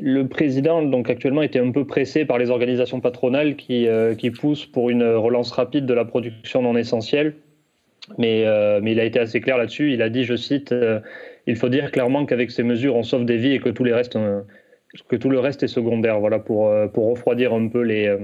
[0.00, 4.66] Le président, donc actuellement, était un peu pressé par les organisations patronales qui, euh, poussent
[4.66, 7.34] pour une relance rapide de la production non essentielle.
[8.18, 9.92] Mais, euh, mais il a été assez clair là-dessus.
[9.92, 11.00] Il a dit, je cite, euh,
[11.46, 13.94] Il faut dire clairement qu'avec ces mesures, on sauve des vies et que tout, le
[13.94, 16.18] reste est secondaire.
[16.18, 16.66] Voilà, pour,
[16.96, 18.14] refroidir un peu les,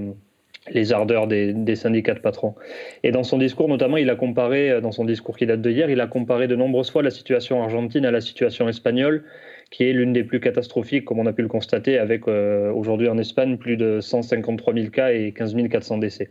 [0.71, 2.55] les ardeurs des, des, syndicats de patrons.
[3.03, 5.89] Et dans son discours, notamment, il a comparé, dans son discours qui date de hier,
[5.89, 9.23] il a comparé de nombreuses fois la situation argentine à la situation espagnole
[9.71, 13.07] qui est l'une des plus catastrophiques, comme on a pu le constater, avec euh, aujourd'hui
[13.07, 16.29] en Espagne plus de 153 000 cas et 15 400 décès.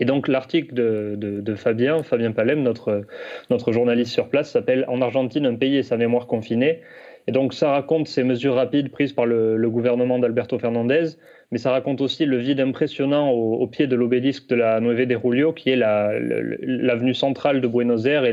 [0.00, 5.54] Et donc l'article de, Fabien, Fabien Palem, notre, journaliste sur place, s'appelle En Argentine, un
[5.54, 6.80] pays et sa mémoire confinée.
[7.26, 11.16] Et donc ça raconte ces mesures rapides prises par le, gouvernement d'Alberto Fernandez,
[11.52, 15.18] mais ça raconte aussi le vide impressionnant au, pied de l'obélisque de la Nueve de
[15.22, 18.32] Julio, qui est l'avenue centrale de Buenos Aires et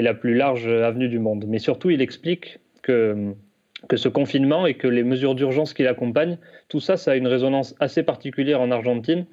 [0.00, 1.44] la plus large avenue du monde.
[1.48, 3.34] Mais surtout, il explique que,
[3.94, 6.38] ce confinement et que les mesures d'urgence qui l'accompagnent,
[6.68, 9.26] tout ça, ça a une résonance assez particulière en Argentine,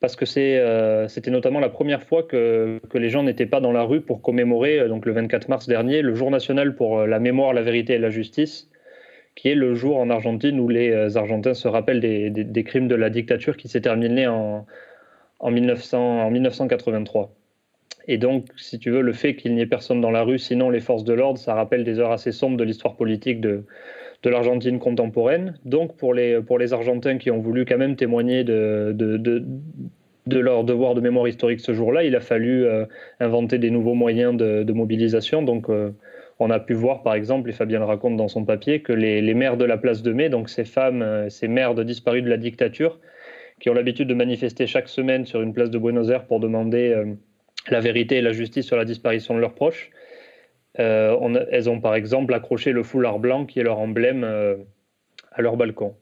[0.00, 3.82] parce que euh, c'était notamment la première fois que, les gens n'étaient pas dans la
[3.82, 7.18] rue pour commémorer, euh, donc le 24 mars dernier, le jour national pour euh, la
[7.18, 8.68] mémoire, la vérité et la justice,
[9.34, 13.10] qui est le jour en Argentine où les Argentins se rappellent des, crimes de la
[13.10, 14.66] dictature qui s'est terminé en,
[15.40, 17.34] en, 1900, en 1983.
[18.08, 20.70] Et donc, si tu veux, le fait qu'il n'y ait personne dans la rue, sinon
[20.70, 23.64] les forces de l'ordre, ça rappelle des heures assez sombres de l'histoire politique de,
[24.24, 25.54] l'Argentine contemporaine.
[25.64, 29.16] Donc pour les, pour les Argentins qui ont voulu quand même témoigner de, de,
[30.26, 32.86] de, leur devoir de mémoire historique ce jour-là, il a fallu euh,
[33.20, 35.42] inventer des nouveaux moyens de, mobilisation.
[35.42, 35.92] Donc euh,
[36.40, 39.22] on a pu voir par exemple, et Fabien le raconte dans son papier, que les,
[39.22, 42.24] les maires de la place de mai, donc ces femmes, euh, ces mères de disparus
[42.24, 42.98] de la dictature,
[43.60, 47.00] qui ont l'habitude de manifester chaque semaine sur une place de Buenos Aires pour demander
[47.70, 49.90] la vérité et la justice sur la disparition de leurs proches,
[50.78, 54.56] euh, elles ont par exemple accroché le foulard blanc qui est leur emblème euh,
[55.32, 55.94] à leur balcon.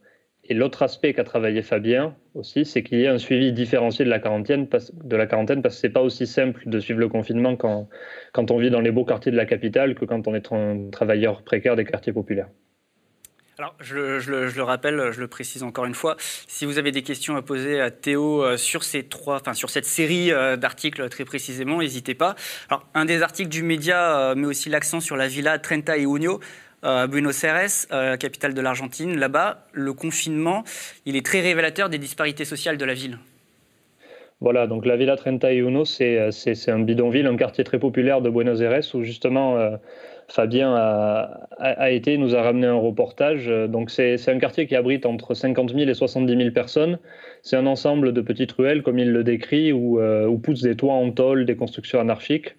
[0.46, 4.10] Et l'autre aspect qu'a travaillé Fabien aussi, c'est qu'il y a un suivi différencié de
[4.10, 7.56] la quarantaine, de la quarantaine parce que c'est pas aussi simple de suivre le confinement
[7.56, 7.88] quand,
[8.32, 10.90] quand on vit dans les beaux quartiers de la capitale que quand on est un
[10.90, 12.48] travailleur précaire des quartiers populaires.
[13.56, 13.96] Alors, je,
[14.28, 17.80] le rappelle, je le précise encore une fois, si vous avez des questions à poser
[17.80, 22.14] à Théo euh, sur, ces trois, enfin, sur cette série euh, d'articles très précisément, n'hésitez
[22.14, 22.34] pas.
[22.68, 26.02] Alors, un des articles du média euh, met aussi l'accent sur la villa Trenta y
[26.02, 26.40] Union,
[26.82, 29.16] à Buenos Aires, capitale de l'Argentine.
[29.18, 30.64] Là-bas, le confinement,
[31.06, 33.18] il est très révélateur des disparités sociales de la ville.
[34.42, 36.28] Voilà, donc la Villa Trenta y Uno, c'est
[36.68, 39.78] un bidonville, un quartier très populaire de Buenos Aires où justement
[40.28, 43.46] Fabien a, été, nous a ramené un reportage.
[43.68, 46.98] Donc c'est un quartier qui abrite entre 50 000 et 70 000 personnes.
[47.42, 50.76] C'est un ensemble de petites ruelles, comme il le décrit, où, euh, où poussent des
[50.76, 52.56] toits en tôle, des constructions anarchiques.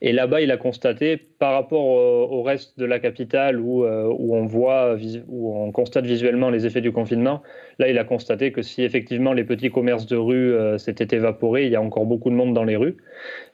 [0.00, 4.46] Et là-bas, il a constaté, par rapport au, reste de la capitale où, euh, on
[4.46, 4.96] voit,
[5.28, 7.42] où on constate visuellement les effets du confinement,
[7.78, 11.66] là, il a constaté que si effectivement les petits commerces de rue euh, s'étaient évaporés,
[11.66, 12.96] il y a encore beaucoup de monde dans les rues.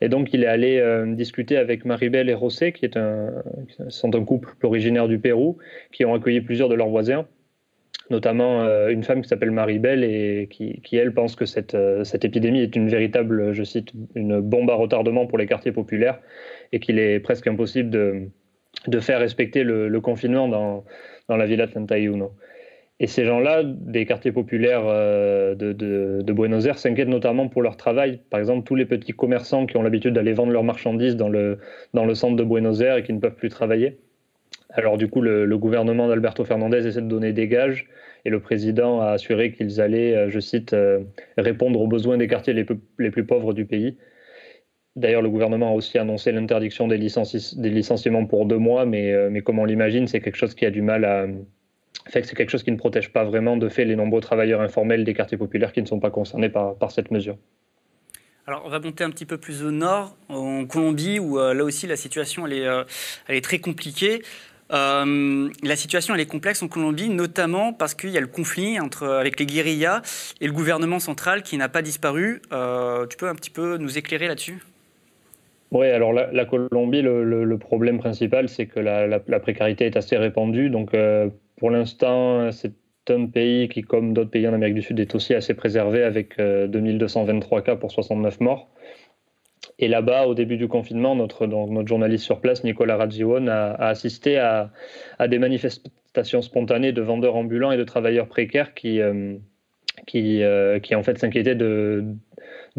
[0.01, 2.91] Et donc, il est allé euh, discuter avec Maribel et José, qui
[3.89, 5.57] sont un couple originaire du Pérou,
[5.93, 7.27] qui ont accueilli plusieurs de leurs voisins
[8.11, 12.05] notamment euh, une femme qui s'appelle Marie Belle et qui, elle, pense que cette, euh,
[12.05, 16.21] cette épidémie est une véritable, je cite, une bombe à retardement pour les quartiers populaires
[16.73, 18.29] et qu'il est presque impossible de,
[18.87, 20.85] de faire respecter le, confinement dans,
[21.29, 21.67] dans, la Villa
[21.97, 22.33] Uno.
[23.01, 27.77] Et ces gens-là, des quartiers populaires euh, de, de, Buenos Aires, s'inquiètent notamment pour leur
[27.77, 28.21] travail.
[28.31, 31.59] Par exemple, tous les petits commerçants qui ont l'habitude d'aller vendre leurs marchandises dans le,
[31.93, 33.99] dans le centre de Buenos Aires et qui ne peuvent plus travailler.
[34.75, 37.89] Alors du coup, le, gouvernement d'Alberto Fernandez essaie de donner des gages
[38.25, 41.01] et le président a assuré qu'ils allaient, euh, je cite, euh,
[41.39, 43.97] répondre aux besoins des quartiers les plus, pauvres du pays.
[44.97, 49.43] D'ailleurs, le gouvernement a aussi annoncé l'interdiction des, licenciements pour deux mois, mais, euh, mais
[49.43, 51.27] comme on l'imagine, c'est quelque chose qui a du mal à...
[52.09, 55.05] Fait c'est quelque chose qui ne protège pas vraiment de fait les nombreux travailleurs informels
[55.05, 57.39] des quartiers populaires qui ne sont pas concernés par, cette mesure.
[58.47, 61.87] Alors, on va monter un petit peu plus au nord, en Colombie, où là aussi
[61.87, 64.21] la situation est très compliquée.
[64.73, 68.81] Euh, la situation elle est complexe en Colombie, notamment parce qu'il y a le conflit
[68.81, 70.03] entre, avec les guérillas
[70.41, 72.41] et le gouvernement central qui n'a pas disparu.
[72.53, 74.63] Euh, tu peux un petit peu nous éclairer là-dessus?
[75.71, 80.71] Oui, alors la, Colombie, le, problème principal, c'est que la, précarité est assez répandue.
[80.71, 82.75] Donc, euh, pour l'instant, c'est
[83.09, 86.39] un pays qui, comme d'autres pays en Amérique du Sud, est aussi assez préservé avec
[86.39, 88.71] 2223 cas pour 69 morts.
[89.79, 91.49] Et là-bas, au début du confinement, notre,
[91.87, 94.71] journaliste sur place, Nicolas Radziwon, a, assisté à,
[95.27, 99.35] des manifestations spontanées de vendeurs ambulants et de travailleurs précaires qui, euh,
[100.07, 102.05] qui, euh, qui, en fait s'inquiétaient de,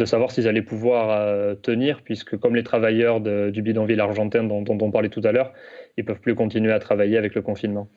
[0.05, 4.91] savoir s'ils allaient pouvoir euh, tenir, puisque comme les travailleurs du bidonville argentin dont, on
[4.91, 5.53] parlait tout à l'heure,
[5.97, 7.89] ils peuvent plus continuer à travailler avec le confinement.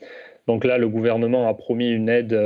[0.48, 2.36] Donc là, le gouvernement a promis une aide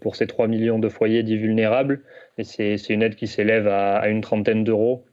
[0.00, 2.02] pour ces 3 millions de foyers dits vulnérables,
[2.38, 5.04] et c'est une aide qui s'élève à, une trentaine d'euros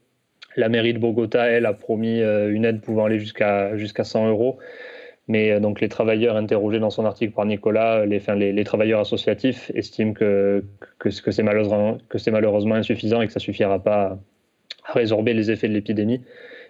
[0.58, 4.30] la mairie de Bogota, elle, a promis euh, une aide pouvant aller jusqu'à jusqu'à 100
[4.30, 4.60] euros.
[5.28, 8.20] Mais euh, donc les travailleurs interrogés dans son article par Nicolas, les,
[8.52, 10.64] les, travailleurs associatifs estiment que,
[11.00, 14.20] que, c'est malheureusement, insuffisant et que ça suffira pas
[14.86, 16.22] à résorber les effets de l'épidémie.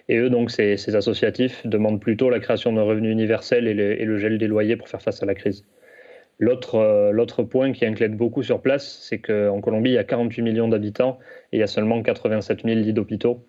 [0.09, 4.05] Et eux, donc, ces, associatifs demandent plutôt la création d'un revenu universel et le, et
[4.05, 5.65] le, gel des loyers pour faire face à la crise.
[6.41, 10.41] Euh, l'autre point qui inquiète beaucoup sur place, c'est qu'en Colombie, il y a 48
[10.41, 11.19] millions d'habitants
[11.51, 13.45] et il y a seulement 87 000 lits d'hôpitaux.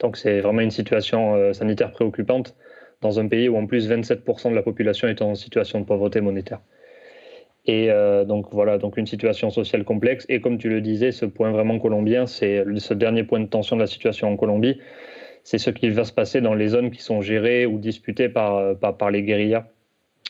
[0.00, 2.54] Donc c'est vraiment une situation euh, sanitaire préoccupante.
[3.00, 6.20] dans un pays où en plus 27% de la population est en situation de pauvreté
[6.20, 6.60] monétaire.
[7.66, 10.26] Et euh, donc voilà, donc une situation sociale complexe.
[10.28, 13.76] Et comme tu le disais, ce point vraiment colombien, c'est ce dernier point de tension
[13.76, 14.78] de la situation en Colombie,
[15.42, 18.78] c'est ce qui va se passer dans les zones qui sont gérées ou disputées par,
[18.78, 19.66] par, les guérillas.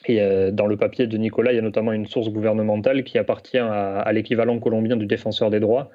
[0.07, 3.19] Et euh, dans le papier de Nicolas, il y a notamment une source gouvernementale qui
[3.19, 5.91] appartient à, l'équivalent colombien du défenseur des droits,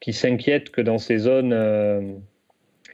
[0.00, 2.00] qui s'inquiète que dans ces zones euh,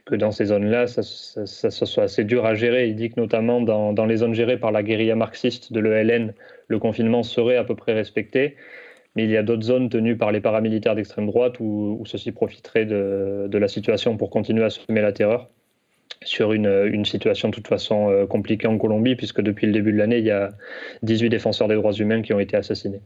[0.05, 2.87] que dans ces zones-là, ça, ça, soit assez dur à gérer.
[2.89, 6.33] Il dit que notamment dans, dans les zones gérées par la guérilla marxiste de l'ELN,
[6.67, 8.57] le confinement serait à peu près respecté.
[9.15, 12.31] Mais il y a d'autres zones tenues par les paramilitaires d'extrême droite où, où ceux-ci
[12.31, 15.49] profiteraient de, de, la situation pour continuer à semer la terreur
[16.23, 19.91] sur une, une, situation de toute façon euh, compliquée en Colombie, puisque depuis le début
[19.91, 20.49] de l'année, il y a
[21.03, 23.01] 18 défenseurs des droits humains qui ont été assassinés.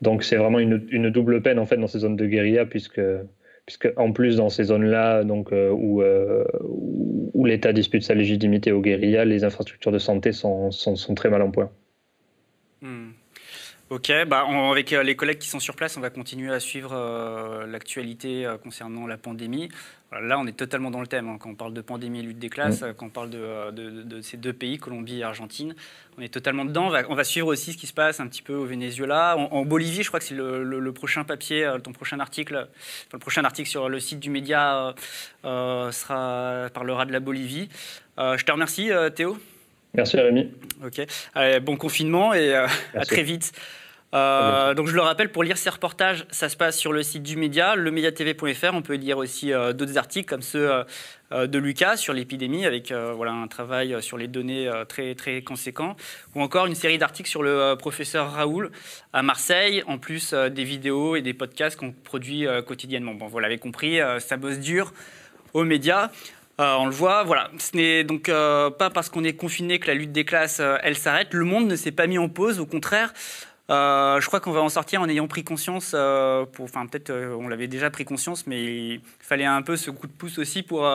[0.00, 3.00] Donc c'est vraiment une, une, double peine en fait dans ces zones de guérilla, puisque
[3.70, 8.72] puisque en plus dans ces zones-là, donc euh, où, euh, où l'État dispute sa légitimité
[8.72, 11.70] aux guérillas, les infrastructures de santé sont, sont, sont très mal en point.
[12.82, 13.10] Hmm.
[13.90, 16.92] Ok, bah avec euh, les collègues qui sont sur place, on va continuer à suivre
[16.92, 19.68] euh, l'actualité euh, concernant la pandémie.
[20.12, 21.28] là, on est totalement dans le thème.
[21.28, 22.94] Hein, quand on parle de pandémie et lutte des classes, mmh.
[22.96, 25.74] quand on parle de, de, de, ces deux pays, Colombie et Argentine,
[26.16, 26.86] on est totalement dedans.
[26.86, 29.36] On va, on va, suivre aussi ce qui se passe un petit peu au Venezuela.
[29.36, 32.68] En, en Bolivie, je crois que c'est le, le, le, prochain papier, ton prochain article,
[33.08, 34.94] enfin, le prochain article sur le site du média
[35.42, 37.68] sera, parlera de la Bolivie.
[38.18, 39.36] je te remercie, Théo.
[39.94, 40.48] Merci Rémi.
[40.86, 41.04] Ok.
[41.34, 43.52] Allez, bon confinement et à très vite.
[44.12, 47.22] Euh, donc je le rappelle, pour lire ces reportages, ça se passe sur le site
[47.22, 48.74] du média, lemediatv.fr.
[48.74, 50.68] On peut lire aussi euh, d'autres articles comme ceux
[51.32, 55.96] euh, de Lucas sur l'épidémie, avec voilà, un travail sur les données très, très conséquent,
[56.34, 58.72] ou encore une série d'articles sur le professeur Raoul
[59.12, 63.14] à Marseille, en plus des vidéos et des podcasts qu'on produit quotidiennement.
[63.14, 64.92] Bon, vous l'avez compris, ça bosse dur
[65.54, 66.10] aux médias.
[66.58, 67.48] on le voit, voilà.
[67.58, 71.32] Ce n'est donc pas parce qu'on est confiné que la lutte des classes, elle s'arrête.
[71.32, 73.12] Le monde ne s'est pas mis en pause, au contraire.
[73.70, 77.36] Euh, je crois qu'on va en sortir en ayant pris conscience, euh, enfin peut-être euh,
[77.38, 80.64] on l'avait déjà pris conscience, mais il fallait un peu ce coup de pouce aussi
[80.64, 80.90] pour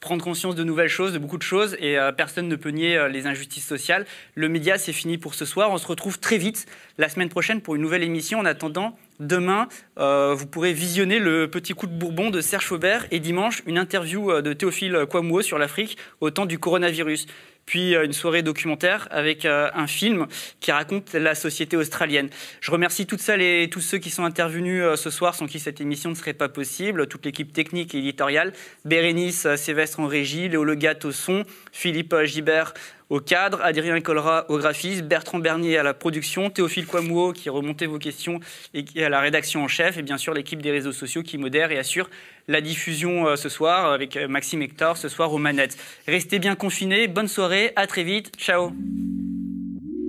[0.00, 3.26] prendre conscience de nouvelles choses, de beaucoup de choses, et personne ne peut nier les
[3.26, 4.04] injustices sociales.
[4.34, 5.70] Le média, c'est fini pour ce soir.
[5.70, 6.66] On se retrouve très vite
[6.98, 8.38] la semaine prochaine pour une nouvelle émission.
[8.38, 13.20] En attendant, demain, vous pourrez visionner le petit coup de bourbon de Serge Faubert, et
[13.20, 17.26] dimanche, une interview de Théophile Kouamouo sur l'Afrique au temps du coronavirus
[17.68, 20.26] puis euh, une soirée documentaire avec euh, un film
[20.58, 22.30] qui raconte la société australienne.
[22.62, 25.60] Je remercie toutes celles et tous ceux qui sont intervenus euh, ce soir, sans qui
[25.60, 28.54] cette émission ne serait pas possible, toute l'équipe technique et éditoriale,
[28.86, 32.72] Bérénice Sévestre en régie, Léo Legat au son, Philippe Gibert
[33.10, 37.86] au cadre, Adrien Colra au graphisme, Bertrand Bernier à la production, Théophile Quamouo qui remontait
[37.86, 38.40] vos questions
[38.74, 41.72] et à la rédaction en chef, et bien sûr l'équipe des réseaux sociaux qui modère
[41.72, 42.10] et assure
[42.48, 45.78] la diffusion euh, ce soir avec euh, Maxime Hector ce soir aux manettes.
[46.06, 48.72] Restez bien confinés, bonne soirée, à très vite, ciao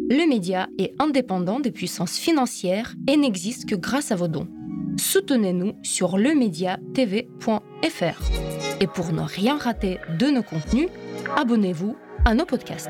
[0.10, 4.48] Le média est indépendant des puissances financières et n'existe que grâce à vos dons.
[4.98, 6.82] Soutenez-nous sur lemediatv.fr.
[8.82, 10.90] Et pour ne rien rater de nos contenus,
[11.36, 12.90] abonnez-vous à nos podcasts.